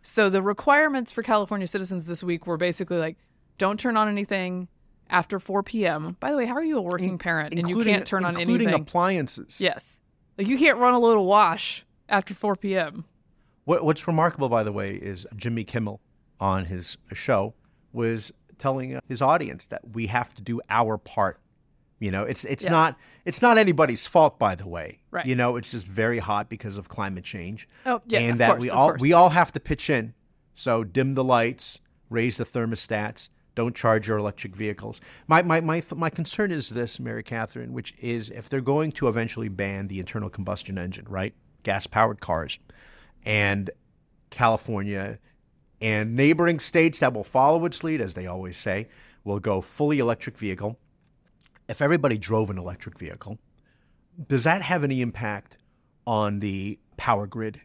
So 0.02 0.28
the 0.28 0.42
requirements 0.42 1.12
for 1.12 1.22
California 1.22 1.66
citizens 1.66 2.04
this 2.04 2.22
week 2.22 2.46
were 2.46 2.58
basically 2.58 2.98
like, 2.98 3.16
don't 3.58 3.78
turn 3.78 3.96
on 3.96 4.08
anything 4.08 4.68
after 5.10 5.38
4 5.38 5.62
p.m. 5.62 6.16
By 6.20 6.30
the 6.30 6.36
way, 6.36 6.46
how 6.46 6.54
are 6.54 6.64
you 6.64 6.78
a 6.78 6.82
working 6.82 7.18
parent 7.18 7.54
and 7.54 7.68
you 7.68 7.82
can't 7.84 8.06
turn 8.06 8.24
on 8.24 8.34
anything? 8.36 8.54
including 8.54 8.74
appliances. 8.74 9.60
yes, 9.60 10.00
like 10.38 10.46
you 10.46 10.58
can't 10.58 10.78
run 10.78 10.94
a 10.94 10.98
load 10.98 11.18
of 11.18 11.24
wash 11.24 11.84
after 12.08 12.34
4 12.34 12.56
p.m. 12.56 13.04
What, 13.64 13.84
what's 13.84 14.06
remarkable, 14.06 14.48
by 14.48 14.62
the 14.62 14.72
way, 14.72 14.94
is 14.94 15.26
Jimmy 15.36 15.64
Kimmel 15.64 16.00
on 16.40 16.66
his 16.66 16.96
show 17.12 17.54
was 17.92 18.32
telling 18.58 18.98
his 19.08 19.22
audience 19.22 19.66
that 19.66 19.80
we 19.94 20.08
have 20.08 20.34
to 20.34 20.42
do 20.42 20.60
our 20.68 20.98
part. 20.98 21.38
You 22.00 22.10
know, 22.10 22.24
it's 22.24 22.44
it's 22.44 22.64
Yeah. 22.64 22.70
not 22.72 22.96
it's 23.24 23.40
not 23.40 23.56
anybody's 23.56 24.06
fault, 24.06 24.38
by 24.38 24.54
the 24.54 24.66
way. 24.68 24.98
Right. 25.10 25.24
You 25.24 25.34
know, 25.36 25.56
it's 25.56 25.70
just 25.70 25.86
very 25.86 26.18
hot 26.18 26.48
because 26.50 26.76
of 26.76 26.88
climate 26.88 27.24
change. 27.24 27.68
Oh, 27.86 28.00
yeah, 28.06 28.18
and 28.20 28.40
that 28.40 28.48
course, 28.56 28.62
we 28.62 28.70
all 28.70 28.88
course. 28.90 29.00
we 29.00 29.12
all 29.12 29.30
have 29.30 29.52
to 29.52 29.60
pitch 29.60 29.88
in. 29.88 30.12
So 30.54 30.84
dim 30.84 31.14
the 31.14 31.24
lights, 31.24 31.78
raise 32.10 32.36
the 32.36 32.44
thermostats. 32.44 33.28
Don't 33.54 33.74
charge 33.76 34.08
your 34.08 34.18
electric 34.18 34.56
vehicles. 34.56 35.00
My, 35.28 35.42
my, 35.42 35.60
my, 35.60 35.82
my 35.94 36.10
concern 36.10 36.50
is 36.50 36.70
this, 36.70 36.98
Mary 36.98 37.22
Katharine, 37.22 37.72
which 37.72 37.94
is 38.00 38.30
if 38.30 38.48
they're 38.48 38.60
going 38.60 38.90
to 38.92 39.08
eventually 39.08 39.48
ban 39.48 39.88
the 39.88 40.00
internal 40.00 40.28
combustion 40.28 40.76
engine, 40.76 41.06
right? 41.08 41.34
Gas 41.62 41.86
powered 41.86 42.20
cars, 42.20 42.58
and 43.24 43.70
California 44.30 45.18
and 45.80 46.16
neighboring 46.16 46.58
states 46.58 46.98
that 46.98 47.12
will 47.12 47.24
follow 47.24 47.64
its 47.64 47.84
lead, 47.84 48.00
as 48.00 48.14
they 48.14 48.26
always 48.26 48.56
say, 48.56 48.88
will 49.22 49.38
go 49.38 49.60
fully 49.60 49.98
electric 49.98 50.36
vehicle. 50.38 50.78
If 51.68 51.80
everybody 51.80 52.18
drove 52.18 52.50
an 52.50 52.58
electric 52.58 52.98
vehicle, 52.98 53.38
does 54.28 54.44
that 54.44 54.62
have 54.62 54.84
any 54.84 55.00
impact 55.00 55.56
on 56.06 56.40
the 56.40 56.78
power 56.96 57.26
grid? 57.26 57.60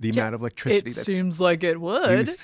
The 0.00 0.10
amount 0.10 0.36
of 0.36 0.42
electricity 0.42 0.90
It 0.90 0.94
seems 0.94 1.40
like 1.40 1.64
it 1.64 1.80
would. 1.80 2.28
used? 2.28 2.40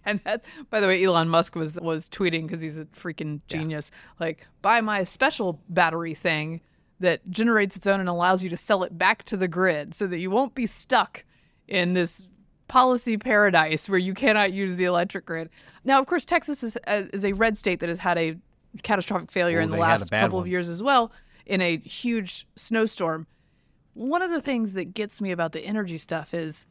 And 0.04 0.20
that, 0.24 0.44
by 0.70 0.80
the 0.80 0.86
way, 0.86 1.04
Elon 1.04 1.28
Musk 1.28 1.54
was 1.54 1.78
was 1.80 2.08
tweeting 2.08 2.42
because 2.46 2.62
he's 2.62 2.78
a 2.78 2.86
freaking 2.86 3.40
genius. 3.46 3.90
Like, 4.18 4.46
buy 4.62 4.80
my 4.80 5.04
special 5.04 5.60
battery 5.68 6.14
thing 6.14 6.60
that 7.00 7.28
generates 7.30 7.76
its 7.76 7.86
own 7.86 8.00
and 8.00 8.08
allows 8.08 8.42
you 8.42 8.48
to 8.50 8.56
sell 8.56 8.82
it 8.84 8.96
back 8.96 9.24
to 9.24 9.36
the 9.36 9.48
grid, 9.48 9.94
so 9.94 10.06
that 10.06 10.18
you 10.18 10.30
won't 10.30 10.54
be 10.54 10.66
stuck 10.66 11.24
in 11.66 11.92
this 11.92 12.26
policy 12.68 13.16
paradise 13.18 13.88
where 13.88 13.98
you 13.98 14.14
cannot 14.14 14.52
use 14.52 14.76
the 14.76 14.84
electric 14.84 15.26
grid. 15.26 15.50
Now, 15.84 15.98
of 16.00 16.06
course, 16.06 16.24
Texas 16.24 16.62
is, 16.62 16.76
uh, 16.86 17.04
is 17.12 17.24
a 17.24 17.32
red 17.32 17.56
state 17.58 17.80
that 17.80 17.88
has 17.88 17.98
had 17.98 18.18
a 18.18 18.36
catastrophic 18.82 19.30
failure 19.30 19.58
Oh, 19.60 19.62
in 19.62 19.68
the 19.68 19.76
they 19.76 19.82
had 19.82 19.86
a 19.88 20.00
last 20.00 20.10
couple 20.10 20.38
one. 20.38 20.46
of 20.46 20.50
years 20.50 20.68
as 20.68 20.82
well 20.82 21.12
in 21.46 21.60
a 21.60 21.78
huge 21.78 22.46
snowstorm. 22.56 23.26
One 23.94 24.22
of 24.22 24.30
the 24.30 24.40
things 24.42 24.74
that 24.74 24.94
gets 24.94 25.20
me 25.20 25.30
about 25.32 25.52
the 25.52 25.60
energy 25.64 25.98
stuff 25.98 26.32
is 26.34 26.66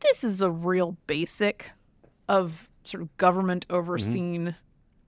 this 0.00 0.24
is 0.24 0.40
a 0.40 0.50
real 0.50 0.96
basic 1.06 1.70
of 2.30 2.68
sort 2.84 3.02
of 3.02 3.14
government 3.16 3.66
overseen, 3.68 4.54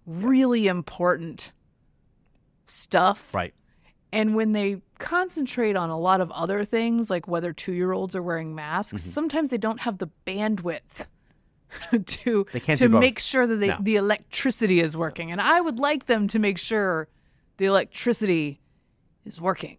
really 0.06 0.66
important 0.66 1.52
stuff. 2.66 3.32
right. 3.35 3.54
And 4.14 4.35
when 4.35 4.52
they 4.52 4.82
concentrate 4.98 5.74
on 5.74 5.88
a 5.88 5.98
lot 5.98 6.20
of 6.20 6.30
other 6.32 6.64
things, 6.66 7.08
like 7.08 7.26
whether 7.26 7.52
two 7.54 7.72
year 7.72 7.92
olds 7.92 8.14
are 8.14 8.22
wearing 8.22 8.54
masks, 8.54 9.00
Mm-hmm. 9.00 9.11
sometimes 9.11 9.48
they 9.50 9.56
don't 9.58 9.80
have 9.80 9.98
the 9.98 10.11
bandwidth 10.26 11.06
to 12.06 12.44
to 12.76 12.88
make 12.90 13.18
sure 13.18 13.46
that 13.46 13.56
they, 13.56 13.68
No. 13.68 13.78
the 13.80 13.96
electricity 13.96 14.80
is 14.80 14.96
working. 14.96 15.32
And 15.32 15.40
I 15.40 15.61
would 15.62 15.78
like 15.78 16.06
them 16.06 16.26
to 16.28 16.38
make 16.38 16.58
sure 16.58 17.08
the 17.56 17.64
electricity 17.64 18.61
is 19.24 19.40
working. 19.40 19.78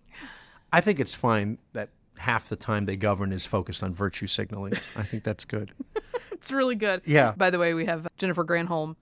I 0.71 0.81
think 0.81 0.99
it's 0.99 1.13
fine 1.13 1.59
that 1.73 1.89
half 2.23 2.47
the 2.47 2.55
time 2.55 2.85
they 2.85 2.95
govern 2.95 3.33
is 3.33 3.45
focused 3.45 3.83
on 3.83 3.93
virtue 3.93 4.27
signaling. 4.27 4.73
I 4.95 5.03
think 5.03 5.23
that's 5.23 5.45
good. 5.45 5.71
It's 6.31 6.51
really 6.51 6.75
good. 6.75 7.03
Yeah. 7.05 7.31
By 7.37 7.51
the 7.51 7.57
way, 7.57 7.73
we 7.73 7.85
have 7.85 8.05
Jennifer 8.17 8.43
Granholm 8.43 8.97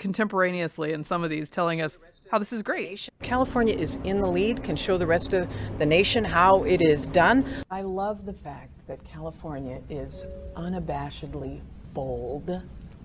contemporaneously 0.00 0.92
in 0.92 1.04
some 1.04 1.22
of 1.22 1.30
these 1.30 1.48
telling 1.48 1.80
us 1.80 1.96
how 2.32 2.38
this 2.40 2.52
is 2.52 2.64
great. 2.64 3.08
California 3.22 3.76
is 3.76 3.96
in 4.02 4.20
the 4.20 4.28
lead, 4.28 4.64
can 4.64 4.74
show 4.74 4.98
the 4.98 5.06
rest 5.06 5.34
of 5.34 5.48
the 5.78 5.86
nation 5.86 6.24
how 6.24 6.64
it 6.64 6.82
is 6.82 7.08
done. 7.08 7.46
I 7.70 7.82
love 7.82 8.26
the 8.26 8.32
fact 8.32 8.72
that 8.88 9.04
California 9.04 9.80
is 9.88 10.26
unabashedly 10.56 11.60
bold 11.92 12.60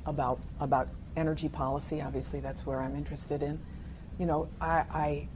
about 0.08 0.40
about 0.60 0.88
energy 1.16 1.48
policy. 1.48 2.02
Obviously, 2.02 2.40
that's 2.40 2.66
where 2.66 2.82
I'm 2.82 2.96
interested 2.96 3.44
in. 3.44 3.60
You 4.18 4.26
know, 4.26 4.50
I 4.60 4.84
I, 4.92 5.28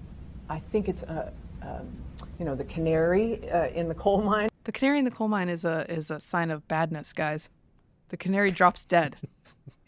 I 0.49 0.59
think 0.59 0.89
it's 0.89 1.03
a, 1.03 1.31
um, 1.61 1.87
you 2.39 2.45
know 2.45 2.55
the 2.55 2.63
canary 2.65 3.49
uh, 3.49 3.67
in 3.67 3.87
the 3.89 3.95
coal 3.95 4.21
mine. 4.21 4.49
The 4.63 4.71
canary 4.71 4.99
in 4.99 5.05
the 5.05 5.11
coal 5.11 5.27
mine 5.27 5.49
is 5.49 5.65
a 5.65 5.85
is 5.91 6.09
a 6.11 6.19
sign 6.19 6.51
of 6.51 6.67
badness, 6.67 7.13
guys. 7.13 7.49
The 8.09 8.17
canary 8.17 8.51
drops 8.51 8.85
dead. 8.85 9.17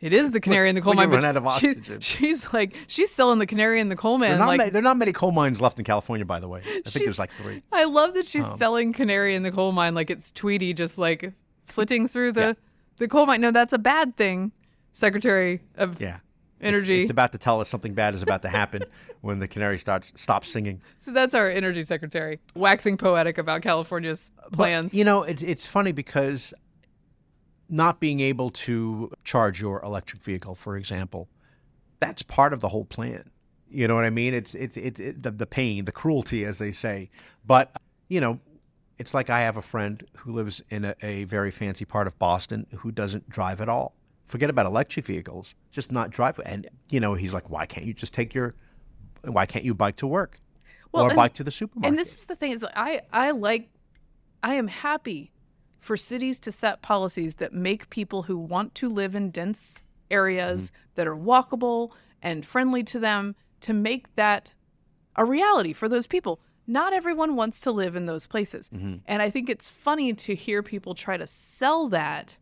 It 0.02 0.12
is 0.14 0.32
the 0.32 0.42
canary 0.42 0.70
in 0.70 0.76
the 0.76 0.82
coal 0.82 0.90
when 0.92 0.98
mine. 0.98 1.10
but 1.10 1.16
run 1.24 1.26
out 1.26 1.38
of 1.38 1.44
she- 1.60 1.70
oxygen. 1.70 2.00
she's 2.02 2.54
like 2.54 2.76
she's 2.88 3.10
selling 3.12 3.40
the 3.40 3.46
canary 3.48 3.80
in 3.80 3.90
the 3.90 3.96
coal 3.96 4.18
There 4.18 4.30
mine. 4.30 4.36
are, 4.36 4.40
not 4.40 4.48
like, 4.50 4.60
ma- 4.60 4.70
there 4.70 4.80
are 4.80 4.84
not 4.84 4.98
many 4.98 5.14
coal 5.14 5.32
mines 5.32 5.62
left 5.62 5.80
in 5.80 5.86
California, 5.86 6.26
by 6.26 6.40
the 6.40 6.48
way. 6.48 6.60
I 6.66 6.82
think 6.90 7.06
there's 7.06 7.18
like 7.18 7.32
three. 7.32 7.64
I 7.72 7.86
love 7.86 8.14
that 8.16 8.26
she's 8.28 8.46
Um, 8.46 8.58
selling 8.58 8.94
canary 8.94 9.36
in 9.36 9.44
the 9.44 9.52
coal 9.52 9.72
mine 9.72 9.96
like 9.96 10.10
it's 10.10 10.32
Tweety 10.32 10.74
just 10.74 10.98
like 10.98 11.32
flitting 11.66 12.08
through 12.08 12.34
the 12.34 12.58
the 12.98 13.08
coal 13.08 13.26
mine. 13.26 13.42
No, 13.42 13.52
that's 13.52 13.74
a 13.74 13.78
bad 13.80 14.16
thing, 14.18 14.52
Secretary 14.94 15.62
of 15.76 16.00
Yeah. 16.02 16.20
It's- 16.66 16.90
It's, 16.90 17.10
about 17.10 17.32
to 17.34 17.38
tell 17.38 17.62
us 17.62 17.70
something 17.70 17.94
bad 17.94 18.14
is 18.16 18.22
about 18.22 18.42
to 18.44 18.50
happen 18.50 18.84
when 19.22 19.40
the 19.40 19.48
canary 19.48 19.78
starts 19.78 20.12
stops 20.16 20.50
singing. 20.50 20.82
so 20.98 21.12
that's 21.12 21.34
our 21.36 21.50
energy 21.50 21.82
secretary 21.82 22.40
waxing 22.56 22.98
poetic 22.98 23.38
about 23.38 23.62
California's 23.62 24.32
plans. 24.52 24.92
But, 24.92 24.98
you 24.98 25.04
know, 25.04 25.24
it, 25.24 25.42
it's 25.42 25.66
funny 25.66 25.92
because 25.92 26.54
not 27.70 28.00
being 28.00 28.20
able 28.20 28.50
to 28.52 29.12
charge 29.24 29.60
your 29.60 29.82
electric 29.84 30.22
vehicle, 30.22 30.56
for 30.56 30.78
example, 30.78 31.28
that's 32.00 32.22
part 32.22 32.54
of 32.54 32.60
the 32.60 32.70
whole 32.70 32.86
plan. 32.86 33.30
You 33.70 33.88
know 33.88 33.96
what 33.96 34.06
I 34.06 34.10
mean? 34.12 34.34
It's 34.34 34.54
it's 34.54 34.78
it's 34.78 35.00
it, 35.00 35.24
the, 35.24 35.32
the 35.32 35.48
pain, 35.48 35.86
the 35.86 35.92
cruelty, 35.92 36.46
as 36.46 36.60
they 36.60 36.72
say. 36.72 37.10
But 37.46 37.72
you 38.08 38.22
know, 38.22 38.40
it's 39.00 39.14
like 39.14 39.30
I 39.30 39.42
have 39.42 39.58
a 39.58 39.62
friend 39.62 40.06
who 40.18 40.32
lives 40.32 40.62
in 40.70 40.86
a, 40.86 40.96
a 41.02 41.24
very 41.26 41.52
fancy 41.52 41.84
part 41.86 42.06
of 42.08 42.18
Boston 42.20 42.68
who 42.78 42.92
doesn't 42.92 43.30
drive 43.30 43.60
at 43.62 43.68
all. 43.70 43.94
Forget 44.28 44.50
about 44.50 44.66
electric 44.66 45.06
vehicles, 45.06 45.56
just 45.72 45.92
not 45.92 46.10
drive. 46.10 46.40
And 46.46 46.68
you 46.90 47.00
know, 47.00 47.14
he's 47.14 47.34
like, 47.34 47.50
why 47.50 47.66
can't 47.66 47.86
you 47.86 47.94
just 47.94 48.14
take 48.14 48.34
your, 48.34 48.56
why 49.24 49.46
can't 49.46 49.64
you 49.64 49.74
bike 49.74 49.98
to 49.98 50.08
work, 50.08 50.40
or 50.92 51.08
and- 51.08 51.16
bike 51.16 51.34
to 51.36 51.44
the 51.44 51.52
supermarket? 51.52 51.90
And 51.90 51.98
this 51.98 52.14
is 52.14 52.26
the 52.26 52.36
thing 52.36 52.52
is 52.52 52.66
I 52.76 53.02
I 53.12 53.32
like 53.32 53.70
I 54.44 54.56
am 54.56 54.68
happy 54.68 55.32
for 55.80 55.96
cities 55.96 56.40
to 56.40 56.52
set 56.52 56.82
policies 56.82 57.36
that 57.36 57.54
make 57.54 57.90
people 57.92 58.24
who 58.24 58.38
want 58.38 58.74
to 58.76 58.90
live 58.90 59.14
in 59.14 59.30
dense 59.30 59.84
areas 60.10 60.72
mm-hmm. 60.72 60.92
that 60.96 61.08
are 61.08 61.16
walkable 61.16 61.92
and 62.22 62.44
friendly 62.46 62.84
to 62.84 63.00
them 63.00 63.36
to 63.62 63.74
make 63.74 64.14
that 64.16 64.54
a 65.16 65.24
reality 65.24 65.74
for 65.74 65.88
those 65.88 66.08
people. 66.08 66.40
Not 66.68 66.94
everyone 66.94 67.36
wants 67.36 67.62
to 67.62 67.72
live 67.72 67.96
in 67.96 68.08
those 68.08 68.26
places. 68.26 68.70
Mm-hmm. 68.70 68.96
And 69.06 69.22
I 69.22 69.30
think 69.30 69.50
it's 69.50 69.70
funny 69.70 70.14
to 70.14 70.34
hear 70.34 70.64
people 70.64 70.96
try 70.96 71.18
to 71.18 71.28
sell 71.28 71.88
that 71.90 72.38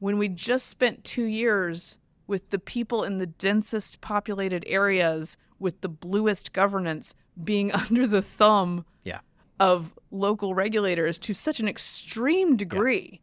when 0.00 0.18
we 0.18 0.28
just 0.28 0.66
spent 0.66 1.04
2 1.04 1.22
years 1.22 1.98
with 2.26 2.50
the 2.50 2.58
people 2.58 3.04
in 3.04 3.18
the 3.18 3.26
densest 3.26 4.00
populated 4.00 4.64
areas 4.66 5.36
with 5.58 5.80
the 5.80 5.88
bluest 5.88 6.52
governance 6.52 7.14
being 7.42 7.72
under 7.72 8.06
the 8.06 8.22
thumb 8.22 8.84
yeah. 9.04 9.20
of 9.58 9.98
local 10.10 10.54
regulators 10.54 11.18
to 11.18 11.34
such 11.34 11.60
an 11.60 11.68
extreme 11.68 12.56
degree. 12.56 13.20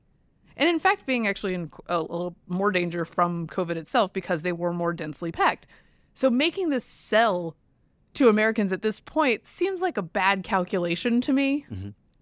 And 0.57 0.67
in 0.67 0.79
fact, 0.79 1.05
being 1.05 1.27
actually 1.27 1.53
in 1.53 1.69
a, 1.87 2.01
little 2.01 2.35
more 2.47 2.71
danger 2.71 3.05
from 3.05 3.47
COVID 3.47 3.75
itself 3.75 4.11
because 4.11 4.41
they 4.41 4.51
were 4.51 4.73
more 4.73 4.91
densely 4.91 5.31
packed. 5.31 5.67
So 6.13 6.29
making 6.29 6.69
this 6.69 6.83
sell 6.83 7.55
to 8.15 8.27
Americans 8.27 8.73
at 8.73 8.81
this 8.81 8.99
point 8.99 9.45
seems 9.45 9.81
like 9.81 9.97
a 9.97 10.01
bad 10.01 10.43
calculation 10.43 11.21
to 11.21 11.31
me, 11.31 11.65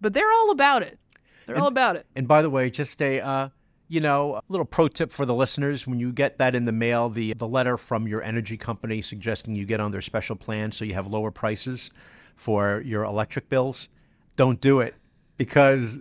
but 0.01 0.13
they're 0.13 0.31
all 0.31 0.51
about 0.51 0.83
it. 0.83 0.99
They're 1.47 1.57
all 1.57 1.67
about 1.67 1.95
it. 1.95 2.05
And 2.15 2.27
by 2.27 2.41
the 2.41 2.49
way, 2.49 2.69
just 2.69 3.01
a 3.01 3.21
uh, 3.21 3.49
you 3.87 4.01
know 4.01 4.35
a 4.35 4.41
little 4.49 4.65
pro 4.65 4.87
tip 4.87 5.11
for 5.11 5.25
the 5.25 5.35
listeners: 5.35 5.85
when 5.87 5.99
you 5.99 6.11
get 6.11 6.37
that 6.37 6.55
in 6.55 6.65
the 6.65 6.71
mail, 6.71 7.09
the 7.09 7.33
the 7.33 7.47
letter 7.47 7.77
from 7.77 8.07
your 8.07 8.21
energy 8.23 8.57
company 8.57 9.01
suggesting 9.01 9.55
you 9.55 9.65
get 9.65 9.79
on 9.79 9.91
their 9.91 10.01
special 10.01 10.35
plan 10.35 10.71
so 10.71 10.85
you 10.85 10.93
have 10.93 11.07
lower 11.07 11.31
prices 11.31 11.91
for 12.35 12.81
your 12.85 13.03
electric 13.03 13.47
bills, 13.49 13.87
don't 14.35 14.59
do 14.59 14.79
it 14.81 14.95
because 15.37 15.99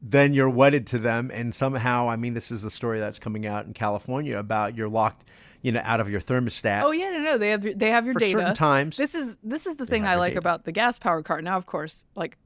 then 0.00 0.34
you're 0.34 0.50
wedded 0.50 0.86
to 0.88 0.98
them, 0.98 1.30
and 1.32 1.54
somehow, 1.54 2.08
I 2.08 2.16
mean, 2.16 2.34
this 2.34 2.50
is 2.50 2.62
the 2.62 2.70
story 2.70 2.98
that's 3.00 3.18
coming 3.20 3.46
out 3.46 3.66
in 3.66 3.72
California 3.72 4.36
about 4.38 4.76
you're 4.76 4.88
locked, 4.88 5.24
you 5.60 5.70
know, 5.72 5.80
out 5.84 6.00
of 6.00 6.10
your 6.10 6.20
thermostat. 6.20 6.82
Oh 6.82 6.90
yeah, 6.90 7.10
no, 7.10 7.18
no, 7.18 7.38
they 7.38 7.50
have 7.50 7.62
they 7.78 7.90
have 7.90 8.04
your 8.04 8.14
For 8.14 8.20
data. 8.20 8.38
certain 8.40 8.54
times, 8.54 8.96
This 8.96 9.14
is 9.14 9.36
this 9.42 9.66
is 9.66 9.76
the 9.76 9.86
thing 9.86 10.04
I 10.04 10.16
like 10.16 10.32
data. 10.32 10.38
about 10.40 10.64
the 10.64 10.72
gas 10.72 10.98
powered 10.98 11.24
car. 11.24 11.40
Now, 11.40 11.56
of 11.56 11.66
course, 11.66 12.04
like, 12.16 12.36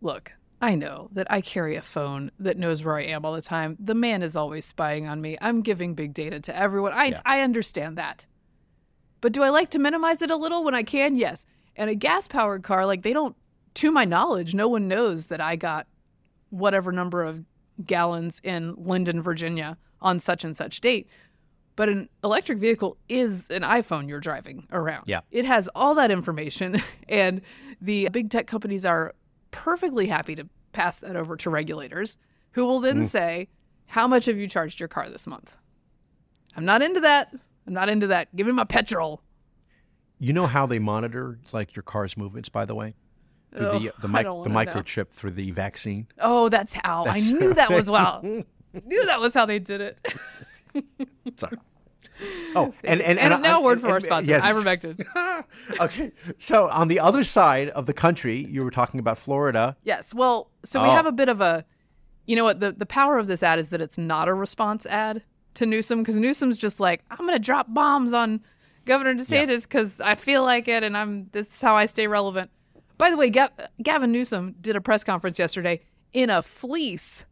look, 0.00 0.32
I 0.62 0.76
know 0.76 1.08
that 1.12 1.26
I 1.28 1.40
carry 1.40 1.74
a 1.74 1.82
phone 1.82 2.30
that 2.38 2.56
knows 2.56 2.84
where 2.84 2.96
I 2.96 3.02
am 3.06 3.24
all 3.24 3.32
the 3.32 3.42
time. 3.42 3.76
The 3.80 3.96
man 3.96 4.22
is 4.22 4.36
always 4.36 4.64
spying 4.64 5.08
on 5.08 5.20
me. 5.20 5.36
I'm 5.40 5.60
giving 5.60 5.94
big 5.94 6.14
data 6.14 6.38
to 6.38 6.56
everyone. 6.56 6.92
I 6.92 7.06
Yeah. 7.06 7.20
I 7.26 7.40
understand 7.40 7.98
that. 7.98 8.26
But 9.20 9.32
do 9.32 9.42
I 9.42 9.48
like 9.48 9.70
to 9.70 9.80
minimize 9.80 10.22
it 10.22 10.30
a 10.30 10.36
little 10.36 10.62
when 10.62 10.74
I 10.74 10.84
can? 10.84 11.16
Yes. 11.16 11.46
And 11.74 11.90
a 11.90 11.96
gas 11.96 12.28
powered 12.28 12.62
car, 12.62 12.86
like 12.86 13.02
they 13.02 13.12
don't, 13.12 13.34
to 13.74 13.90
my 13.90 14.04
knowledge, 14.04 14.54
no 14.54 14.68
one 14.68 14.86
knows 14.86 15.26
that 15.26 15.40
I 15.40 15.56
got 15.56 15.88
whatever 16.50 16.92
number 16.92 17.24
of 17.24 17.44
gallons 17.84 18.40
in 18.44 18.74
Linden, 18.76 19.20
Virginia 19.20 19.78
on 20.00 20.20
such 20.20 20.44
and 20.44 20.56
such 20.56 20.80
date. 20.80 21.08
But 21.74 21.88
an 21.88 22.08
electric 22.22 22.58
vehicle 22.58 22.98
is 23.08 23.50
an 23.50 23.62
iPhone 23.62 24.08
you're 24.08 24.20
driving 24.20 24.68
around. 24.70 25.04
Yeah. 25.06 25.20
It 25.30 25.44
has 25.44 25.68
all 25.74 25.94
that 25.96 26.10
information, 26.12 26.80
and 27.08 27.40
the 27.80 28.10
big 28.10 28.30
tech 28.30 28.46
companies 28.46 28.84
are 28.84 29.14
perfectly 29.52 30.08
happy 30.08 30.34
to 30.34 30.48
pass 30.72 30.98
that 30.98 31.14
over 31.14 31.36
to 31.36 31.50
regulators 31.50 32.18
who 32.52 32.66
will 32.66 32.80
then 32.80 33.02
mm. 33.02 33.04
say, 33.04 33.48
How 33.86 34.08
much 34.08 34.26
have 34.26 34.36
you 34.36 34.48
charged 34.48 34.80
your 34.80 34.88
car 34.88 35.08
this 35.08 35.26
month? 35.26 35.56
I'm 36.56 36.64
not 36.64 36.82
into 36.82 37.00
that. 37.00 37.32
I'm 37.66 37.72
not 37.72 37.88
into 37.88 38.08
that. 38.08 38.34
Give 38.34 38.46
me 38.46 38.52
my 38.52 38.64
petrol. 38.64 39.22
You 40.18 40.32
know 40.32 40.46
how 40.46 40.66
they 40.66 40.78
monitor 40.78 41.38
like 41.52 41.74
your 41.74 41.82
car's 41.82 42.16
movements, 42.16 42.48
by 42.48 42.64
the 42.64 42.74
way, 42.74 42.94
through 43.54 43.66
Oh, 43.66 43.78
the 43.78 43.92
the, 44.00 44.08
mic- 44.08 44.24
the 44.24 44.32
wanna 44.34 44.50
know. 44.50 44.72
microchip 44.72 45.10
through 45.10 45.32
the 45.32 45.50
vaccine. 45.52 46.06
Oh, 46.18 46.48
that's 46.48 46.74
how. 46.74 47.04
I 47.06 47.20
knew 47.20 47.54
that 47.54 47.70
was 47.70 47.90
well. 47.90 48.20
knew 48.22 49.06
that 49.06 49.20
was 49.20 49.34
how 49.34 49.46
they 49.46 49.58
did 49.58 49.80
it. 49.80 50.14
Sorry. 51.36 51.56
Oh, 52.54 52.74
and 52.84 53.00
and, 53.00 53.18
And, 53.18 53.42
now, 53.42 53.56
I- 53.56 53.60
a 53.60 53.62
word 53.62 53.72
and- 53.72 53.80
from 53.80 53.90
our 53.90 53.96
and- 53.96 54.04
sponsor, 54.04 54.30
yes. 54.30 54.44
ivermectin. 54.44 55.02
okay, 55.80 56.12
so 56.38 56.68
on 56.68 56.88
the 56.88 57.00
other 57.00 57.24
side 57.24 57.70
of 57.70 57.86
the 57.86 57.94
country, 57.94 58.46
you 58.50 58.62
were 58.62 58.70
talking 58.70 59.00
about 59.00 59.16
Florida. 59.18 59.76
Yes. 59.84 60.12
Well, 60.12 60.50
so 60.64 60.82
we 60.82 60.88
Oh. 60.88 60.92
have 60.92 61.06
a 61.06 61.12
bit 61.12 61.28
of 61.30 61.40
a, 61.40 61.64
you 62.26 62.36
know 62.36 62.44
what? 62.44 62.60
The 62.60 62.72
the 62.72 62.84
power 62.86 63.18
of 63.18 63.26
this 63.26 63.42
ad 63.42 63.58
is 63.58 63.70
that 63.70 63.80
it's 63.80 63.96
not 63.98 64.28
a 64.28 64.34
response 64.34 64.84
ad 64.86 65.22
to 65.54 65.66
Newsom 65.66 66.00
because 66.00 66.16
Newsom's 66.16 66.58
just 66.58 66.78
like 66.78 67.02
I'm 67.10 67.24
gonna 67.26 67.38
drop 67.38 67.72
bombs 67.72 68.12
on 68.14 68.40
Governor 68.84 69.14
DeSantis 69.14 69.62
because 69.62 70.00
I 70.00 70.14
feel 70.14 70.42
like 70.42 70.68
it 70.68 70.82
and 70.82 70.96
I'm 70.96 71.28
this 71.32 71.48
is 71.48 71.60
how 71.62 71.74
I 71.76 71.86
stay 71.86 72.06
relevant. 72.06 72.50
By 72.98 73.10
the 73.10 73.16
way, 73.16 73.30
Gav- 73.30 73.50
Gavin 73.82 74.12
Newsom 74.12 74.54
did 74.60 74.76
a 74.76 74.80
press 74.80 75.02
conference 75.04 75.38
yesterday 75.38 75.80
in 76.12 76.28
a 76.30 76.42
fleece 76.42 77.24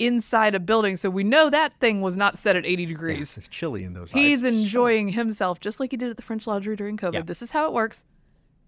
inside 0.00 0.54
a 0.54 0.60
building, 0.60 0.96
so 0.96 1.08
we 1.10 1.22
know 1.22 1.50
that 1.50 1.78
thing 1.78 2.00
was 2.00 2.16
not 2.16 2.38
set 2.38 2.56
at 2.56 2.66
80 2.66 2.86
degrees. 2.86 3.36
It's 3.36 3.46
chilly 3.46 3.84
in 3.84 3.92
those. 3.92 4.10
He's 4.10 4.44
eyes. 4.44 4.58
enjoying 4.62 5.10
himself 5.10 5.60
just 5.60 5.78
like 5.78 5.92
he 5.92 5.96
did 5.96 6.10
at 6.10 6.16
the 6.16 6.22
French 6.22 6.46
Laundry 6.46 6.74
during 6.74 6.96
COVID. 6.96 7.14
Yeah. 7.14 7.22
This 7.22 7.42
is 7.42 7.52
how 7.52 7.66
it 7.68 7.72
works. 7.72 8.04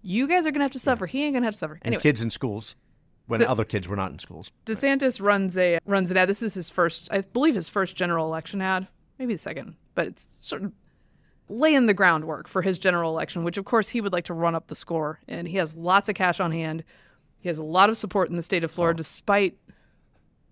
You 0.01 0.27
guys 0.27 0.45
are 0.47 0.51
gonna 0.51 0.63
have 0.63 0.71
to 0.71 0.79
suffer. 0.79 1.05
He 1.07 1.23
ain't 1.23 1.33
gonna 1.33 1.45
have 1.47 1.55
to 1.55 1.57
suffer. 1.59 1.79
and 1.81 1.99
kids 1.99 2.21
in 2.21 2.29
schools 2.29 2.75
when 3.25 3.39
So- 3.39 3.45
other 3.47 3.65
kids 3.65 3.87
were 3.87 3.95
not 3.95 4.11
in 4.11 4.19
schools. 4.19 4.51
DeSantis 4.65 5.21
runs 5.21 5.57
a 5.57 5.79
runs 5.85 6.11
an 6.11 6.17
ad. 6.17 6.29
This 6.29 6.41
is 6.43 6.53
his 6.53 6.69
first, 6.69 7.07
I 7.11 7.21
believe, 7.21 7.55
his 7.55 7.67
first 7.67 7.95
general 7.95 8.25
election 8.27 8.61
ad, 8.61 8.87
maybe 9.17 9.33
the 9.33 9.39
second, 9.39 9.75
but 9.95 10.07
it's 10.07 10.29
sort 10.39 10.63
of 10.63 10.71
laying 11.49 11.87
the 11.87 11.93
groundwork 11.93 12.47
for 12.47 12.61
his 12.61 12.77
general 12.77 13.11
election, 13.11 13.43
which 13.43 13.57
of 13.57 13.65
course 13.65 13.89
he 13.89 14.01
would 14.01 14.13
like 14.13 14.25
to 14.25 14.33
run 14.33 14.55
up 14.55 14.67
the 14.67 14.75
score. 14.75 15.19
And 15.27 15.47
he 15.47 15.57
has 15.57 15.75
lots 15.75 16.09
of 16.09 16.15
cash 16.15 16.39
on 16.39 16.51
hand. 16.51 16.83
He 17.39 17.49
has 17.49 17.57
a 17.57 17.63
lot 17.63 17.89
of 17.89 17.97
support 17.97 18.29
in 18.29 18.35
the 18.37 18.43
state 18.43 18.63
of 18.63 18.71
Florida, 18.71 18.97
despite 18.97 19.57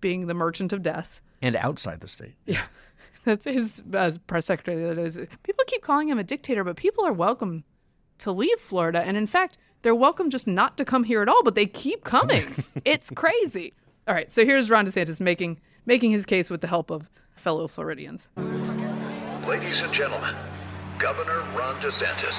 being 0.01 0.27
the 0.27 0.33
merchant 0.33 0.73
of 0.73 0.81
death. 0.81 1.21
And 1.41 1.55
outside 1.55 2.01
the 2.01 2.07
state. 2.07 2.35
Yeah. 2.45 2.63
That's 3.23 3.45
his 3.45 3.83
as 3.93 4.17
press 4.17 4.47
secretary. 4.47 4.83
That 4.83 4.97
is, 4.97 5.19
people 5.43 5.63
keep 5.67 5.83
calling 5.83 6.09
him 6.09 6.17
a 6.17 6.23
dictator, 6.23 6.63
but 6.63 6.75
people 6.75 7.05
are 7.05 7.13
welcome 7.13 7.63
to 8.19 8.31
leave 8.31 8.59
Florida. 8.59 9.01
And 9.01 9.15
in 9.15 9.27
fact, 9.27 9.57
they're 9.83 9.95
welcome 9.95 10.29
just 10.29 10.47
not 10.47 10.77
to 10.77 10.85
come 10.85 11.03
here 11.03 11.21
at 11.21 11.29
all, 11.29 11.43
but 11.43 11.55
they 11.55 11.65
keep 11.65 12.03
coming. 12.03 12.45
it's 12.85 13.09
crazy. 13.11 13.73
All 14.07 14.15
right, 14.15 14.31
so 14.31 14.43
here's 14.43 14.69
Ron 14.69 14.85
DeSantis 14.85 15.19
making 15.19 15.59
making 15.85 16.11
his 16.11 16.25
case 16.25 16.49
with 16.49 16.61
the 16.61 16.67
help 16.67 16.91
of 16.91 17.09
fellow 17.35 17.67
Floridians. 17.67 18.29
Ladies 19.47 19.79
and 19.81 19.91
gentlemen, 19.93 20.35
Governor 20.99 21.39
Ron 21.55 21.75
DeSantis. 21.81 22.35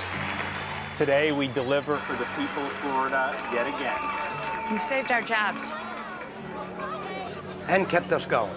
Today 0.97 1.33
we 1.33 1.49
deliver 1.49 1.97
for 1.99 2.13
the 2.15 2.27
people 2.37 2.63
of 2.63 2.73
Florida 2.75 3.37
yet 3.53 3.67
again. 3.67 4.71
You 4.71 4.79
saved 4.79 5.11
our 5.11 5.23
jobs. 5.23 5.73
And 7.69 7.89
kept 7.89 8.13
us 8.13 8.27
going. 8.27 8.53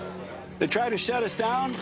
They 0.60 0.68
tried 0.68 0.90
to 0.90 0.98
shut 0.98 1.24
us 1.24 1.36
down, 1.36 1.74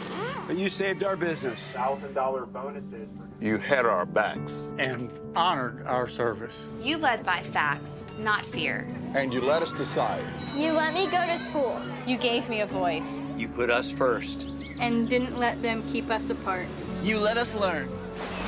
but 0.47 0.57
you 0.57 0.67
saved 0.67 1.03
our 1.03 1.15
business. 1.15 1.75
$1,000 1.77 2.51
bonuses. 2.51 3.19
You 3.39 3.57
had 3.57 3.85
our 3.85 4.05
backs. 4.05 4.69
And 4.79 5.11
honored 5.35 5.85
our 5.85 6.07
service. 6.07 6.69
You 6.81 6.97
led 6.97 7.25
by 7.25 7.41
facts, 7.41 8.03
not 8.19 8.47
fear. 8.47 8.87
And 9.13 9.33
you 9.33 9.41
let 9.41 9.61
us 9.61 9.73
decide. 9.73 10.23
You 10.55 10.73
let 10.73 10.93
me 10.93 11.05
go 11.09 11.25
to 11.25 11.37
school. 11.37 11.81
You 12.07 12.17
gave 12.17 12.49
me 12.49 12.61
a 12.61 12.65
voice. 12.65 13.11
You 13.37 13.47
put 13.47 13.69
us 13.69 13.91
first. 13.91 14.47
And 14.79 15.07
didn't 15.07 15.37
let 15.37 15.61
them 15.61 15.83
keep 15.87 16.09
us 16.09 16.29
apart. 16.29 16.67
You 17.03 17.19
let 17.19 17.37
us 17.37 17.55
learn. 17.55 17.89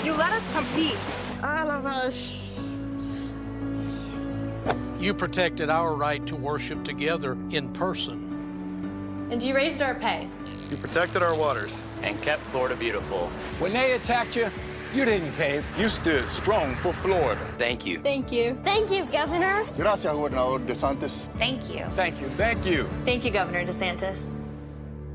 You 0.04 0.14
let 0.14 0.32
us 0.32 0.52
compete. 0.54 0.98
All 1.44 1.70
of 1.70 1.86
us. 1.86 2.42
You 5.00 5.14
protected 5.14 5.70
our 5.70 5.96
right 5.96 6.26
to 6.26 6.36
worship 6.36 6.84
together 6.84 7.38
in 7.52 7.72
person. 7.74 8.25
And 9.32 9.42
you 9.42 9.56
raised 9.56 9.82
our 9.82 9.96
pay. 9.96 10.28
You 10.70 10.78
protected 10.78 11.24
our 11.24 11.38
waters. 11.38 11.84
And 12.04 12.22
kept 12.22 12.42
Florida 12.42 12.76
beautiful. 12.76 13.28
When 13.60 13.74
they 13.74 13.94
attacked 13.94 14.36
you, 14.36 14.50
you 14.94 15.04
didn't 15.04 15.34
cave. 15.34 15.66
You 15.78 15.90
stood 15.90 16.30
strong 16.30 16.76
for 16.76 16.94
Florida. 16.94 17.42
Thank 17.58 17.86
you. 17.86 18.00
Thank 18.00 18.32
you. 18.32 18.60
Thank 18.64 18.92
you, 18.92 19.06
Governor. 19.06 19.66
Gracias, 19.76 20.14
Gobernador 20.14 20.60
DeSantis. 20.60 21.28
Thank 21.38 21.70
you. 21.70 21.86
Thank 21.96 22.22
you. 22.22 22.28
Thank 22.30 22.66
you. 22.66 22.84
Thank 23.04 23.26
you, 23.26 23.32
Governor 23.32 23.66
DeSantis. 23.66 24.34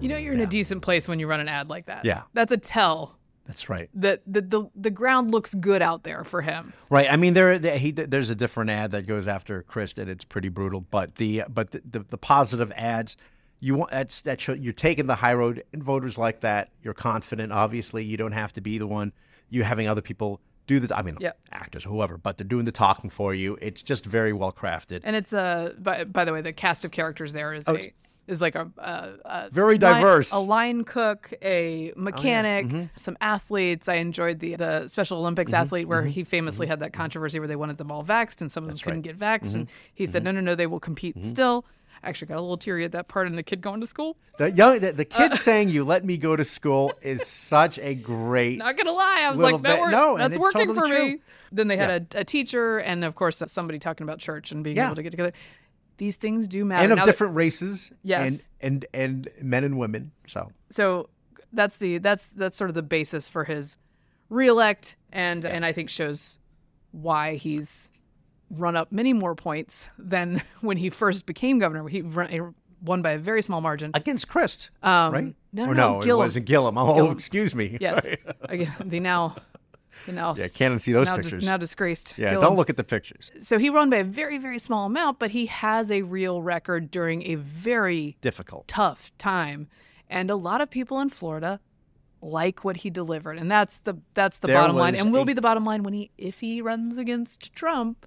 You 0.01 0.09
know 0.09 0.17
you're 0.17 0.35
in 0.35 0.41
a 0.41 0.47
decent 0.47 0.83
place 0.83 1.07
when 1.07 1.21
you 1.21 1.27
run 1.27 1.41
an 1.41 1.49
ad 1.49 1.69
like 1.69 1.87
that. 1.87 2.05
Yeah. 2.05 2.23
That's 2.33 2.53
a 2.53 2.57
tell 2.57 3.17
That's 3.47 3.69
right. 3.69 3.91
that 3.95 4.23
the, 4.27 4.41
the, 4.41 4.65
the 4.75 4.91
ground 4.91 5.31
looks 5.31 5.55
good 5.55 5.83
out 5.83 6.03
there 6.05 6.25
for 6.25 6.43
him. 6.43 6.73
Right. 6.89 7.07
I 7.11 7.17
mean, 7.17 7.35
there 7.35 7.59
he, 7.59 7.91
there's 7.93 8.31
a 8.31 8.35
different 8.35 8.71
ad 8.71 8.91
that 8.93 9.07
goes 9.07 9.29
after 9.29 9.63
Crist, 9.63 9.99
and 9.99 10.11
it's 10.11 10.25
pretty 10.25 10.49
brutal. 10.49 10.81
But 10.81 11.17
the 11.17 11.45
but 11.49 11.71
the, 11.73 11.83
the, 11.89 12.01
the 12.01 12.19
positive 12.19 12.73
ads, 12.77 13.17
you 13.61 13.75
want 13.75 13.91
that's 13.91 14.23
that 14.23 14.41
show, 14.41 14.53
you're 14.55 14.73
taking 14.73 15.07
the 15.07 15.17
high 15.17 15.35
road. 15.35 15.63
And 15.73 15.83
voters 15.83 16.17
like 16.19 16.41
that. 16.41 16.71
You're 16.83 16.95
confident. 16.95 17.53
Obviously, 17.53 18.05
you 18.05 18.17
don't 18.17 18.33
have 18.33 18.53
to 18.55 18.61
be 18.61 18.79
the 18.79 18.87
one. 18.87 19.13
You 19.51 19.63
having 19.65 19.87
other 19.89 20.01
people 20.03 20.41
do 20.67 20.79
the. 20.81 20.97
I 20.97 21.03
mean, 21.03 21.17
Yep. 21.21 21.39
actors, 21.53 21.85
whoever, 21.85 22.17
but 22.17 22.39
they're 22.39 22.47
doing 22.47 22.65
the 22.65 22.73
talking 22.73 23.11
for 23.11 23.35
you. 23.35 23.59
It's 23.61 23.83
just 23.83 24.05
very 24.07 24.33
well 24.33 24.53
crafted. 24.53 25.01
And 25.05 25.15
it's 25.17 25.33
a 25.33 25.75
by, 25.79 26.05
by 26.05 26.25
the 26.25 26.33
way, 26.33 26.41
the 26.41 26.53
cast 26.53 26.85
of 26.85 26.91
characters 26.91 27.33
there 27.33 27.53
is 27.53 27.69
Oh, 27.69 27.77
a 27.77 27.93
is 28.29 28.41
like 28.41 28.55
a, 28.55 28.71
a, 28.79 29.09
a 29.25 29.51
Very 29.51 29.77
line- 29.77 29.95
diverse. 29.95 30.31
a 30.31 30.39
line 30.39 30.85
cook, 30.85 31.33
a 31.43 31.93
mechanic, 31.97 32.67
Mhm. 32.67 32.91
some 32.95 33.17
athletes. 33.21 33.89
I 33.89 33.95
enjoyed 33.95 34.39
the 34.39 34.55
the 34.55 34.87
Special 34.87 35.19
Olympics 35.19 35.51
Mhm, 35.51 35.59
athlete 35.59 35.89
where 35.89 36.03
mhm, 36.05 36.11
he 36.11 36.23
famously 36.23 36.69
had 36.69 36.79
that 36.79 36.93
controversy 36.93 37.41
where 37.41 37.49
they 37.49 37.57
wanted 37.57 37.79
them 37.79 37.91
all 37.91 38.05
vaxxed 38.05 38.41
and 38.41 38.53
some 38.53 38.63
of 38.65 38.69
them 38.69 38.75
That's 38.75 38.83
couldn't 38.83 39.05
right. 39.07 39.19
get 39.19 39.19
vaxxed, 39.19 39.57
and 39.57 39.67
Mhm, 39.67 39.71
he 39.93 40.07
said, 40.07 40.23
"No, 40.23 40.31
no, 40.31 40.41
no, 40.41 40.55
they 40.55 40.69
will 40.69 40.79
compete 40.81 41.25
still." 41.25 41.65
Actually 42.03 42.28
got 42.28 42.38
a 42.38 42.40
little 42.40 42.57
teary 42.57 42.84
at 42.84 42.92
that 42.92 43.09
part, 43.09 43.26
and 43.26 43.36
the 43.36 43.42
kid 43.42 43.61
going 43.61 43.80
to 43.80 43.86
school. 43.86 44.16
The 44.38 44.51
young 44.51 44.80
the, 44.80 44.92
the 44.92 45.05
kid 45.05 45.32
Uh, 45.32 45.36
saying 45.48 45.68
"You 45.68 45.84
let 45.84 46.05
me 46.05 46.16
go 46.16 46.34
to 46.34 46.44
school" 46.44 46.94
is 47.03 47.26
such 47.26 47.78
a 47.78 47.94
great. 47.94 48.57
Not 48.59 48.76
gonna 48.78 48.92
lie, 48.92 49.22
I 49.22 49.30
was 49.30 49.38
like, 49.40 49.61
that 49.62 49.80
bit- 49.80 49.90
no, 49.90 50.16
that's 50.16 50.38
working 50.38 50.66
totally 50.68 50.80
for 50.80 50.86
true. 50.86 51.07
me. 51.12 51.20
Then 51.53 51.68
they 51.68 51.76
had 51.76 52.09
a, 52.14 52.20
a 52.20 52.24
teacher, 52.24 52.78
and 52.78 53.05
of 53.05 53.14
course 53.14 53.42
somebody 53.48 53.78
talking 53.78 54.05
about 54.05 54.18
church 54.18 54.51
and 54.53 54.64
being 54.64 54.76
Yeah. 54.76 54.86
able 54.86 54.94
to 54.96 55.03
get 55.03 55.11
together. 55.11 55.32
These 55.98 56.16
things 56.16 56.48
do 56.48 56.64
matter. 56.64 56.84
and 56.84 56.92
of 56.92 56.96
Now 56.96 57.05
that- 57.05 57.11
different 57.12 57.34
races. 57.36 57.90
Yes. 58.03 58.26
And 58.62 58.84
and 58.94 59.28
and 59.34 59.46
men 59.46 59.64
and 59.64 59.78
women. 59.78 60.12
So 60.26 60.51
so 60.70 61.11
that's 61.53 61.76
the 61.76 61.98
that's 61.98 62.24
that's 62.34 62.57
sort 62.57 62.70
of 62.70 62.74
the 62.74 62.82
basis 62.82 63.28
for 63.28 63.44
his 63.44 63.76
reelect 64.30 64.96
and 65.12 65.44
and 65.44 65.64
I 65.66 65.72
think 65.72 65.90
shows 65.90 66.38
why 66.92 67.34
he's 67.34 67.90
run 68.51 68.76
up 68.76 68.90
many 68.92 69.12
more 69.12 69.34
points 69.34 69.88
than 69.98 70.42
when 70.61 70.76
he 70.76 70.90
first 70.90 71.26
became 71.26 71.59
governor. 71.59 71.86
He, 71.88 72.03
run, 72.03 72.55
won 72.82 73.03
by 73.03 73.12
a 73.12 73.18
very 73.18 73.42
small 73.42 73.61
margin 73.61 73.90
against 73.94 74.28
Crist, 74.28 74.70
um, 74.82 75.12
right? 75.12 75.34
No, 75.53 75.66
no, 75.66 75.72
no, 75.72 76.01
Gillum. 76.03 76.22
it 76.22 76.24
wasn't 76.24 76.46
Gillum. 76.46 76.78
Oh, 76.78 76.94
Gillum. 76.94 77.12
excuse 77.12 77.55
me. 77.55 77.76
Yes, 77.80 78.07
Again, 78.48 78.72
the 78.84 79.01
now, 79.01 79.34
the 80.07 80.12
now 80.12 80.34
Yeah, 80.38 80.48
can't 80.48 80.80
see 80.80 80.92
those 80.92 81.07
now 81.07 81.16
dis- 81.16 81.26
pictures. 81.26 81.44
now 81.44 81.57
disgraced. 81.57 82.14
Yeah, 82.16 82.30
Gillum. 82.30 82.42
don't 82.48 82.57
look 82.57 82.70
at 82.70 82.76
the 82.76 82.84
pictures. 82.84 83.32
So 83.40 83.59
he 83.59 83.68
won 83.70 83.90
by 83.90 83.98
a 83.98 84.05
very 84.05 84.38
very 84.38 84.59
small 84.59 84.86
amount, 84.86 85.18
but 85.18 85.30
he 85.32 85.46
has 85.46 85.90
a 85.90 86.03
real 86.03 86.40
record 86.42 86.90
during 86.90 87.22
a 87.26 87.34
very 87.34 88.16
Difficult. 88.22 88.66
tough 88.68 89.11
time, 89.18 89.68
and 90.09 90.30
a 90.30 90.36
lot 90.36 90.61
of 90.61 90.70
people 90.70 91.01
in 91.01 91.09
Florida 91.11 91.61
like 92.22 92.64
what 92.64 92.78
he 92.78 92.90
delivered, 92.90 93.38
and 93.38 93.51
that's 93.51 93.78
the 93.78 93.94
that's 94.14 94.38
the 94.38 94.46
There 94.46 94.57
bottom 94.57 94.76
line, 94.76 94.94
and 94.94 95.12
will 95.12 95.22
a- 95.22 95.26
be 95.26 95.32
the 95.32 95.40
bottom 95.42 95.64
line 95.64 95.82
when 95.82 95.92
he 95.94 96.11
if 96.18 96.40
he 96.40 96.62
runs 96.62 96.96
against 96.98 97.55
Trump. 97.55 98.07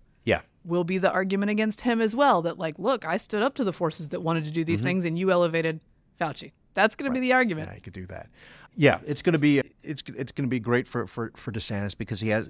Will 0.66 0.84
be 0.84 0.98
the 0.98 1.12
argument 1.12 1.50
against 1.52 1.82
him 1.82 2.00
as 2.00 2.16
well. 2.16 2.42
That 2.42 2.58
like, 2.58 2.80
look, 2.80 3.06
I 3.06 3.18
stood 3.18 3.42
up 3.44 3.56
to 3.56 3.64
the 3.64 3.74
forces 3.74 4.10
that 4.10 4.22
wanted 4.22 4.46
to 4.46 4.52
do 4.52 4.64
these 4.64 4.80
Mhm. 4.82 4.84
things, 4.84 5.06
and 5.06 5.20
you 5.20 5.30
elevated 5.32 5.80
Fauci. 6.20 6.52
That's 6.74 6.96
going 6.96 7.12
to 7.12 7.14
be 7.14 7.20
the 7.20 7.34
argument. 7.34 7.68
Yeah, 7.70 7.76
he 7.76 7.82
could 7.82 7.94
do 7.94 8.06
that. 8.08 8.30
Yeah, 8.76 9.00
it's 9.06 9.22
going 9.22 9.34
to 9.34 9.40
be 9.40 9.60
it's 9.84 10.02
it's 10.08 10.32
going 10.32 10.48
to 10.48 10.50
be 10.50 10.60
great 10.60 10.88
for 10.88 11.06
for 11.06 11.32
for 11.36 11.52
DeSantis 11.52 11.98
because 11.98 12.22
he 12.22 12.30
has 12.30 12.50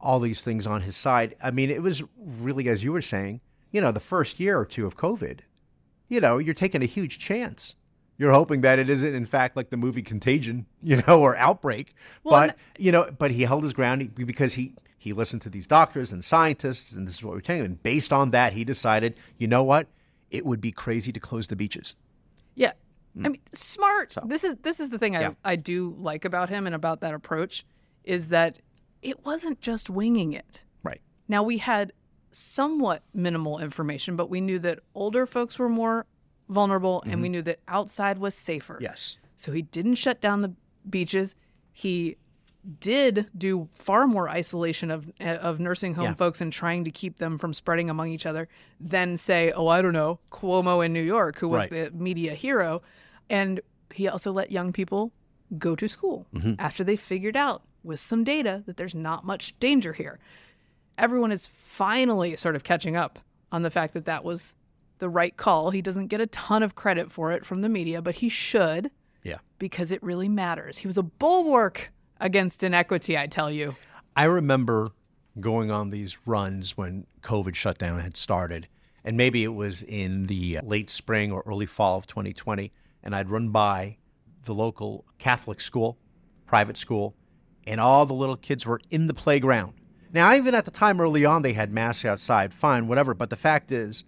all 0.00 0.20
these 0.20 0.42
things 0.42 0.66
on 0.66 0.82
his 0.82 0.96
side. 0.96 1.34
I 1.42 1.50
mean, 1.50 1.70
it 1.70 1.82
was 1.82 2.02
really 2.16 2.68
as 2.68 2.84
you 2.84 2.92
were 2.92 3.02
saying, 3.02 3.40
you 3.72 3.80
know, 3.80 3.90
the 3.90 3.98
first 4.00 4.38
year 4.38 4.58
or 4.58 4.66
two 4.66 4.84
of 4.86 4.96
COVID, 4.96 5.40
you 6.08 6.20
know, 6.20 6.38
you're 6.38 6.54
taking 6.54 6.82
a 6.82 6.86
huge 6.86 7.18
chance. 7.18 7.74
You're 8.16 8.30
hoping 8.32 8.60
that 8.60 8.78
it 8.78 8.88
isn't, 8.88 9.12
in 9.12 9.26
fact, 9.26 9.56
like 9.56 9.70
the 9.70 9.76
movie 9.76 10.02
Contagion, 10.02 10.66
you 10.82 11.02
know, 11.08 11.20
or 11.20 11.34
Outbreak. 11.36 11.94
Well, 12.22 12.48
but 12.48 12.56
you 12.78 12.92
know, 12.92 13.10
but 13.16 13.30
he 13.32 13.42
held 13.42 13.62
his 13.64 13.72
ground 13.72 14.14
because 14.14 14.52
he 14.54 14.74
he 15.04 15.12
listened 15.12 15.42
to 15.42 15.50
these 15.50 15.66
doctors 15.66 16.12
and 16.12 16.24
scientists, 16.24 16.94
and 16.94 17.06
this 17.06 17.16
is 17.16 17.22
what 17.22 17.34
we're 17.34 17.40
telling 17.42 17.60
him. 17.60 17.66
And 17.66 17.82
based 17.82 18.10
on 18.10 18.30
that, 18.30 18.54
he 18.54 18.64
decided, 18.64 19.14
you 19.36 19.46
know 19.46 19.62
what, 19.62 19.86
it 20.30 20.46
would 20.46 20.62
be 20.62 20.72
crazy 20.72 21.12
to 21.12 21.20
close 21.20 21.46
the 21.48 21.56
beaches. 21.56 21.94
Yeah. 22.54 22.72
Mm. 23.14 23.26
I 23.26 23.28
mean, 23.28 23.40
smart. 23.52 24.16
This 24.24 24.44
is 24.44 24.54
this 24.62 24.80
is 24.80 24.88
the 24.88 24.98
thing 24.98 25.12
Yeah. 25.12 25.34
I, 25.44 25.52
I 25.52 25.56
do 25.56 25.94
like 25.98 26.24
about 26.24 26.48
him 26.48 26.64
and 26.66 26.74
about 26.74 27.00
that 27.02 27.12
approach 27.12 27.66
is 28.02 28.28
that 28.30 28.58
it 29.02 29.24
wasn't 29.26 29.60
just 29.60 29.90
winging 29.90 30.32
it. 30.32 30.62
Right. 30.82 31.02
Now 31.28 31.42
we 31.42 31.58
had 31.58 31.92
somewhat 32.32 33.02
minimal 33.12 33.58
information, 33.58 34.16
but 34.16 34.30
we 34.30 34.40
knew 34.40 34.58
that 34.60 34.80
older 34.94 35.26
folks 35.26 35.58
were 35.58 35.68
more 35.68 36.06
vulnerable 36.48 37.02
and 37.06 37.20
we 37.20 37.28
Mhm. 37.28 37.32
knew 37.32 37.42
that 37.42 37.60
outside 37.68 38.16
was 38.18 38.34
safer. 38.34 38.78
Yes. 38.80 39.18
So 39.36 39.52
he 39.52 39.62
didn't 39.62 39.96
shut 39.96 40.20
down 40.22 40.40
the 40.40 40.54
beaches. 40.88 41.34
He 41.72 42.16
did 42.80 43.26
do 43.36 43.68
far 43.74 44.06
more 44.06 44.28
isolation 44.28 44.90
of 44.90 45.10
of 45.20 45.60
nursing 45.60 45.94
home 45.94 46.04
Yeah. 46.06 46.14
folks 46.14 46.40
and 46.40 46.52
trying 46.52 46.84
to 46.84 46.90
keep 46.90 47.18
them 47.18 47.36
from 47.38 47.52
spreading 47.52 47.90
among 47.90 48.10
each 48.10 48.26
other 48.26 48.48
than 48.80 49.16
say, 49.16 49.52
oh, 49.52 49.66
I 49.68 49.82
don't 49.82 49.92
know, 49.92 50.18
Cuomo 50.30 50.84
in 50.84 50.92
New 50.92 51.02
York, 51.02 51.38
who 51.38 51.48
was 51.48 51.62
Right. 51.62 51.70
the 51.70 51.90
media 51.92 52.34
hero. 52.34 52.82
And 53.28 53.60
he 53.92 54.08
also 54.08 54.32
let 54.32 54.50
young 54.50 54.72
people 54.72 55.12
go 55.58 55.76
to 55.76 55.88
school 55.88 56.26
Mhm. 56.34 56.56
after 56.58 56.82
they 56.84 56.96
figured 56.96 57.36
out 57.36 57.62
with 57.82 58.00
some 58.00 58.24
data 58.24 58.62
that 58.66 58.76
there's 58.78 58.94
not 58.94 59.24
much 59.24 59.58
danger 59.60 59.92
here. 59.92 60.18
Everyone 60.96 61.30
is 61.32 61.46
finally 61.46 62.36
sort 62.36 62.56
of 62.56 62.64
catching 62.64 62.96
up 62.96 63.18
on 63.52 63.62
the 63.62 63.70
fact 63.70 63.94
that 63.94 64.04
that 64.06 64.24
was 64.24 64.56
the 64.98 65.08
right 65.08 65.36
call. 65.36 65.70
He 65.70 65.82
doesn't 65.82 66.06
get 66.06 66.20
a 66.20 66.26
ton 66.28 66.62
of 66.62 66.74
credit 66.74 67.10
for 67.10 67.30
it 67.32 67.44
from 67.44 67.60
the 67.60 67.68
media, 67.68 68.00
but 68.00 68.16
he 68.16 68.28
should 68.28 68.90
Yeah. 69.22 69.38
because 69.58 69.90
it 69.90 70.02
really 70.02 70.28
matters. 70.28 70.78
He 70.78 70.86
was 70.86 70.96
a 70.96 71.02
bulwark 71.02 71.92
against 72.20 72.62
inequity, 72.62 73.16
I 73.18 73.26
tell 73.26 73.50
you. 73.50 73.76
I 74.16 74.24
remember 74.24 74.90
going 75.40 75.70
on 75.70 75.90
these 75.90 76.16
runs 76.26 76.76
when 76.76 77.06
COVID 77.22 77.54
shutdown 77.54 78.00
had 78.00 78.16
started, 78.16 78.68
and 79.04 79.16
maybe 79.16 79.44
it 79.44 79.54
was 79.54 79.82
in 79.82 80.26
the 80.26 80.60
late 80.62 80.90
spring 80.90 81.32
or 81.32 81.42
early 81.46 81.66
fall 81.66 81.98
of 81.98 82.06
2020, 82.06 82.72
and 83.02 83.14
I'd 83.14 83.30
run 83.30 83.48
by 83.48 83.98
the 84.44 84.54
local 84.54 85.04
Catholic 85.18 85.60
school, 85.60 85.98
private 86.46 86.76
school, 86.76 87.14
and 87.66 87.80
all 87.80 88.06
the 88.06 88.14
little 88.14 88.36
kids 88.36 88.66
were 88.66 88.80
in 88.90 89.06
the 89.06 89.14
playground. 89.14 89.74
Now, 90.12 90.32
even 90.34 90.54
at 90.54 90.64
the 90.64 90.70
time 90.70 91.00
early 91.00 91.24
on, 91.24 91.42
they 91.42 91.54
had 91.54 91.72
masks 91.72 92.04
outside, 92.04 92.54
fine, 92.54 92.86
whatever. 92.86 93.14
But 93.14 93.30
the 93.30 93.36
fact 93.36 93.72
is, 93.72 94.04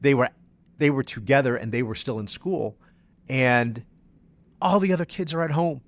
they 0.00 0.14
were 0.14 0.28
they 0.78 0.90
were 0.90 1.02
together 1.02 1.56
and 1.56 1.72
they 1.72 1.82
were 1.82 1.96
still 1.96 2.20
in 2.20 2.28
school, 2.28 2.76
and 3.28 3.84
all 4.62 4.78
the 4.78 4.92
other 4.92 5.04
kids 5.04 5.34
are 5.34 5.42
at 5.42 5.50
home. 5.50 5.80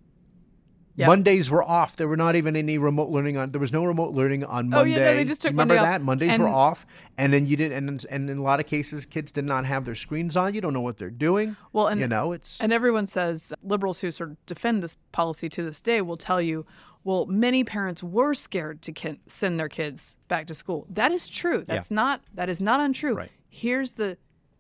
Yeah. 1.00 1.06
Mondays 1.06 1.50
were 1.50 1.62
off. 1.62 1.96
There 1.96 2.06
were 2.08 2.16
not 2.16 2.36
even 2.36 2.54
any 2.56 2.78
remote 2.78 3.08
learning 3.10 3.36
on. 3.36 3.50
There 3.52 3.60
was 3.60 3.72
no 3.72 3.84
remote 3.84 4.12
learning 4.12 4.44
on 4.44 4.68
Monday. 4.68 4.94
Oh, 4.94 4.96
yeah, 4.96 5.10
no, 5.10 5.14
they 5.16 5.24
just 5.24 5.42
took 5.42 5.50
Remember 5.50 5.74
Monday 5.74 5.88
off. 5.88 5.92
that 5.94 6.02
Mondays 6.02 6.38
were 6.38 6.48
off, 6.48 6.86
and 7.16 7.32
then 7.32 7.46
you 7.46 7.56
did, 7.56 7.72
and 7.72 8.04
and 8.10 8.30
in 8.30 8.38
a 8.38 8.42
lot 8.42 8.60
of 8.60 8.66
cases, 8.66 9.06
kids 9.06 9.32
did 9.32 9.44
not 9.44 9.64
have 9.64 9.84
their 9.84 9.94
screens 9.94 10.36
on. 10.36 10.54
You 10.54 10.60
don't 10.60 10.72
know 10.72 10.80
what 10.80 10.98
they're 10.98 11.10
doing. 11.10 11.56
Well, 11.72 11.88
and 11.88 12.00
you 12.00 12.06
know, 12.08 12.32
it's 12.32 12.60
and 12.60 12.72
everyone 12.72 13.06
says 13.06 13.52
liberals 13.62 14.00
who 14.00 14.10
sort 14.10 14.30
of 14.30 14.46
defend 14.46 14.82
this 14.82 14.96
policy 15.12 15.48
to 15.48 15.62
this 15.62 15.80
day 15.80 16.00
will 16.00 16.16
tell 16.16 16.40
you, 16.40 16.66
well, 17.02 17.26
many 17.26 17.64
parents 17.64 18.02
were 18.02 18.34
scared 18.34 18.82
to 18.82 18.92
kin- 18.92 19.20
send 19.26 19.58
their 19.58 19.68
kids 19.68 20.16
back 20.28 20.46
to 20.48 20.54
school. 20.54 20.86
That 20.90 21.12
is 21.12 21.28
true. 21.28 21.64
That's 21.66 21.90
not 21.90 22.20
that 22.34 22.48
is 22.48 22.60
not 22.60 22.80
untrue. 22.80 23.14
Right. 23.14 23.30
Here's 23.48 23.92
the 23.92 24.18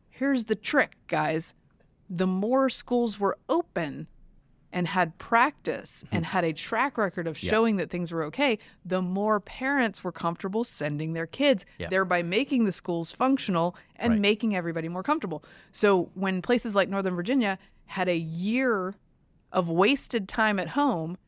here's 0.08 0.44
the 0.44 0.56
trick, 0.56 0.96
guys. 1.06 1.54
The 2.08 2.26
more 2.26 2.68
schools 2.68 3.20
were 3.20 3.38
open 3.48 4.08
and 4.72 4.86
had 4.86 5.18
practice 5.18 6.04
and 6.12 6.24
had 6.24 6.44
a 6.44 6.52
track 6.52 6.96
record 6.96 7.26
of 7.26 7.36
Hmm. 7.36 7.46
Showing 7.48 7.76
that 7.76 7.90
things 7.90 8.12
were 8.12 8.22
okay, 8.24 8.58
the 8.84 9.02
more 9.02 9.40
parents 9.40 10.04
were 10.04 10.12
comfortable 10.12 10.62
sending 10.64 11.12
their 11.12 11.26
kids, 11.26 11.66
thereby 11.90 12.22
making 12.22 12.64
the 12.66 12.72
schools 12.72 13.10
functional 13.10 13.74
and 13.96 14.12
Right. 14.14 14.20
making 14.20 14.54
everybody 14.54 14.88
more 14.88 15.02
comfortable. 15.02 15.42
So 15.72 16.10
when 16.14 16.40
places 16.42 16.76
like 16.76 16.88
Northern 16.88 17.16
Virginia 17.16 17.58
had 17.86 18.08
a 18.08 18.16
year 18.16 18.94
of 19.52 19.68
wasted 19.68 20.28
time 20.28 20.60
at 20.60 20.68
home 20.68 21.18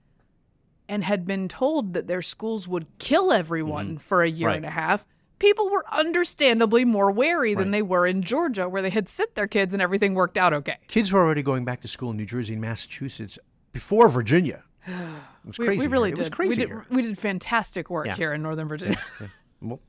and 0.88 1.02
had 1.04 1.26
been 1.26 1.48
told 1.48 1.94
that 1.94 2.06
their 2.06 2.22
schools 2.22 2.68
would 2.68 2.86
kill 2.98 3.32
everyone 3.32 3.98
for 3.98 4.22
a 4.22 4.28
year 4.30 4.36
Mm-hmm. 4.40 4.46
Right. 4.46 4.56
and 4.56 4.66
a 4.66 4.70
half, 4.70 5.06
people 5.42 5.68
were 5.68 5.84
understandably 5.92 6.84
more 6.84 7.10
wary 7.10 7.52
than 7.54 7.72
they 7.72 7.82
were 7.82 8.06
in 8.06 8.22
Georgia, 8.22 8.68
where 8.68 8.80
they 8.80 8.90
had 8.90 9.08
sent 9.08 9.34
their 9.34 9.48
kids 9.48 9.72
and 9.74 9.82
everything 9.82 10.14
worked 10.14 10.38
out 10.38 10.54
okay. 10.54 10.76
kids 10.86 11.12
were 11.12 11.20
already 11.20 11.42
going 11.42 11.64
back 11.64 11.80
to 11.82 11.88
school 11.88 12.12
in 12.12 12.16
New 12.16 12.24
Jersey 12.24 12.52
and 12.52 12.62
Massachusetts 12.62 13.38
before 13.72 14.08
Virginia. 14.08 14.62
It 15.44 15.48
was 15.48 15.58
We, 15.58 15.66
crazy. 15.66 15.78
we 15.78 15.82
here. 15.82 15.90
really 15.90 16.08
it 16.10 16.14
did. 16.14 16.20
was 16.20 16.30
crazy. 16.30 16.50
we 16.50 16.54
did. 16.54 16.68
here. 16.68 16.86
We 16.88 17.02
did 17.02 17.18
fantastic 17.18 17.90
work 17.90 18.06
Yeah. 18.06 18.14
here 18.14 18.32
in 18.32 18.42
Northern 18.42 18.68
Virginia. 18.68 18.96
Well, 19.60 19.80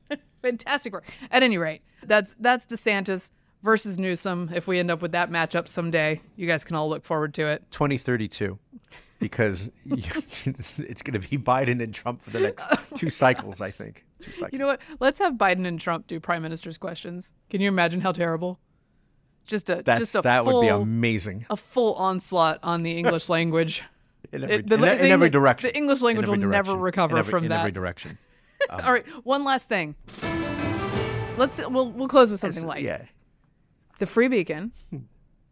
fantastic 0.42 0.92
work. 0.92 1.04
At 1.32 1.42
any 1.42 1.58
rate, 1.58 1.82
that's 2.04 2.34
that's 2.38 2.64
DeSantis 2.64 3.32
versus 3.64 3.98
Newsom. 3.98 4.50
If 4.54 4.68
we 4.68 4.78
end 4.78 4.88
up 4.90 5.02
with 5.02 5.10
that 5.12 5.30
matchup 5.30 5.66
someday, 5.66 6.20
you 6.36 6.46
guys 6.46 6.64
can 6.64 6.76
all 6.76 6.88
look 6.88 7.04
forward 7.04 7.34
to 7.34 7.46
it. 7.48 7.64
2032 7.72 8.56
because 9.18 9.70
it's 9.86 11.02
going 11.02 11.20
to 11.20 11.28
be 11.28 11.38
Biden 11.38 11.82
and 11.82 11.92
Trump 11.94 12.22
for 12.22 12.30
the 12.30 12.40
next 12.40 12.66
two 12.94 13.10
cycles, 13.10 13.60
I 13.60 13.70
think. 13.70 14.04
Two 14.24 14.32
cycles. 14.32 14.52
You 14.52 14.58
know 14.58 14.66
what? 14.66 14.80
Let's 15.00 15.18
have 15.18 15.34
Biden 15.34 15.66
and 15.66 15.78
Trump 15.78 16.06
do 16.06 16.18
prime 16.18 16.42
minister's 16.42 16.78
questions. 16.78 17.34
Can 17.50 17.60
you 17.60 17.68
imagine 17.68 18.00
how 18.00 18.12
terrible? 18.12 18.58
Just 19.46 19.68
a 19.68 19.82
That's, 19.84 20.00
just 20.00 20.14
a 20.14 20.22
that 20.22 20.44
full, 20.44 20.60
would 20.60 20.62
be 20.62 20.68
amazing. 20.68 21.44
A 21.50 21.56
full 21.56 21.94
onslaught 21.94 22.58
on 22.62 22.82
the 22.82 22.92
English 22.96 23.28
language. 23.36 23.82
In 24.32 24.42
every, 24.44 24.56
It- 24.56 24.68
the- 24.68 24.74
in, 24.76 24.80
the 24.80 25.04
in 25.06 25.12
every 25.12 25.28
direction. 25.30 25.68
The 25.68 25.76
English 25.76 26.00
language 26.00 26.26
will 26.28 26.36
never 26.36 26.74
recover 26.74 27.18
every, 27.18 27.30
from 27.30 27.44
in 27.44 27.50
that. 27.50 27.56
In 27.56 27.60
every 27.60 27.72
direction. 27.72 28.18
Um, 28.70 28.80
All 28.84 28.92
right, 28.92 29.04
one 29.24 29.44
last 29.44 29.68
thing. 29.68 29.94
Let's 31.36 31.58
we'll 31.68 31.90
we'll 31.90 32.08
close 32.08 32.30
with 32.30 32.40
something 32.40 32.64
light. 32.66 32.82
Yeah. 32.82 33.02
The 33.98 34.06
Free 34.06 34.28
Beacon, 34.28 34.72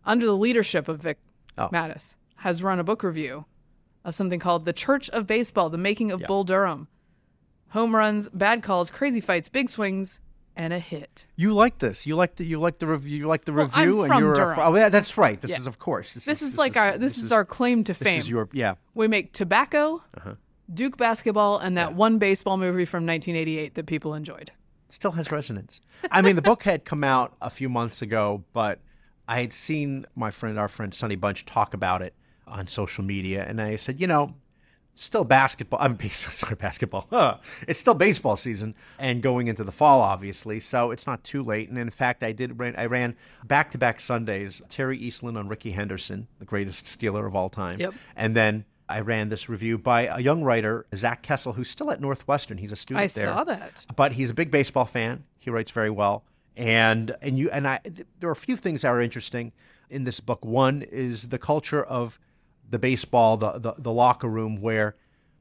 under 0.05 0.25
the 0.27 0.37
leadership 0.37 0.89
of 0.89 1.01
Vic 1.01 1.19
Oh. 1.59 1.69
Matus, 1.69 2.17
has 2.37 2.63
run 2.63 2.79
a 2.79 2.85
book 2.85 3.03
review 3.03 3.45
of 4.05 4.15
something 4.15 4.41
called 4.41 4.65
The 4.65 4.73
Church 4.73 5.11
of 5.11 5.27
Baseball: 5.27 5.69
The 5.71 5.77
Making 5.79 6.11
of 6.13 6.23
Bull 6.23 6.45
Durham. 6.45 6.89
Home 7.73 7.95
runs, 7.95 8.29
bad 8.31 8.63
calls, 8.63 8.91
crazy 8.91 9.21
fights, 9.21 9.49
big 9.49 9.69
swings, 9.69 10.21
and 10.55 10.73
a 10.73 10.79
hit. 10.79 11.27
You 11.37 11.55
like 11.55 11.79
this. 11.79 12.07
You 12.07 12.17
like 12.17 12.37
the 12.37 12.45
you 12.45 12.61
like 12.61 12.79
the 12.79 12.87
review. 12.87 13.19
You 13.19 13.27
like 13.29 13.45
the 13.47 13.53
Well, 13.53 13.71
I'm 13.73 13.81
review, 13.89 14.03
and 14.03 14.13
from 14.13 14.23
you're 14.23 14.35
Durham. 14.35 14.59
A, 14.59 14.63
oh, 14.63 14.77
yeah, 14.77 14.89
that's 14.91 15.17
right. 15.17 15.41
This 15.41 15.53
Yeah. 15.53 15.57
is 15.59 15.67
of 15.67 15.79
course. 15.79 16.13
This, 16.15 16.43
is, 16.43 16.59
like 16.59 16.77
our 16.77 16.99
this, 16.99 17.17
is, 17.17 17.33
our 17.33 17.45
claim 17.47 17.85
to 17.85 17.95
fame. 17.95 18.17
this 18.17 18.25
is 18.25 18.31
your 18.31 18.49
yeah. 18.53 18.75
We 18.95 19.09
make 19.09 19.33
tobacco, 19.33 20.03
Uh-huh. 20.17 20.35
Duke 20.73 20.97
basketball, 20.97 21.59
and 21.59 21.77
that 21.79 21.95
one 21.95 22.19
baseball 22.19 22.57
movie 22.57 22.85
from 22.85 23.07
1988 23.07 23.75
that 23.75 23.87
people 23.87 24.15
enjoyed. 24.15 24.53
Still 24.89 25.13
has 25.13 25.31
resonance. 25.33 25.81
I 26.11 26.21
mean, 26.21 26.37
the 26.37 26.43
book 26.43 26.65
had 26.65 26.85
come 26.85 27.03
out 27.03 27.35
a 27.41 27.49
few 27.51 27.69
months 27.71 28.03
ago, 28.03 28.45
but 28.53 28.81
I 29.27 29.41
had 29.41 29.53
seen 29.55 30.05
my 30.15 30.31
friend, 30.31 30.59
our 30.59 30.69
friend 30.69 30.93
Sonny 30.93 31.17
Bunch, 31.17 31.47
talk 31.47 31.73
about 31.73 32.03
it 32.03 32.15
on 32.47 32.67
social 32.69 33.03
media, 33.05 33.45
and 33.49 33.61
I 33.61 33.77
said, 33.77 34.01
you 34.01 34.07
know, 34.07 34.35
still 34.95 35.25
basketball. 35.25 35.81
I'm 35.83 35.99
sorry, 36.11 36.55
basketball. 36.57 37.07
Huh. 37.11 37.39
It's 37.69 37.81
still 37.81 37.95
baseball 37.95 38.37
season 38.37 38.75
and 38.99 39.23
going 39.23 39.47
into 39.49 39.65
the 39.65 39.73
fall, 39.73 40.01
obviously. 40.01 40.61
So 40.61 40.91
it's 40.91 41.07
not 41.07 41.25
too 41.25 41.43
late. 41.43 41.69
And 41.69 41.79
in 41.79 41.91
fact, 41.91 42.23
I 42.23 42.33
did. 42.33 42.59
Ran, 42.59 42.75
I 42.77 42.87
ran 42.87 43.17
back 43.45 43.71
to 43.73 43.79
back 43.79 44.01
Sundays. 44.01 44.61
Terry 44.69 44.99
Eastland 44.99 45.39
on 45.39 45.49
Rickey 45.49 45.73
Henderson, 45.73 46.29
the 46.39 46.45
greatest 46.45 46.87
stealer 46.87 47.27
of 47.27 47.35
all 47.35 47.49
time. 47.49 47.79
Yep. 47.81 47.95
And 48.17 48.37
then 48.37 48.65
I 48.89 49.01
ran 49.01 49.29
this 49.31 49.49
review 49.49 49.79
by 49.79 50.03
a 50.03 50.21
young 50.21 50.43
writer, 50.43 50.87
Zach 50.95 51.23
Kessel, 51.23 51.55
who's 51.55 51.71
still 51.71 51.91
at 51.91 52.01
Northwestern. 52.01 52.59
He's 52.59 52.73
a 52.73 52.77
student 52.77 53.05
I 53.05 53.07
there. 53.07 53.25
saw 53.25 53.45
that. 53.45 53.87
But 53.97 54.13
he's 54.13 54.31
a 54.31 54.35
big 54.35 54.51
baseball 54.51 54.85
fan. 54.85 55.25
He 55.39 55.51
writes 55.51 55.71
very 55.71 55.91
well. 55.91 56.25
And 56.57 57.17
and 57.23 57.39
you 57.39 57.51
and 57.51 57.67
I 57.67 57.79
th- 57.79 58.07
there 58.21 58.29
are 58.29 58.33
a 58.33 58.37
few 58.37 58.57
things 58.57 58.83
that 58.83 58.89
are 58.89 59.01
interesting 59.01 59.53
in 59.89 60.05
this 60.05 60.21
book. 60.21 60.45
One 60.45 60.83
is 60.83 61.31
the 61.31 61.39
culture 61.39 61.83
of 61.83 62.19
the 62.73 62.79
baseball, 62.79 63.37
the, 63.37 63.59
the, 63.59 63.75
the 63.79 63.93
locker 63.93 64.27
room 64.27 64.61
where 64.61 64.97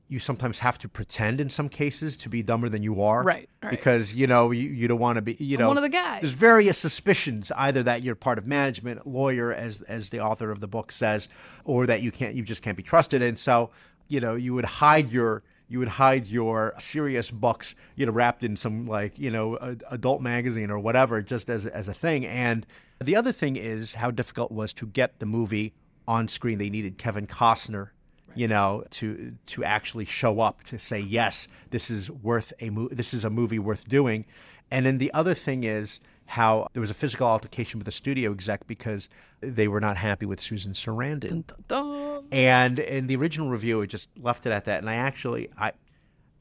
you 0.10 0.20
sometimes 0.20 0.60
have 0.60 0.78
to 0.78 0.90
pretend 0.90 1.40
in 1.40 1.50
some 1.50 1.70
cases 1.70 2.18
to 2.18 2.28
be 2.28 2.44
dumber 2.44 2.68
than 2.68 2.84
you 2.84 3.02
are. 3.02 3.24
Right, 3.24 3.50
right. 3.64 3.72
Because, 3.72 4.14
you 4.14 4.28
know, 4.28 4.52
you, 4.52 4.68
you 4.68 4.90
don't 4.90 5.00
want 5.00 5.16
to 5.16 5.22
be, 5.22 5.38
you 5.40 5.56
I'm 5.56 5.62
know, 5.62 5.68
one 5.70 5.78
of 5.78 5.84
the 5.84 5.90
guys. 5.90 6.22
There's 6.22 6.34
various 6.34 6.78
suspicions, 6.78 7.50
either 7.56 7.82
that 7.84 8.04
you're 8.04 8.16
part 8.16 8.38
of 8.38 8.46
management, 8.46 9.08
lawyer, 9.08 9.54
as 9.54 9.82
as 9.84 10.10
the 10.10 10.20
author 10.20 10.52
of 10.52 10.60
the 10.60 10.68
book 10.68 10.92
says, 10.92 11.30
or 11.64 11.86
that 11.86 12.02
you 12.02 12.12
can't, 12.12 12.36
you 12.36 12.44
just 12.44 12.62
can't 12.62 12.76
be 12.76 12.84
trusted. 12.84 13.22
And 13.22 13.40
so, 13.40 13.70
you 14.10 14.20
know, 14.20 14.36
you 14.36 14.54
would 14.54 14.66
hide 14.66 15.14
your, 15.14 15.44
you 15.70 15.80
would 15.80 15.88
hide 15.88 16.28
your 16.28 16.74
serious 16.78 17.32
bucks, 17.32 17.76
you 17.96 18.06
know, 18.06 18.12
wrapped 18.12 18.44
in 18.44 18.58
some 18.58 18.86
like, 18.86 19.18
you 19.18 19.32
know, 19.32 19.56
a, 19.56 19.78
adult 19.92 20.22
magazine 20.22 20.70
or 20.70 20.78
whatever, 20.78 21.22
just 21.22 21.50
as 21.50 21.66
as 21.66 21.88
a 21.88 21.94
thing. 21.94 22.26
And 22.26 22.68
the 23.02 23.16
other 23.16 23.32
thing 23.32 23.56
is 23.56 23.94
how 23.94 24.12
difficult 24.12 24.52
it 24.52 24.56
was 24.56 24.74
to 24.74 24.86
get 24.86 25.20
the 25.20 25.26
movie 25.26 25.74
on 26.12 26.28
screen. 26.28 26.58
They 26.58 26.70
needed 26.70 26.98
Kevin 26.98 27.28
Costner 27.28 27.90
you 28.36 28.48
know, 28.48 28.84
to 28.92 29.34
to 29.46 29.64
actually 29.64 30.06
show 30.06 30.40
up 30.40 30.64
to 30.64 30.80
say 30.80 31.00
yes, 31.00 31.48
this 31.72 31.90
is 31.90 32.10
worth 32.10 32.54
a 32.60 32.70
mo- 32.70 32.90
this 32.92 33.14
is 33.14 33.26
a 33.26 33.30
movie 33.30 33.60
worth 33.60 33.88
doing. 33.88 34.26
And 34.70 34.86
then 34.86 34.98
the 35.00 35.14
other 35.14 35.34
thing 35.34 35.64
is 35.64 36.00
how 36.28 36.68
there 36.74 36.80
was 36.80 36.92
a 36.92 36.94
physical 36.94 37.28
altercation 37.28 37.78
with 37.80 37.86
the 37.86 37.92
studio 37.92 38.32
exec 38.32 38.66
because 38.68 39.10
they 39.42 39.68
were 39.68 39.82
not 39.82 39.98
happy 39.98 40.26
with 40.26 40.40
Susan 40.40 40.72
Sarandon. 40.72 41.44
Dun. 41.68 42.24
And 42.32 42.80
in 42.80 43.08
the 43.08 43.18
original 43.18 43.50
review, 43.50 43.82
it 43.82 43.88
just 43.88 44.08
left 44.18 44.46
it 44.46 44.52
at 44.52 44.64
that. 44.66 44.80
And 44.80 44.90
I 44.90 44.96
actually 44.96 45.50
I 45.58 45.74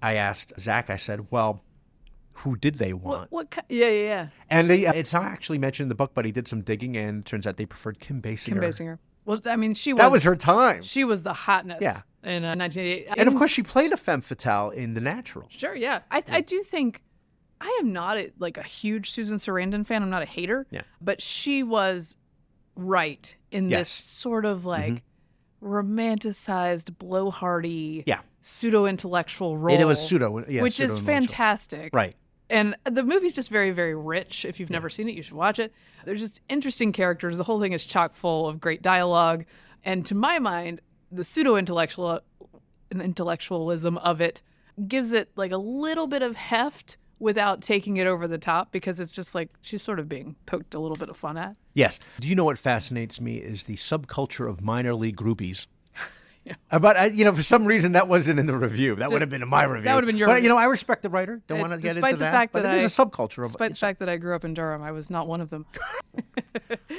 I 0.00 0.14
asked 0.14 0.52
Zach. 0.58 0.90
I 0.90 0.96
said, 0.96 1.26
well. 1.30 1.62
Who 2.44 2.56
did 2.56 2.78
they 2.78 2.94
want? 2.94 3.30
What, 3.30 3.50
what 3.50 3.50
ki- 3.50 3.76
yeah, 3.80 3.88
yeah, 3.88 4.02
yeah. 4.02 4.26
And 4.48 4.70
they, 4.70 4.86
it's 4.86 5.12
not 5.12 5.24
actually 5.24 5.58
mentioned 5.58 5.86
in 5.86 5.88
the 5.90 5.94
book, 5.94 6.12
but 6.14 6.24
he 6.24 6.32
did 6.32 6.48
some 6.48 6.62
digging, 6.62 6.96
and 6.96 7.20
it 7.20 7.26
turns 7.26 7.46
out 7.46 7.58
they 7.58 7.66
preferred 7.66 8.00
Kim 8.00 8.22
Basinger. 8.22 8.54
Kim 8.54 8.60
Basinger. 8.60 8.98
Well, 9.30 9.40
I 9.46 9.56
mean, 9.56 9.74
she 9.74 9.92
was 9.92 10.00
That 10.00 10.10
was 10.10 10.22
her 10.24 10.34
time. 10.36 10.82
She 10.82 11.04
was 11.04 11.22
the 11.22 11.32
hotness. 11.32 11.78
Yeah. 11.80 12.02
In 12.22 12.44
uh, 12.44 12.54
1988. 12.56 13.14
And 13.16 13.28
of 13.28 13.34
course, 13.36 13.50
she 13.50 13.62
played 13.62 13.92
a 13.92 13.96
femme 13.96 14.20
fatale 14.22 14.70
in 14.70 14.94
The 14.94 15.00
Natural. 15.00 15.46
Sure, 15.50 15.74
yeah. 15.74 16.00
I, 16.10 16.22
I 16.28 16.40
do 16.42 16.62
think 16.62 17.00
I 17.60 17.78
am 17.80 17.92
not 17.92 18.18
a, 18.18 18.32
like 18.38 18.58
a 18.58 18.62
huge 18.62 19.10
Susan 19.10 19.38
Sarandon 19.38 19.86
fan. 19.86 20.02
I'm 20.02 20.10
not 20.10 20.22
a 20.22 20.26
hater. 20.26 20.66
Yeah. 20.70 20.82
But 21.00 21.22
she 21.22 21.62
was 21.62 22.16
right 22.76 23.36
in 23.50 23.70
Yes. 23.70 23.80
this 23.82 23.90
sort 23.90 24.44
of 24.44 24.66
like 24.66 25.02
romanticized, 25.62 26.90
blowhardy, 26.96 28.02
Yeah. 28.06 28.20
pseudo 28.42 28.86
intellectual 28.86 29.56
role. 29.56 29.72
And 29.72 29.82
it 29.82 29.86
was 29.86 30.06
pseudo- 30.06 30.44
yeah, 30.48 30.62
which 30.62 30.80
is 30.80 30.98
fantastic. 31.00 31.90
Right. 31.94 32.16
And 32.50 32.76
the 32.84 33.04
movie's 33.04 33.32
just 33.32 33.48
very, 33.48 33.70
very 33.70 33.94
rich. 33.94 34.44
If 34.44 34.58
you've 34.58 34.70
never 34.70 34.90
seen 34.90 35.08
it, 35.08 35.14
you 35.14 35.22
should 35.22 35.34
watch 35.34 35.58
it. 35.58 35.72
There's 36.04 36.20
just 36.20 36.40
interesting 36.48 36.92
characters. 36.92 37.36
The 37.36 37.44
whole 37.44 37.60
thing 37.60 37.72
is 37.72 37.84
chock 37.84 38.12
full 38.12 38.48
of 38.48 38.60
great 38.60 38.82
dialogue. 38.82 39.44
And 39.84 40.04
to 40.06 40.14
my 40.14 40.38
mind, 40.38 40.80
the 41.12 41.24
pseudo 41.24 41.56
intellectual 41.56 42.20
intellectualism 42.92 43.98
of 43.98 44.20
it 44.20 44.42
gives 44.88 45.12
it 45.12 45.30
like 45.36 45.52
a 45.52 45.56
little 45.56 46.06
bit 46.06 46.22
of 46.22 46.34
heft 46.34 46.96
without 47.20 47.60
taking 47.60 47.98
it 47.98 48.06
over 48.06 48.26
the 48.26 48.38
top 48.38 48.72
because 48.72 48.98
it's 48.98 49.12
just 49.12 49.34
like 49.34 49.50
she's 49.60 49.82
sort 49.82 50.00
of 50.00 50.08
being 50.08 50.34
poked 50.46 50.74
a 50.74 50.80
little 50.80 50.96
bit 50.96 51.08
of 51.08 51.16
fun 51.16 51.36
at. 51.36 51.54
Yes. 51.74 51.98
Do 52.18 52.26
you 52.26 52.34
know 52.34 52.44
what 52.44 52.58
fascinates 52.58 53.20
me 53.20 53.36
is 53.36 53.64
the 53.64 53.76
subculture 53.76 54.48
of 54.48 54.60
minor 54.60 54.94
league 54.94 55.16
groupies. 55.16 55.66
Uh, 56.70 56.78
But 56.78 56.96
I, 56.96 57.06
you 57.06 57.24
know, 57.24 57.34
for 57.34 57.42
some 57.42 57.64
reason 57.64 57.92
that 57.92 58.08
wasn't 58.08 58.38
in 58.38 58.46
the 58.46 58.56
review. 58.56 58.94
That 58.96 59.10
would 59.10 59.20
have 59.20 59.30
been 59.30 59.42
in 59.42 59.48
my 59.48 59.64
review. 59.64 59.84
that 59.84 59.94
would 59.94 60.04
have 60.04 60.08
been 60.08 60.16
your 60.16 60.28
But 60.28 60.42
you 60.42 60.48
know, 60.48 60.56
I 60.58 60.64
respect 60.64 61.02
the 61.02 61.08
writer. 61.10 61.42
Don't 61.46 61.58
Uh, 61.58 61.60
want 61.62 61.72
to 61.72 61.78
get 61.78 61.94
despite 61.94 62.10
into 62.12 62.18
the 62.18 62.24
that. 62.26 62.32
fact 62.32 62.52
but 62.52 62.62
that 62.64 62.74
it 62.74 62.82
is 62.82 62.98
I- 62.98 63.02
a 63.02 63.06
subculture 63.06 63.38
of. 63.44 63.48
Despite 63.52 63.70
the 63.72 63.76
fact 63.76 63.98
that 64.00 64.08
I 64.08 64.16
grew 64.16 64.34
up 64.34 64.44
in 64.44 64.54
Durham, 64.54 64.82
I 64.82 64.92
was 64.92 65.10
not 65.10 65.26
one 65.28 65.40
of 65.40 65.50
them. 65.50 65.66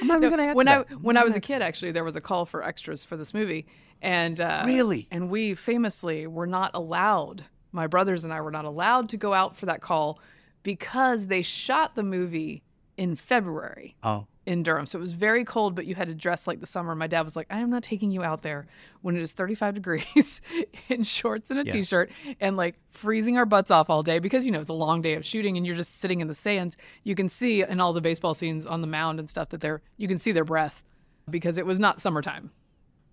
I'm 0.01 0.07
not 0.07 0.17
even 0.23 0.35
going 0.35 0.49
to 0.49 0.53
when 0.55 0.67
I 0.67 0.77
that. 0.79 1.01
when 1.01 1.17
I 1.17 1.23
was 1.23 1.35
a 1.35 1.39
kid, 1.41 1.61
actually, 1.61 1.91
there 1.91 2.03
was 2.03 2.15
a 2.15 2.21
call 2.21 2.45
for 2.45 2.63
extras 2.63 3.03
for 3.03 3.17
this 3.17 3.33
movie, 3.33 3.67
and 4.01 4.39
uh, 4.39 4.63
Really? 4.65 5.07
and 5.11 5.29
we 5.29 5.53
famously 5.55 6.27
were 6.27 6.47
not 6.47 6.71
allowed. 6.73 7.45
My 7.71 7.87
brothers 7.87 8.23
and 8.23 8.33
I 8.33 8.41
were 8.41 8.51
not 8.51 8.65
allowed 8.65 9.09
to 9.09 9.17
go 9.17 9.33
out 9.33 9.55
for 9.55 9.65
that 9.67 9.81
call 9.81 10.19
because 10.63 11.27
they 11.27 11.41
shot 11.41 11.95
the 11.95 12.03
movie 12.03 12.63
in 12.97 13.15
February. 13.15 13.95
Oh. 14.03 14.27
In 14.45 14.63
Durham. 14.63 14.85
So 14.87 14.97
it 14.97 15.01
was 15.01 15.13
very 15.13 15.45
cold, 15.45 15.75
but 15.75 15.85
you 15.85 15.93
had 15.93 16.07
to 16.07 16.15
dress 16.15 16.47
like 16.47 16.59
the 16.59 16.65
summer. 16.65 16.95
My 16.95 17.05
dad 17.07 17.21
was 17.21 17.35
like, 17.35 17.45
I 17.51 17.59
am 17.61 17.69
not 17.69 17.83
taking 17.83 18.11
you 18.11 18.23
out 18.23 18.41
there 18.41 18.65
when 19.01 19.15
it 19.15 19.21
is 19.21 19.33
35 19.33 19.75
degrees 19.75 20.41
in 20.89 21.03
shorts 21.03 21.51
and 21.51 21.59
a 21.59 21.63
Yes. 21.77 21.87
shirt 21.87 22.11
and 22.39 22.57
like 22.57 22.75
freezing 22.89 23.37
our 23.37 23.45
butts 23.45 23.69
off 23.69 23.89
all 23.89 24.01
day 24.01 24.17
because, 24.19 24.45
you 24.45 24.51
know, 24.51 24.59
it's 24.59 24.69
a 24.69 24.73
long 24.73 25.01
day 25.01 25.13
of 25.13 25.23
shooting 25.23 25.57
and 25.57 25.65
you're 25.65 25.75
just 25.75 25.99
sitting 25.99 26.21
in 26.21 26.27
the 26.27 26.33
sands. 26.33 26.75
You 27.03 27.13
can 27.13 27.29
see 27.29 27.61
in 27.63 27.79
all 27.79 27.93
the 27.93 28.01
baseball 28.01 28.33
scenes 28.33 28.65
on 28.65 28.81
the 28.81 28.87
mound 28.87 29.19
and 29.19 29.29
stuff 29.29 29.49
that 29.49 29.61
they're, 29.61 29.81
you 29.97 30.07
can 30.07 30.17
see 30.17 30.31
their 30.31 30.45
breath 30.45 30.83
because 31.29 31.57
it 31.59 31.65
was 31.65 31.79
not 31.79 32.01
summertime. 32.01 32.49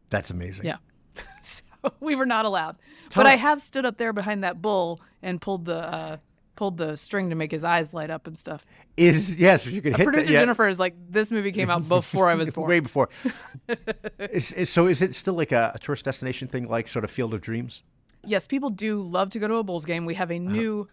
That's 0.08 0.30
amazing. 0.30 0.64
Yeah. 0.64 0.76
so 1.42 1.62
we 2.00 2.16
were 2.16 2.26
not 2.26 2.46
allowed. 2.46 2.76
Tell 3.10 3.22
but 3.22 3.26
I 3.30 3.36
have 3.36 3.60
stood 3.60 3.84
up 3.84 3.98
there 3.98 4.14
behind 4.14 4.44
that 4.44 4.62
bull 4.62 5.00
and 5.22 5.40
pulled 5.40 5.66
the 5.66 5.76
uh, 5.94 6.16
pulled 6.58 6.76
the 6.76 6.96
string 6.96 7.30
to 7.30 7.36
make 7.36 7.52
his 7.52 7.62
eyes 7.62 7.94
light 7.94 8.10
up 8.10 8.26
and 8.26 8.36
stuff. 8.36 8.66
Is 8.96 9.36
yes, 9.38 9.64
you 9.64 9.80
could 9.80 9.94
Uh, 9.94 9.98
hit 9.98 10.04
Producer 10.04 10.26
that, 10.26 10.32
yeah. 10.32 10.40
Jennifer 10.40 10.66
is 10.68 10.80
like, 10.80 10.94
this 11.08 11.30
movie 11.30 11.52
came 11.52 11.70
out 11.70 11.88
before 11.88 12.28
I 12.28 12.34
was 12.34 12.50
born. 12.56 12.68
Way 12.68 12.80
before. 12.80 13.08
is, 14.18 14.52
is- 14.52 14.68
so 14.68 14.86
is 14.88 15.00
it 15.02 15.14
still 15.14 15.34
like 15.34 15.52
a, 15.52 15.72
a 15.74 15.78
tourist 15.78 16.04
destination 16.04 16.48
thing, 16.48 16.68
like 16.68 16.88
sort 16.88 17.04
of 17.04 17.10
Field 17.10 17.32
of 17.34 17.40
Dreams? 17.40 17.82
yes, 18.24 18.46
people 18.48 18.68
do 18.70 19.00
love 19.00 19.30
to 19.30 19.38
go 19.38 19.46
to 19.48 19.54
a 19.54 19.62
Bulls 19.62 19.84
game. 19.86 20.04
We 20.04 20.14
have 20.14 20.30
a 20.30 20.36
Uh-huh. 20.38 20.52
new 20.52 20.88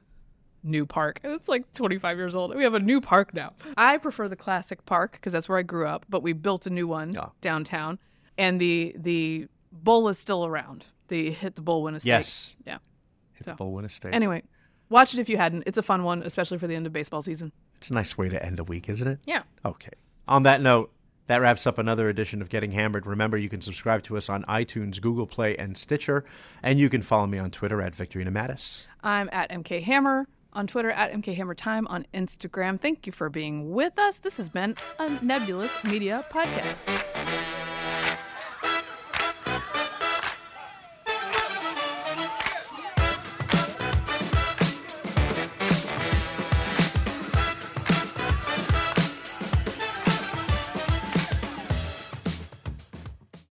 new 0.63 0.85
park. 0.85 1.19
It's 1.23 1.47
like 1.47 1.71
25 1.73 2.17
years 2.17 2.33
old. 2.33 2.55
We 2.55 2.63
have 2.63 2.73
a 2.75 2.79
new 2.79 2.99
park 3.01 3.33
now. 3.35 3.53
I 3.77 3.97
prefer 3.97 4.27
the 4.29 4.35
classic 4.35 4.85
park 4.85 5.11
because 5.13 5.33
that's 5.33 5.47
where 5.49 5.57
I 5.59 5.61
grew 5.63 5.87
up, 5.87 6.05
but 6.09 6.23
we 6.23 6.33
built 6.33 6.65
a 6.65 6.69
new 6.71 6.87
one 6.87 7.15
downtown 7.41 7.99
and 8.37 8.59
the 8.61 8.95
the 8.97 9.47
bull 9.71 10.07
is 10.09 10.17
still 10.19 10.45
around. 10.45 10.85
The 11.07 11.31
hit 11.31 11.55
the 11.55 11.61
bull 11.61 11.83
win 11.83 11.95
a 11.95 11.99
steak. 11.99 12.09
Yes. 12.09 12.55
Yeah. 12.65 12.77
Hit 13.33 13.45
the 13.47 13.53
bull, 13.55 13.73
win 13.73 13.85
a 13.85 13.89
state. 13.89 14.13
Anyway, 14.13 14.41
watch 14.89 15.13
it 15.13 15.19
if 15.19 15.29
you 15.29 15.37
hadn't. 15.37 15.63
It's 15.65 15.77
a 15.77 15.83
fun 15.83 16.03
one, 16.03 16.23
especially 16.23 16.57
for 16.57 16.67
the 16.67 16.75
end 16.75 16.85
of 16.85 16.93
baseball 16.93 17.21
season. 17.21 17.51
It's 17.77 17.89
a 17.89 17.93
nice 17.93 18.17
way 18.17 18.29
to 18.29 18.43
end 18.43 18.57
the 18.57 18.63
week, 18.63 18.89
isn't 18.89 19.07
it? 19.07 19.19
Yeah. 19.25 19.43
Okay. 19.63 19.91
On 20.27 20.43
that 20.43 20.61
note, 20.61 20.91
that 21.27 21.41
wraps 21.41 21.65
up 21.65 21.77
another 21.77 22.07
edition 22.07 22.41
of 22.41 22.49
Getting 22.49 22.71
Hammered. 22.71 23.05
Remember, 23.05 23.37
you 23.37 23.49
can 23.49 23.61
subscribe 23.61 24.03
to 24.03 24.17
us 24.17 24.29
on 24.29 24.43
iTunes, 24.43 25.01
Google 25.01 25.25
Play, 25.25 25.55
and 25.57 25.75
Stitcher, 25.77 26.23
and 26.61 26.79
you 26.79 26.89
can 26.89 27.01
follow 27.01 27.25
me 27.25 27.39
on 27.39 27.51
Twitter 27.51 27.81
at 27.81 27.95
Victorino 27.95 28.29
Matus. 28.31 28.85
I'm 29.03 29.29
at 29.31 29.49
MK 29.51 29.83
Hammer 29.83 30.27
on 30.53 30.67
Twitter, 30.67 30.91
at 30.91 31.11
MK 31.11 31.35
Hammer 31.35 31.55
Time 31.55 31.87
on 31.87 32.05
Instagram. 32.13 32.79
Thank 32.79 33.05
you 33.05 33.11
for 33.11 33.29
being 33.29 33.71
with 33.71 33.99
us. 33.99 34.19
This 34.19 34.37
has 34.37 34.49
been 34.49 34.75
a 34.99 35.09
Nebulous 35.23 35.83
Media 35.83 36.23
podcast. 36.31 37.74